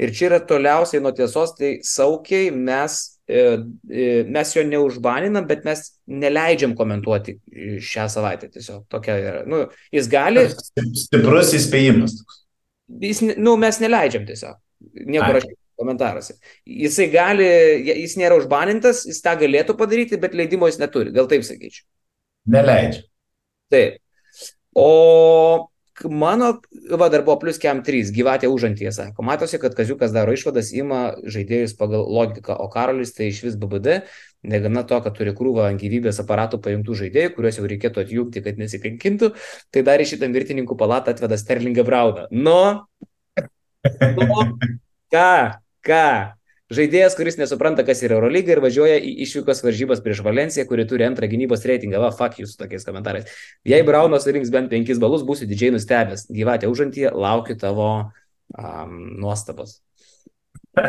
ir 0.00 0.14
čia 0.16 0.30
yra 0.30 0.40
toliausiai 0.48 1.04
nuo 1.04 1.12
tiesos, 1.16 1.54
tai 1.58 1.76
Saukiai 1.86 2.50
mes, 2.54 2.98
e, 3.28 3.44
e, 3.92 4.08
mes 4.26 4.56
jo 4.56 4.64
neužbaninam, 4.66 5.46
bet 5.50 5.68
mes 5.68 5.84
neleidžiam 6.10 6.74
komentuoti 6.78 7.36
šią 7.84 8.08
savaitę. 8.10 8.50
Tiesiog 8.56 8.88
tokia 8.90 9.20
yra. 9.20 9.46
Nu, 9.46 9.66
jis 9.94 10.10
gali. 10.10 10.48
Stiprus 11.04 11.54
įspėjimas. 11.60 12.18
Jis, 13.00 13.22
nu, 13.38 13.54
mes 13.60 13.78
neleidžiam 13.78 14.24
tiesiog. 14.26 14.58
Niekur 15.06 15.38
aš 15.38 15.50
komentaruose. 15.80 16.36
Jisai 16.68 17.08
gali, 17.12 17.48
jis 17.88 18.18
nėra 18.20 18.38
užbanintas, 18.40 19.06
jis 19.08 19.24
tą 19.24 19.34
galėtų 19.40 19.76
padaryti, 19.80 20.20
bet 20.20 20.36
leidimo 20.36 20.68
jis 20.70 20.78
neturi, 20.82 21.14
gal 21.16 21.30
taip 21.30 21.46
sakyčiau. 21.48 21.86
Neleidžia. 22.50 23.04
Taip. 23.72 24.00
O 24.76 25.70
mano, 26.08 26.60
va, 26.90 27.08
dar 27.08 27.22
buvo 27.22 27.36
plus 27.42 27.58
kem 27.60 27.82
3, 27.84 28.12
gyvatė 28.14 28.48
užantyje, 28.48 28.92
sako, 28.94 29.24
matosi, 29.26 29.58
kad 29.60 29.74
Kaziukas 29.76 30.14
daro 30.14 30.32
išvadas, 30.32 30.72
ima 30.72 31.14
žaidėjus 31.28 31.74
pagal 31.78 32.06
logiką, 32.08 32.56
o 32.56 32.68
Karolis 32.72 33.12
tai 33.16 33.28
iš 33.28 33.42
vis 33.44 33.56
BBD, 33.60 34.00
negana 34.42 34.84
to, 34.88 35.00
kad 35.04 35.16
turi 35.16 35.34
krūvą 35.36 35.68
ant 35.68 35.82
gyvybės 35.82 36.22
aparatų 36.22 36.60
pajungtų 36.64 36.96
žaidėjų, 37.02 37.34
kuriuos 37.36 37.60
jau 37.60 37.68
reikėtų 37.68 38.04
atjungti, 38.04 38.44
kad 38.44 38.60
nesikankintų, 38.60 39.32
tai 39.74 39.84
dar 39.86 40.00
į 40.00 40.08
šitą 40.14 40.30
mirtininkų 40.32 40.78
palatą 40.80 41.12
atveda 41.14 41.38
Sterlingą 41.40 41.84
Brauną. 41.84 42.28
Nu, 42.32 42.60
nu, 43.84 44.46
ką, 45.12 45.32
ką? 45.86 46.36
Žaidėjas, 46.70 47.16
kuris 47.18 47.34
nesupranta, 47.34 47.82
kas 47.82 47.98
yra 48.06 48.14
Eurolyga 48.14 48.52
ir 48.54 48.60
važiuoja 48.62 49.00
į 49.02 49.10
išvykos 49.24 49.64
varžybas 49.64 50.02
prieš 50.04 50.20
Valenciją, 50.22 50.62
kuri 50.70 50.84
turi 50.86 51.02
antrą 51.02 51.26
gynybos 51.26 51.66
reitingą. 51.66 51.98
Va, 51.98 52.12
fuck 52.14 52.38
jūs 52.38 52.52
su 52.54 52.60
tokiais 52.60 52.86
komentarais. 52.86 53.26
Jei 53.66 53.82
Braunas 53.86 54.22
surinks 54.22 54.52
bent 54.54 54.70
penkis 54.70 55.02
balus, 55.02 55.26
būsiu 55.26 55.50
didžiai 55.50 55.74
nustebęs. 55.74 56.28
Gyvatė 56.30 56.70
užantyje, 56.70 57.10
laukiu 57.10 57.58
tavo 57.58 57.88
um, 58.54 58.94
nuostabos. 59.18 59.82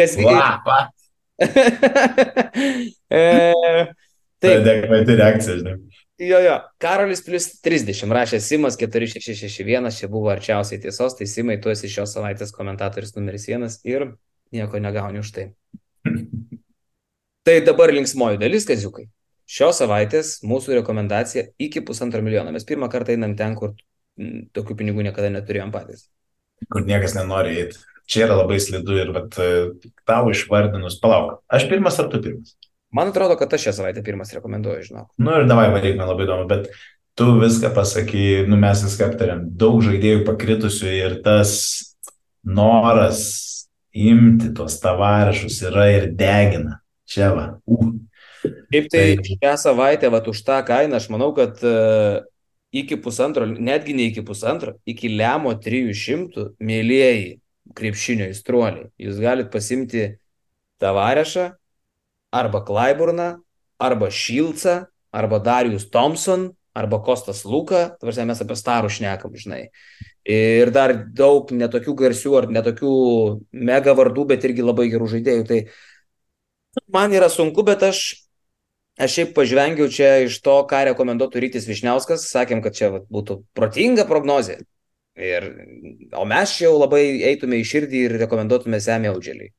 kas 0.00 0.18
vyko? 0.18 0.34
e, 3.14 3.22
tai 4.42 4.52
adekvati 4.58 5.14
reakcija, 5.22 5.54
žinai. 5.62 5.76
Jo, 6.18 6.38
jo, 6.40 6.54
Karolis 6.80 7.20
plus 7.20 7.50
30 7.60 8.08
rašė 8.16 8.38
Simas 8.40 8.78
4661, 8.80 9.90
čia 9.92 10.08
buvo 10.08 10.30
arčiausiai 10.32 10.80
tiesos, 10.80 11.12
tai 11.18 11.26
Simai, 11.28 11.58
tu 11.60 11.68
esi 11.68 11.90
šios 11.92 12.14
savaitės 12.16 12.54
komentatorius 12.56 13.12
numeris 13.18 13.44
vienas 13.50 13.82
ir 13.84 14.06
nieko 14.54 14.80
negauni 14.80 15.20
už 15.20 15.32
tai. 15.36 15.44
tai 17.46 17.58
dabar 17.66 17.92
linksmoji 17.92 18.40
dalis, 18.40 18.64
kaziukai. 18.64 19.10
Šios 19.46 19.82
savaitės 19.82 20.38
mūsų 20.40 20.78
rekomendacija 20.80 21.50
iki 21.60 21.84
pusantro 21.84 22.24
milijono. 22.24 22.54
Mes 22.54 22.64
pirmą 22.64 22.88
kartą 22.90 23.12
einam 23.12 23.36
ten, 23.36 23.52
kur 23.54 23.76
tokių 24.56 24.78
pinigų 24.80 25.04
niekada 25.04 25.28
neturėjom 25.36 25.74
patys. 25.74 26.08
Kur 26.72 26.88
niekas 26.88 27.12
nenori 27.18 27.60
eiti. 27.60 27.84
Čia 28.08 28.24
yra 28.24 28.40
labai 28.40 28.56
slidu 28.62 28.96
ir 28.96 29.12
vat, 29.12 29.36
tau 30.08 30.32
išvardinus, 30.32 30.96
palauk, 31.02 31.42
aš 31.52 31.68
pirmas 31.68 32.00
ar 32.00 32.08
tu 32.08 32.22
pirmas? 32.24 32.56
Man 32.94 33.10
atrodo, 33.10 33.36
kad 33.38 33.52
aš 33.54 33.66
šią 33.66 33.72
savaitę 33.80 34.02
pirmas 34.06 34.30
rekomenduoju, 34.36 34.84
žinau. 34.86 35.08
Nu 35.18 35.34
ir 35.36 35.48
davai, 35.50 35.68
varyk, 35.74 35.96
man 35.98 36.10
labai 36.10 36.26
įdomu, 36.26 36.46
bet 36.50 36.68
tu 37.18 37.32
viską 37.40 37.72
pasakai, 37.74 38.44
nu 38.48 38.58
mes 38.60 38.84
viską 38.86 39.10
aptariam, 39.10 39.42
daug 39.58 39.80
žaidėjų 39.84 40.22
pakritusių 40.28 40.92
ir 40.94 41.18
tas 41.24 41.56
noras 42.46 43.24
imti 43.96 44.52
tuos 44.54 44.78
tavarešus 44.82 45.62
yra 45.70 45.88
ir 45.94 46.10
degina. 46.14 46.80
Čia 47.06 47.30
va. 47.34 47.46
Uh. 47.66 47.94
Kaip 48.70 48.88
tai, 48.92 49.04
tai 49.18 49.36
šią 49.42 49.54
savaitę, 49.58 50.10
va, 50.12 50.20
už 50.30 50.42
tą 50.46 50.60
kainą, 50.66 51.00
aš 51.00 51.08
manau, 51.10 51.32
kad 51.34 51.58
uh, 51.66 52.22
iki 52.74 52.98
pusantro, 53.02 53.46
netgi 53.46 53.94
ne 53.96 54.10
iki 54.10 54.22
pusantro, 54.26 54.76
iki 54.86 55.10
lemo 55.16 55.54
300, 55.62 56.52
mėlyjeji 56.62 57.36
krepšinio 57.76 58.28
įstruoliai, 58.30 58.90
jūs 59.02 59.18
galite 59.22 59.50
pasimti 59.50 60.04
tavarešą 60.82 61.50
arba 62.34 62.62
Klaiburną, 62.64 63.36
arba 63.78 64.10
Šilcą, 64.10 64.84
arba 65.12 65.40
Darius 65.40 65.90
Thompson, 65.90 66.50
arba 66.76 67.00
Kostas 67.00 67.44
Luka, 67.44 67.96
tvarsiai 68.00 68.28
mes 68.28 68.40
apie 68.44 68.56
starų 68.58 68.90
šnekam, 68.92 69.32
žinai. 69.40 69.62
Ir 70.28 70.72
dar 70.74 70.92
daug 71.16 71.48
netokių 71.54 71.94
garsių 71.96 72.34
ar 72.40 72.48
netokių 72.52 72.92
mega 73.54 73.94
vardų, 73.96 74.26
bet 74.34 74.44
irgi 74.44 74.66
labai 74.66 74.90
gerų 74.92 75.08
žaidėjų. 75.14 75.46
Tai 75.48 75.60
man 76.92 77.16
yra 77.16 77.30
sunku, 77.32 77.64
bet 77.64 77.86
aš, 77.86 78.02
aš 79.00 79.18
šiaip 79.18 79.34
pažvengiau 79.38 79.88
čia 79.88 80.26
iš 80.26 80.40
to, 80.44 80.58
ką 80.68 80.82
rekomenduotų 80.90 81.46
Rytis 81.46 81.68
Višniauskas, 81.70 82.28
sakėm, 82.28 82.60
kad 82.64 82.76
čia 82.76 82.92
vat, 82.98 83.08
būtų 83.08 83.40
protinga 83.56 84.04
prognozija. 84.10 84.60
Ir, 85.16 85.46
o 86.12 86.26
mes 86.28 86.58
čia 86.58 86.66
jau 86.66 86.74
labai 86.76 87.06
eitume 87.30 87.56
į 87.62 87.70
širdį 87.70 88.02
ir 88.04 88.18
rekomenduotume 88.26 88.82
Semį 88.84 89.14
Audželį. 89.14 89.54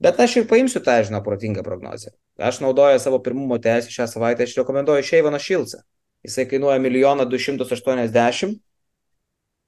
Bet 0.00 0.20
aš 0.20 0.38
ir 0.40 0.48
paimsiu 0.48 0.80
tą, 0.84 0.96
žinau, 1.04 1.20
protingą 1.24 1.64
prognozę. 1.66 2.14
Aš 2.40 2.62
naudoju 2.64 3.00
savo 3.02 3.20
pirmumo 3.24 3.58
teisę 3.60 3.92
šią 3.92 4.08
savaitę, 4.08 4.46
aš 4.48 4.56
rekomenduoju 4.62 5.04
Šeivaną 5.04 5.40
Šilcą. 5.42 5.82
Jisai 6.24 6.46
kainuoja 6.48 6.80
1 6.80 7.28
280 7.28 8.58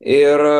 Ir 0.02 0.40
e, 0.42 0.54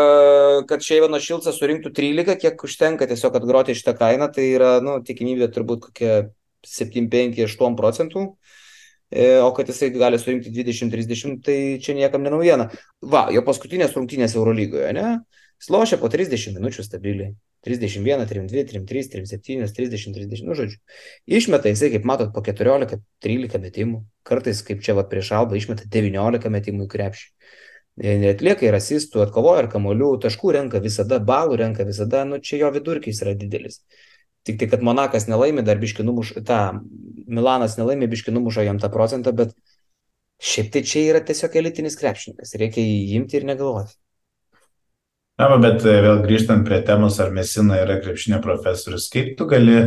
kad 0.70 0.84
Šeivano 0.86 1.18
Šilcas 1.18 1.56
surinktų 1.58 1.90
13, 1.96 2.36
kiek 2.38 2.60
užtenka 2.62 3.08
tiesiog 3.10 3.34
atgroti 3.40 3.74
šitą 3.74 3.96
kainą, 3.98 4.28
tai 4.30 4.52
yra 4.54 4.76
nu, 4.84 5.00
tikimybė 5.02 5.48
turbūt 5.50 5.88
kokia 5.88 6.18
7-5-8 6.62 7.74
procentų. 7.78 8.22
E, 9.10 9.40
o 9.42 9.50
kad 9.56 9.66
jisai 9.68 9.90
gali 9.96 10.20
surinkti 10.22 10.52
20-30, 10.54 11.40
tai 11.42 11.56
čia 11.82 11.96
niekam 11.98 12.22
nenaujiena. 12.22 12.68
Va, 13.02 13.24
jo 13.34 13.42
paskutinės 13.42 13.98
rungtynės 13.98 14.38
Eurolygoje, 14.38 14.92
ne? 14.94 15.08
Slošia 15.62 15.98
po 16.02 16.10
30 16.10 16.56
minučių 16.58 16.84
stabiliai. 16.86 17.32
31, 17.62 18.26
32, 18.26 18.64
33, 18.66 19.10
37, 19.12 19.68
30, 19.76 20.16
30, 20.18 20.46
nu 20.48 20.56
žodžiu. 20.58 20.80
Išmeta 21.30 21.70
jisai, 21.70 21.92
kaip 21.92 22.08
matot, 22.08 22.32
po 22.34 22.42
14, 22.42 22.98
13 23.22 23.62
metimų. 23.62 24.00
Kartais, 24.26 24.64
kaip 24.66 24.82
čia 24.82 24.96
va 24.98 25.06
prieš 25.06 25.30
albą, 25.38 25.54
išmeta 25.60 25.86
19 25.86 26.50
metimų 26.50 26.88
į 26.88 26.92
krepšį 26.96 27.28
atlieka 28.00 28.66
ir 28.66 28.74
asistų, 28.74 29.20
atkovoja 29.26 29.64
ir 29.64 29.68
kamolių, 29.68 30.18
taškų 30.20 30.52
renka 30.56 30.80
visada, 30.80 31.18
balų 31.20 31.58
renka 31.60 31.84
visada, 31.84 32.24
nu 32.24 32.38
čia 32.40 32.64
jo 32.64 32.70
vidurkis 32.72 33.22
yra 33.22 33.34
didelis. 33.34 33.82
Tik 34.44 34.58
tai, 34.58 34.66
kad 34.66 34.82
Monakas 34.82 35.28
nelaimė, 35.28 35.62
dar 35.62 35.78
biški 35.78 36.02
numuša, 36.02 36.42
tą 36.42 36.80
Milanas 37.28 37.76
nelaimė, 37.78 38.08
biški 38.08 38.32
numuša 38.32 38.64
jam 38.64 38.78
tą 38.78 38.90
procentą, 38.90 39.32
bet 39.32 39.52
šiaip 40.42 40.72
tai 40.72 40.82
čia 40.82 41.04
yra 41.12 41.20
tiesiog 41.22 41.54
elitinis 41.54 41.96
krepšininkas, 42.00 42.56
reikia 42.58 42.82
jį 42.82 43.20
imti 43.20 43.38
ir 43.38 43.46
negalvoti. 43.46 43.94
Na, 45.40 45.48
bet 45.56 45.84
e, 45.88 45.94
vėl 46.04 46.20
grįžtant 46.26 46.66
prie 46.66 46.82
temos, 46.86 47.18
ar 47.22 47.32
Mesina 47.34 47.80
yra 47.80 47.98
krepšinio 48.02 48.42
profesorius, 48.44 49.08
kaip 49.12 49.32
tu 49.38 49.46
gali 49.50 49.78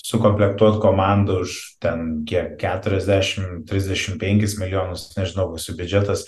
sukomplektuoti 0.00 0.80
komandą 0.82 1.40
už 1.44 1.56
ten 1.82 2.22
kiek 2.28 2.54
40-35 2.60 4.60
milijonus, 4.60 5.08
nežinau, 5.16 5.50
koks 5.50 5.68
jų 5.68 5.76
biudžetas, 5.80 6.26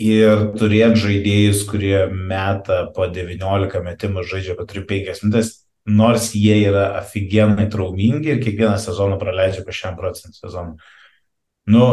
ir 0.00 0.46
turėti 0.56 1.02
žaidėjus, 1.04 1.64
kurie 1.68 2.06
meta 2.10 2.86
po 2.96 3.10
19 3.10 3.82
metimų 3.84 4.24
žaidžia 4.30 4.56
po 4.58 4.64
3-5 4.70 5.26
minutės, 5.26 5.52
nors 5.90 6.30
jie 6.36 6.56
yra 6.70 6.86
aфиgenai 7.00 7.68
traumingi 7.72 8.34
ir 8.34 8.42
kiekvieną 8.42 8.78
sezoną 8.80 9.18
praleidžia 9.20 9.66
po 9.66 9.74
šiam 9.76 9.98
procentų 9.98 10.38
sezoną. 10.38 10.76
Nu, 11.70 11.84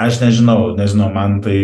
aš 0.00 0.22
nežinau, 0.22 0.72
nežinau, 0.78 1.10
man 1.12 1.40
tai 1.44 1.58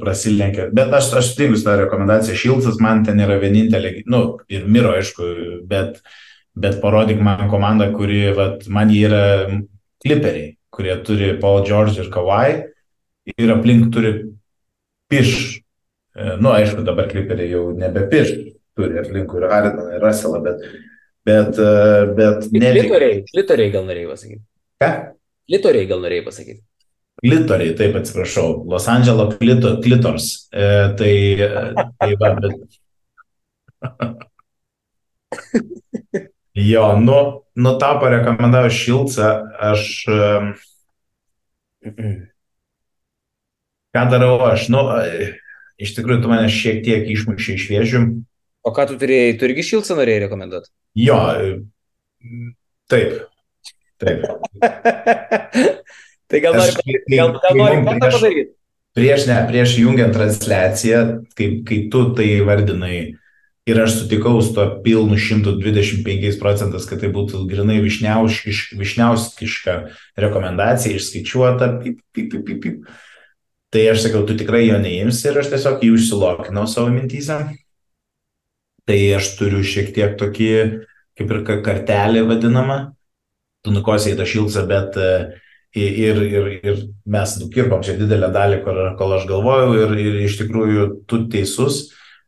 prasilenkia, 0.00 0.68
bet 0.74 0.92
aš, 0.94 1.12
aš 1.20 1.32
sutinku 1.32 1.58
su 1.58 1.66
tą 1.66 1.76
rekomendaciją, 1.82 2.38
Šilcas 2.38 2.80
man 2.82 3.04
ten 3.06 3.20
yra 3.22 3.38
vienintelė, 3.42 3.94
nu, 4.10 4.22
ir 4.52 4.66
Miro, 4.70 4.94
aišku, 4.98 5.28
bet, 5.68 6.00
bet 6.58 6.78
parodyk 6.82 7.22
man 7.24 7.48
komandą, 7.52 7.90
kuri, 7.96 8.24
vat, 8.36 8.66
man 8.72 8.92
jie 8.92 9.06
yra 9.08 9.24
kliperiai, 10.02 10.54
kurie 10.72 10.96
turi 11.06 11.32
Paul 11.40 11.66
George 11.68 12.00
ir 12.02 12.10
Kawhi 12.12 12.62
ir 13.36 13.52
aplink 13.54 13.92
turi 13.94 14.14
piš. 15.12 15.34
E, 16.12 16.34
nu, 16.40 16.50
aišku, 16.52 16.82
dabar 16.86 17.08
kliperiai 17.10 17.52
jau 17.52 17.68
nebe 17.76 18.06
piš, 18.10 18.32
turi 18.76 19.00
aplink 19.00 19.32
ir 19.38 19.48
Ariną, 19.48 19.86
ir 19.94 20.02
Raselą, 20.02 20.42
bet, 20.44 20.66
bet, 21.28 21.60
e, 21.60 22.10
bet 22.18 22.50
ne. 22.52 22.74
Litoriai, 22.80 23.22
litoriai 23.36 23.72
gal 23.74 23.88
norėjai 23.88 24.10
pasakyti. 24.10 24.44
Ką? 24.82 24.92
Litoriai 25.52 25.88
gal 25.90 26.04
norėjai 26.04 26.26
pasakyti. 26.26 26.62
Klitoriai, 27.22 27.76
taip 27.78 27.94
atsiprašau, 28.00 28.64
Los 28.66 28.88
Andželo 28.90 29.28
klito, 29.30 29.76
klitors. 29.82 30.48
E, 30.50 30.64
tai, 30.98 31.14
e, 31.38 31.84
tai 32.00 32.16
va, 32.18 32.32
bet. 32.34 32.56
jo, 36.72 36.88
nu, 36.98 37.20
nu 37.54 37.74
tą 37.78 37.92
parekomendavo 38.02 38.72
Šilcą, 38.74 39.30
aš. 39.70 39.86
Ką 43.92 44.04
darau 44.10 44.34
aš? 44.50 44.66
Nu, 44.74 44.82
iš 45.78 45.94
tikrųjų, 45.94 46.24
tu 46.24 46.32
mane 46.32 46.50
šiek 46.50 46.82
tiek 46.82 47.06
išmušė 47.14 47.54
iš 47.54 47.70
vėžių. 47.70 48.04
O 48.66 48.74
ką 48.74 48.90
tu 48.90 48.98
turėjai, 48.98 49.38
tu 49.38 49.46
irgi 49.46 49.70
Šilcą 49.70 49.94
norėjai 49.98 50.24
rekomenduoti? 50.26 50.74
Jo, 50.98 51.22
taip. 52.90 53.28
Taip. 54.02 54.26
tai 56.32 56.40
gal 56.44 56.56
nori, 56.56 56.96
gal, 57.12 57.36
gal 57.36 57.58
nori 57.60 57.80
ką 57.84 57.96
padaryti? 58.00 58.50
Prieš, 58.96 59.26
ne, 59.28 59.38
prieš 59.48 59.78
jungiant 59.80 60.12
transliaciją, 60.12 61.02
kai, 61.36 61.48
kai 61.68 61.78
tu 61.92 62.00
tai 62.16 62.28
vardinai 62.44 62.96
ir 63.68 63.78
aš 63.78 64.00
sutikau 64.00 64.40
su 64.42 64.52
to 64.56 64.66
pilnu 64.84 65.16
125 65.20 66.40
procentais, 66.40 66.88
kad 66.88 67.00
tai 67.00 67.12
būtų 67.14 67.44
grinai 67.48 67.78
višniauskiška 67.84 69.78
rekomendacija, 70.24 70.98
išskaičiuota, 70.98 71.70
pip, 71.84 72.02
pip, 72.12 72.34
pip, 72.34 72.44
pip, 72.48 72.60
pip 72.66 72.92
Tai 73.72 73.86
aš 73.88 74.02
sakiau, 74.04 74.26
tu 74.28 74.34
tikrai 74.36 74.66
jo 74.66 74.76
neimsi 74.76 75.30
ir 75.30 75.38
aš 75.40 75.48
tiesiog 75.54 75.80
jį 75.80 75.94
užsilokinau 75.96 76.66
savo 76.68 76.90
mintyse. 76.92 77.38
Tai 78.84 78.98
aš 79.16 79.30
turiu 79.38 79.62
šiek 79.64 79.94
tiek 79.96 80.18
tokį, 80.20 80.50
kaip 81.16 81.32
ir 81.32 81.40
kartelį 81.64 82.26
vadinamą, 82.28 82.76
tu 83.64 83.72
nukosiai 83.72 84.18
tą 84.18 84.26
šilcą, 84.28 84.66
bet 84.68 84.98
e, 85.00 85.08
ir, 85.74 86.22
ir, 86.22 86.48
ir 86.62 86.80
mes 87.08 87.36
nukirpom 87.40 87.82
čia 87.84 87.96
didelę 87.96 88.30
dalį, 88.34 88.60
kol, 88.66 88.80
kol 88.98 89.16
aš 89.16 89.26
galvojau 89.30 89.72
ir, 89.78 89.94
ir 90.00 90.18
iš 90.26 90.38
tikrųjų 90.42 90.88
tu 91.08 91.24
teisus, 91.32 91.86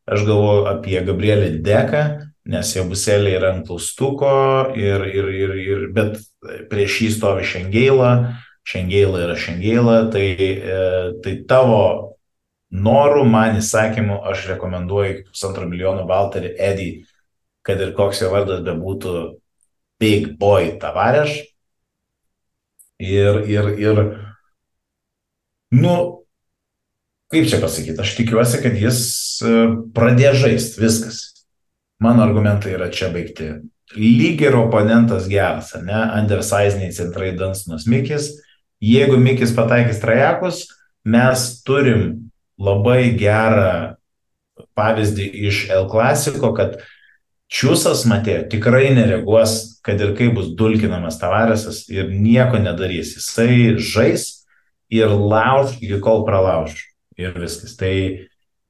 aš 0.09 0.24
galvoju 0.28 0.68
apie 0.72 0.97
Gabrielį 1.05 1.51
Deką, 1.64 2.05
nes 2.53 2.72
jau 2.76 2.84
buselė 2.88 3.36
yra 3.38 3.55
ant 3.55 3.68
klaustuko, 3.68 4.32
ir, 4.76 5.05
ir, 5.09 5.30
ir, 5.32 5.55
ir, 5.61 5.86
bet 5.97 6.18
prieš 6.72 7.01
jį 7.05 7.12
stovi 7.18 7.47
Šengeila, 7.49 8.11
Šengeila 8.68 9.22
yra 9.26 9.36
Šengeila, 9.36 9.97
tai, 10.12 10.26
e, 10.40 10.82
tai 11.24 11.38
tavo 11.49 11.80
norų, 12.74 13.24
man 13.28 13.61
įsakymu, 13.61 14.18
aš 14.28 14.49
rekomenduoju 14.55 15.24
pusantro 15.28 15.68
milijono 15.68 16.07
Valterį 16.09 16.55
Edį, 16.72 16.90
kad 17.64 17.80
ir 17.80 17.95
koks 17.97 18.24
jo 18.24 18.30
vardas 18.32 18.64
bebūtų, 18.64 19.14
Big 20.01 20.34
Boy 20.40 20.74
Tavareš. 20.80 21.38
Ir, 23.03 23.40
ir, 23.51 23.70
ir, 23.82 24.01
nu, 25.74 25.95
kaip 27.34 27.49
čia 27.51 27.59
pasakyti, 27.62 27.99
aš 28.01 28.14
tikiuosi, 28.20 28.61
kad 28.62 28.76
jis 28.78 29.01
e, 29.42 29.55
pradės 29.97 30.38
žaisti 30.45 30.82
viskas. 30.82 31.20
Mano 32.03 32.22
argumentai 32.26 32.76
yra 32.76 32.90
čia 32.95 33.11
baigti. 33.14 33.51
Lyg 33.99 34.40
ir 34.42 34.57
oponentas 34.59 35.26
geras, 35.30 35.72
ne? 35.82 35.99
Undersiziniai 36.20 36.95
centrai 36.95 37.34
Dansonas 37.38 37.88
Mikis, 37.90 38.30
Jeigu 38.84 39.16
Mikis 39.16 39.55
pataikys 39.57 40.01
trajekus, 40.03 40.64
mes 41.09 41.45
turim 41.64 42.30
labai 42.61 43.14
gerą 43.16 43.95
pavyzdį 44.76 45.28
iš 45.49 45.64
El 45.72 45.88
Klasiko, 45.90 46.53
kad 46.57 46.76
Čiūsas 47.55 48.05
Matėjo 48.11 48.45
tikrai 48.53 48.90
nereaguos, 48.97 49.74
kad 49.85 50.01
ir 50.01 50.14
kaip 50.16 50.35
bus 50.39 50.53
dulkinamas 50.57 51.18
Tavaresas 51.20 51.85
ir 51.93 52.09
nieko 52.11 52.61
nedarys. 52.62 53.14
Jisai 53.18 53.74
žais 53.76 54.28
ir 54.93 55.12
lauž 55.12 55.76
iki 55.80 56.01
kol 56.05 56.24
pralauž. 56.28 56.78
Ir 57.20 57.37
viskas. 57.39 57.76
Tai, 57.78 57.95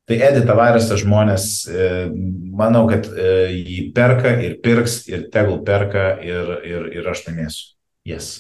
tai 0.09 0.19
Edi 0.27 0.43
Tavaresas 0.45 1.01
žmonės, 1.01 1.47
e, 1.71 1.93
manau, 2.53 2.85
kad 2.91 3.07
e, 3.09 3.29
jį 3.55 3.79
perka 3.97 4.35
ir 4.45 4.59
pirks 4.65 5.05
ir 5.09 5.29
tegul 5.33 5.63
perka 5.65 6.11
ir, 6.21 6.59
ir, 6.67 6.91
ir 6.99 7.09
aš 7.15 7.25
laimėsiu. 7.29 7.71
Yes. 8.05 8.35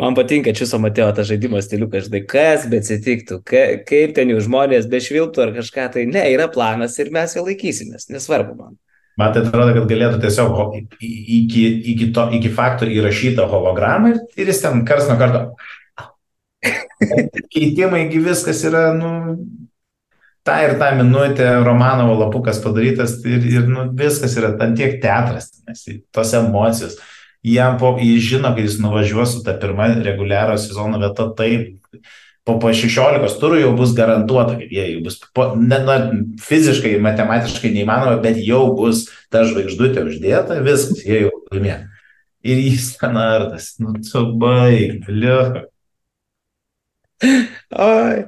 Man 0.00 0.16
patinka 0.16 0.52
Čiuso 0.56 0.80
Mateo 0.80 1.10
tas 1.14 1.28
žaidimo 1.28 1.60
stiliukas, 1.62 2.08
žinai, 2.08 2.22
kas 2.28 2.64
be 2.68 2.80
atsitiktų, 2.82 3.42
ka, 3.46 3.64
kaip 3.88 4.14
ten 4.16 4.32
jų 4.32 4.40
žmonės 4.48 4.88
be 4.90 4.98
švilptų 5.04 5.44
ar 5.44 5.52
kažką, 5.56 5.88
tai 5.94 6.06
ne, 6.08 6.24
yra 6.32 6.48
planas 6.52 6.96
ir 6.98 7.12
mes 7.14 7.36
jo 7.36 7.44
laikysimės, 7.46 8.08
nesvarbu 8.10 8.56
man. 8.56 8.78
Man 9.20 9.32
tai 9.34 9.42
atrodo, 9.44 9.74
kad 9.76 9.90
galėtų 9.90 10.20
tiesiog 10.22 10.76
iki, 11.02 11.64
iki, 11.92 12.06
to, 12.16 12.28
iki 12.38 12.52
faktų 12.52 12.88
įrašytą 12.94 13.44
hologramą 13.50 14.14
ir, 14.14 14.20
ir 14.40 14.52
jis 14.52 14.62
ten 14.64 14.86
kars 14.88 15.10
nuo 15.10 15.18
karto. 15.20 15.42
Keitimai, 17.52 18.06
viskas 18.24 18.62
yra, 18.64 18.86
nu, 18.96 19.36
tą 20.48 20.56
ir 20.64 20.76
tą 20.80 20.92
minutę 20.96 21.48
Romanovo 21.66 22.16
lapukas 22.22 22.62
padarytas 22.64 23.18
ir, 23.28 23.44
ir 23.50 23.68
nu, 23.68 23.90
viskas 23.98 24.36
yra 24.40 24.54
ten 24.58 24.76
tiek 24.78 24.96
teatras, 25.02 25.50
nes 25.68 25.84
tos 26.14 26.32
emocijos. 26.38 26.96
Jam 27.42 27.76
po, 27.78 27.96
jis 27.98 28.22
žino, 28.22 28.54
kad 28.54 28.64
jis 28.64 28.78
nuvažiuos 28.80 29.36
su 29.36 29.44
ta 29.44 29.56
pirma 29.58 29.90
reguliaro 29.98 30.54
sezono 30.62 31.00
vieta, 31.02 31.26
taip, 31.36 32.00
po, 32.48 32.58
po 32.62 32.72
16 32.74 33.38
turų 33.40 33.60
jau 33.62 33.72
bus 33.78 33.94
garantuota, 33.96 34.56
kad 34.58 34.70
jie 34.72 34.86
jau 34.94 35.02
bus, 35.06 35.18
po, 35.34 35.52
ne, 35.58 35.78
na, 35.86 35.98
fiziškai, 36.42 36.96
matematiškai 37.02 37.72
neįmanoma, 37.74 38.18
bet 38.24 38.40
jau 38.42 38.64
bus 38.78 39.06
ta 39.32 39.44
žvaigždutė 39.48 40.06
uždėta, 40.08 40.60
viskas, 40.66 41.04
jie 41.06 41.26
jau 41.26 41.34
laimė. 41.52 41.82
Ir 42.42 42.58
jis 42.58 42.96
ten 42.98 43.18
artas, 43.20 43.76
nu, 43.78 43.94
tu 44.02 44.24
baig, 44.42 45.06
liuka. 45.06 45.68
Oi. 47.70 48.24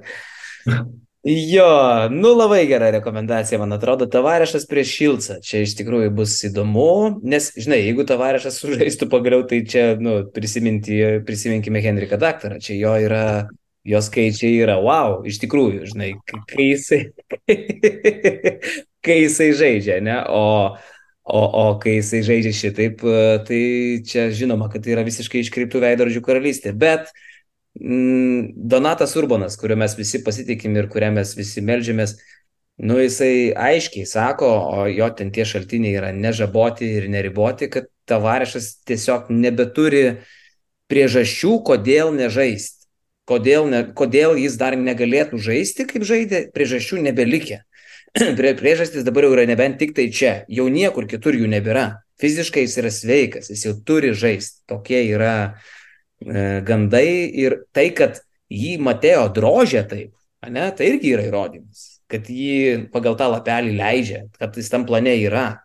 Jo, 1.24 2.08
nu 2.12 2.34
labai 2.36 2.66
gera 2.68 2.90
rekomendacija, 2.92 3.56
man 3.58 3.72
atrodo, 3.72 4.04
tavarešas 4.12 4.66
prieš 4.68 4.90
Šilcą. 4.92 5.38
Čia 5.42 5.62
iš 5.64 5.72
tikrųjų 5.78 6.10
bus 6.14 6.36
įdomu, 6.44 7.16
nes, 7.24 7.48
žinai, 7.56 7.80
jeigu 7.80 8.04
tavarešas 8.06 8.58
sužaistų 8.60 9.08
pagaliau, 9.10 9.46
tai 9.48 9.62
čia, 9.64 9.86
nu, 9.96 10.18
prisiminkime 10.36 11.82
Henriką 11.82 12.20
Daktarą, 12.20 12.60
čia 12.60 12.76
jo 12.76 12.92
yra, 13.06 13.24
jo 13.84 14.00
skaičiai 14.00 14.56
yra, 14.64 14.78
wow, 14.80 15.20
iš 15.28 15.38
tikrųjų, 15.42 15.84
žinai, 15.92 16.14
kai 16.48 16.70
jisai, 16.70 17.00
kai 19.04 19.18
jisai 19.20 19.50
žaidžia, 19.58 19.98
ne, 20.04 20.16
o, 20.32 20.44
o, 21.24 21.42
o 21.44 21.64
kai 21.82 21.98
jisai 21.98 22.22
žaidžia 22.24 22.54
šitaip, 22.56 23.04
tai 23.48 23.62
čia 24.08 24.30
žinoma, 24.32 24.70
kad 24.72 24.84
tai 24.84 24.96
yra 24.96 25.04
visiškai 25.06 25.44
iškreiptų 25.44 25.84
veidrodžių 25.84 26.24
karalystė, 26.24 26.72
bet 26.72 27.12
Donatas 27.74 29.16
Urbanas, 29.18 29.56
kuriuo 29.58 29.76
mes 29.80 29.96
visi 29.98 30.20
pasitikim 30.22 30.76
ir 30.78 30.86
kuriam 30.92 31.16
mes 31.18 31.32
visi 31.34 31.62
melžiamės, 31.64 32.14
nu 32.86 33.00
jisai 33.02 33.50
aiškiai 33.50 34.06
sako, 34.06 34.46
o 34.46 34.86
jo 34.86 35.08
ten 35.18 35.32
tie 35.34 35.42
šaltiniai 35.48 35.98
yra 35.98 36.12
nežaboti 36.14 36.86
ir 37.00 37.08
neriboti, 37.10 37.68
kad 37.70 37.90
tavarešas 38.06 38.70
tiesiog 38.86 39.32
nebeturi 39.34 40.04
priežasčių, 40.90 41.58
kodėl 41.66 42.14
nežaisti. 42.14 42.83
Kodėl, 43.28 43.68
ne, 43.72 43.84
kodėl 43.96 44.36
jis 44.36 44.58
dar 44.60 44.76
negalėtų 44.76 45.38
žaisti, 45.40 45.86
kaip 45.88 46.04
žaidė, 46.04 46.46
priežasčių 46.52 47.00
nebelikė. 47.06 47.62
Priežastys 48.38 49.06
dabar 49.06 49.26
jau 49.26 49.32
yra 49.34 49.46
nebent 49.48 49.80
tik 49.80 49.94
tai 49.96 50.10
čia, 50.12 50.34
jau 50.52 50.68
niekur 50.70 51.08
kitur 51.10 51.34
jų 51.34 51.48
nebėra. 51.50 52.02
Fiziškai 52.20 52.66
jis 52.66 52.76
yra 52.82 52.92
sveikas, 52.94 53.48
jis 53.50 53.64
jau 53.66 53.72
turi 53.86 54.12
žaisti. 54.14 54.60
Tokie 54.70 55.00
yra 55.08 55.34
uh, 55.50 55.64
gandai 56.64 57.30
ir 57.32 57.64
tai, 57.74 57.90
kad 57.96 58.20
jį 58.52 58.78
Mateo 58.84 59.26
drožė 59.34 59.84
taip, 59.88 60.12
ne, 60.48 60.68
tai 60.76 60.92
irgi 60.92 61.14
yra 61.16 61.26
įrodymas, 61.28 61.84
kad 62.10 62.28
jį 62.30 62.88
pagal 62.94 63.16
tą 63.18 63.28
lapelį 63.32 63.74
leidžia, 63.78 64.24
kad 64.38 64.56
jis 64.56 64.70
tam 64.72 64.86
plane 64.88 65.16
yra. 65.24 65.60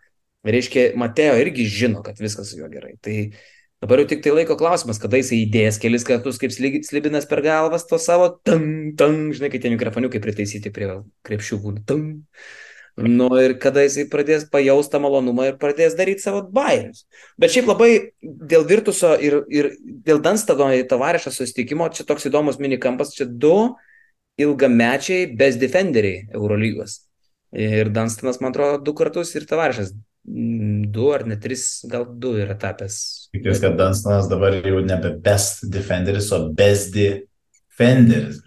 Reiškia, 0.47 0.93
Mateo 0.95 1.36
irgi 1.36 1.66
žino, 1.68 2.01
kad 2.03 2.20
viskas 2.20 2.53
su 2.53 2.62
juo 2.62 2.70
gerai. 2.72 2.93
Tai 3.03 3.16
dabar 3.84 4.01
jau 4.01 4.09
tik 4.11 4.23
tai 4.23 4.34
laiko 4.36 4.57
klausimas, 4.59 4.99
kada 5.01 5.19
jis 5.19 5.34
įdės 5.38 5.80
kelis 5.82 6.05
kartus 6.07 6.39
kaip 6.41 6.53
slibinas 6.53 7.27
per 7.30 7.43
galvas 7.45 7.86
to 7.89 7.99
savo, 8.01 8.32
tam, 8.47 8.63
tam, 8.99 9.30
žinai, 9.36 9.51
kai 9.53 9.61
tie 9.63 9.71
mikrofoniukai 9.73 10.21
pritaisyti 10.23 10.73
prie 10.75 10.89
krepšių 11.27 11.61
būna, 11.63 11.86
tam. 11.88 12.09
Nu 12.99 13.30
ir 13.39 13.53
kada 13.63 13.86
jisai 13.86 14.09
pradės 14.11 14.43
pajaust 14.51 14.91
tą 14.91 14.99
malonumą 14.99 15.45
ir 15.47 15.59
pradės 15.61 15.93
daryti 15.95 16.25
savo 16.25 16.41
bairius. 16.51 17.05
Bet 17.39 17.53
šiaip 17.53 17.69
labai 17.69 17.91
dėl 18.19 18.65
Virtuso 18.67 19.13
ir, 19.15 19.38
ir 19.47 19.69
dėl 19.80 20.19
Danstado 20.19 20.67
į 20.75 20.84
tavarešą 20.89 21.32
susitikimo, 21.32 21.88
čia 21.95 22.03
toks 22.09 22.27
įdomus 22.27 22.59
minikampas, 22.59 23.13
čia 23.15 23.30
du 23.30 23.77
ilgamečiai 24.39 25.30
best 25.39 25.63
defenderiai 25.63 26.25
Eurolygos. 26.36 27.05
Ir 27.55 27.89
Danstanas, 27.95 28.41
man 28.43 28.51
atrodo, 28.51 28.84
du 28.84 28.93
kartus 28.97 29.32
ir 29.38 29.47
tavarešas 29.47 29.95
du 30.26 31.11
ar 31.13 31.26
net 31.28 31.41
tris, 31.43 31.86
gal 31.89 32.05
du 32.20 32.36
yra 32.41 32.57
tapęs. 32.59 33.30
Tikiuosi, 33.34 33.63
kad 33.63 33.78
Danstanas 33.80 34.30
dabar 34.30 34.59
jau 34.59 34.82
nebe 34.86 35.15
best 35.24 35.65
defenderis, 35.74 36.32
o 36.36 36.49
best 36.53 36.93
defenderis. 36.93 38.41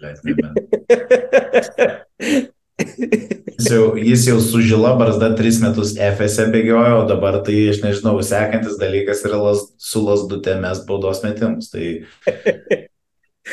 Jis 3.63 3.69
jau, 3.69 3.83
jis 3.97 4.25
jau 4.27 4.39
su 4.41 4.61
žila 4.65 4.93
barzda 4.99 5.29
tris 5.37 5.59
metus 5.61 5.93
FSE 5.95 6.47
bėgiojo, 6.53 7.03
o 7.03 7.05
dabar 7.09 7.39
tai, 7.45 7.55
aš 7.71 7.81
nežinau, 7.83 8.17
sekantis 8.25 8.79
dalykas 8.81 9.23
yra 9.27 9.39
las, 9.41 9.65
su 9.79 10.01
lasdutė 10.03 10.57
mes 10.61 10.81
baudos 10.87 11.21
metimus. 11.25 11.69
Tai, 11.73 11.87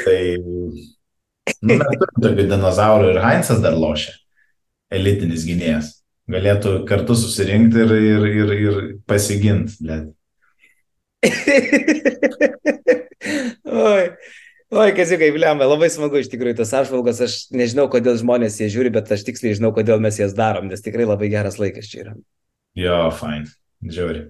tai 0.01 0.21
nu, 0.41 1.77
mes 1.77 1.97
turim 2.01 2.27
tokių 2.27 2.49
dinozaurų 2.55 3.15
ir 3.15 3.23
Heinzas 3.25 3.63
dar 3.65 3.77
lošia, 3.79 4.17
elitinis 4.93 5.47
gynėjas. 5.49 6.00
Galėtų 6.31 6.73
kartu 6.89 7.17
susirinkti 7.19 7.83
ir, 7.83 7.95
ir, 7.97 8.27
ir, 8.31 8.53
ir 8.55 8.75
pasiginti. 9.09 9.99
Oi. 13.67 14.05
Oi, 14.71 14.93
kas 14.95 15.11
jau 15.11 15.17
kaip 15.19 15.35
lemba, 15.43 15.67
labai 15.67 15.89
smagu 15.91 16.21
iš 16.21 16.29
tikrųjų 16.31 16.61
tas 16.61 16.71
apžvalgas, 16.79 17.19
aš 17.25 17.33
nežinau, 17.51 17.89
kodėl 17.91 18.15
žmonės 18.21 18.61
jie 18.61 18.69
žiūri, 18.71 18.93
bet 18.95 19.11
aš 19.11 19.25
tiksliai 19.27 19.57
žinau, 19.59 19.73
kodėl 19.75 19.99
mes 19.99 20.15
jas 20.21 20.31
darom, 20.39 20.69
nes 20.71 20.85
tikrai 20.85 21.09
labai 21.09 21.27
geras 21.33 21.59
laikas 21.59 21.91
čia 21.91 22.05
yra. 22.05 22.15
Jo, 22.79 23.01
fine, 23.11 23.51
žiūri. 23.83 24.29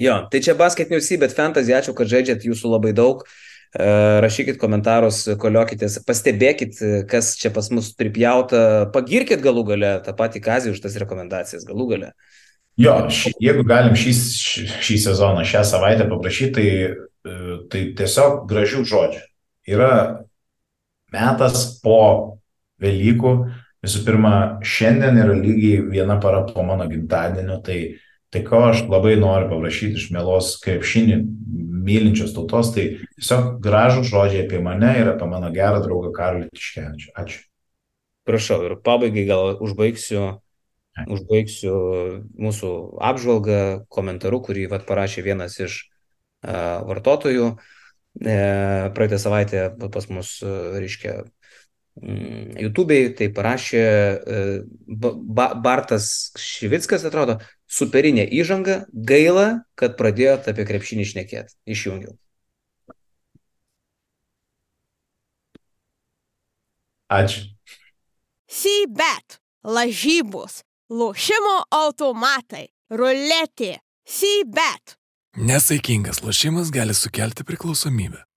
Jo, 0.00 0.14
tai 0.32 0.40
čia 0.40 0.56
basket 0.56 0.88
newsy, 0.88 1.20
bet 1.20 1.36
fantasy, 1.36 1.76
ačiū, 1.76 1.92
kad 1.92 2.08
žaidžiat 2.08 2.48
jūsų 2.48 2.72
labai 2.72 2.94
daug. 2.96 3.26
Rašykit 3.70 4.56
komentarus, 4.58 5.22
koliokitės, 5.38 6.00
pastebėkit, 6.02 6.80
kas 7.10 7.36
čia 7.38 7.52
pas 7.54 7.68
mus 7.70 7.92
pripjauta, 7.94 8.90
pagirkit 8.90 9.44
galų 9.44 9.62
gale 9.68 9.92
tą 10.02 10.14
patį 10.18 10.42
kazį 10.42 10.72
už 10.74 10.80
tas 10.82 10.96
rekomendacijas, 10.98 11.62
galų 11.68 11.86
gale. 11.92 12.10
Jo, 12.80 12.96
ši, 13.12 13.36
jeigu 13.38 13.62
galim 13.68 13.94
šį, 13.98 14.16
šį 14.82 14.98
sezoną, 15.04 15.44
šią 15.46 15.62
savaitę 15.68 16.08
paprašyti, 16.10 16.50
tai, 16.56 17.30
tai 17.70 17.84
tiesiog 17.98 18.44
gražių 18.50 18.82
žodžių 18.90 19.22
yra 19.70 19.94
metas 21.14 21.66
po 21.82 22.00
Velykų. 22.80 23.32
Visų 23.84 24.02
pirma, 24.04 24.34
šiandien 24.64 25.18
yra 25.22 25.34
lygiai 25.36 25.80
viena 25.88 26.18
para 26.20 26.42
po 26.48 26.64
mano 26.64 26.86
gimtadienio, 26.88 27.60
tai, 27.64 28.00
tai 28.30 28.42
ko 28.46 28.62
aš 28.70 28.84
labai 28.90 29.16
noriu 29.20 29.50
paprašyti 29.50 29.98
iš 29.98 30.10
mielos 30.14 30.54
krepšinį 30.62 31.20
mylinčios 31.80 32.34
tautos, 32.36 32.72
tai 32.74 32.84
tiesiog 33.16 33.56
gražų 33.64 34.04
žodžiai 34.10 34.44
apie 34.44 34.60
mane 34.62 34.92
ir 35.00 35.10
apie 35.14 35.28
mano 35.30 35.50
gerą 35.54 35.80
draugą 35.84 36.12
Karolį 36.16 36.50
Tiškevičių. 36.54 37.10
Ačiū. 37.18 37.42
Prašau, 38.28 38.60
ir 38.68 38.76
pabaigai 38.84 39.24
gal 39.26 39.56
užbaigsiu, 39.64 40.24
užbaigsiu 41.08 41.74
mūsų 42.38 42.72
apžvalgą 43.10 43.60
komentaru, 43.90 44.42
kurį 44.44 44.68
vat, 44.70 44.86
parašė 44.86 45.24
vienas 45.26 45.56
iš 45.58 45.82
uh, 45.82 46.84
vartotojų. 46.86 47.54
Uh, 47.56 47.78
praeitą 48.94 49.18
savaitę 49.18 49.70
pas 49.92 50.08
mus, 50.10 50.40
reiškia, 50.42 51.24
YouTube'ai 52.00 53.14
tai 53.18 53.28
parašė 53.34 53.84
ba 54.86 55.54
Bartas 55.54 56.32
Šivickas, 56.38 57.04
atrodo, 57.04 57.38
superinė 57.70 58.26
įžanga, 58.40 58.84
gaila, 58.92 59.62
kad 59.78 59.96
pradėjot 60.00 60.50
apie 60.50 60.66
krepšinį 60.68 61.06
šnekėti. 61.12 61.54
Išjungiau. 61.70 62.16
Ačiū. 67.10 67.42
CBET, 68.50 69.38
lažybos, 69.66 70.62
lošimo 70.90 71.56
automatai, 71.74 72.68
ruletė, 72.90 73.78
CBET. 74.06 74.96
Nesaikingas 75.38 76.22
lošimas 76.22 76.70
gali 76.74 76.94
sukelti 76.94 77.46
priklausomybę. 77.46 78.29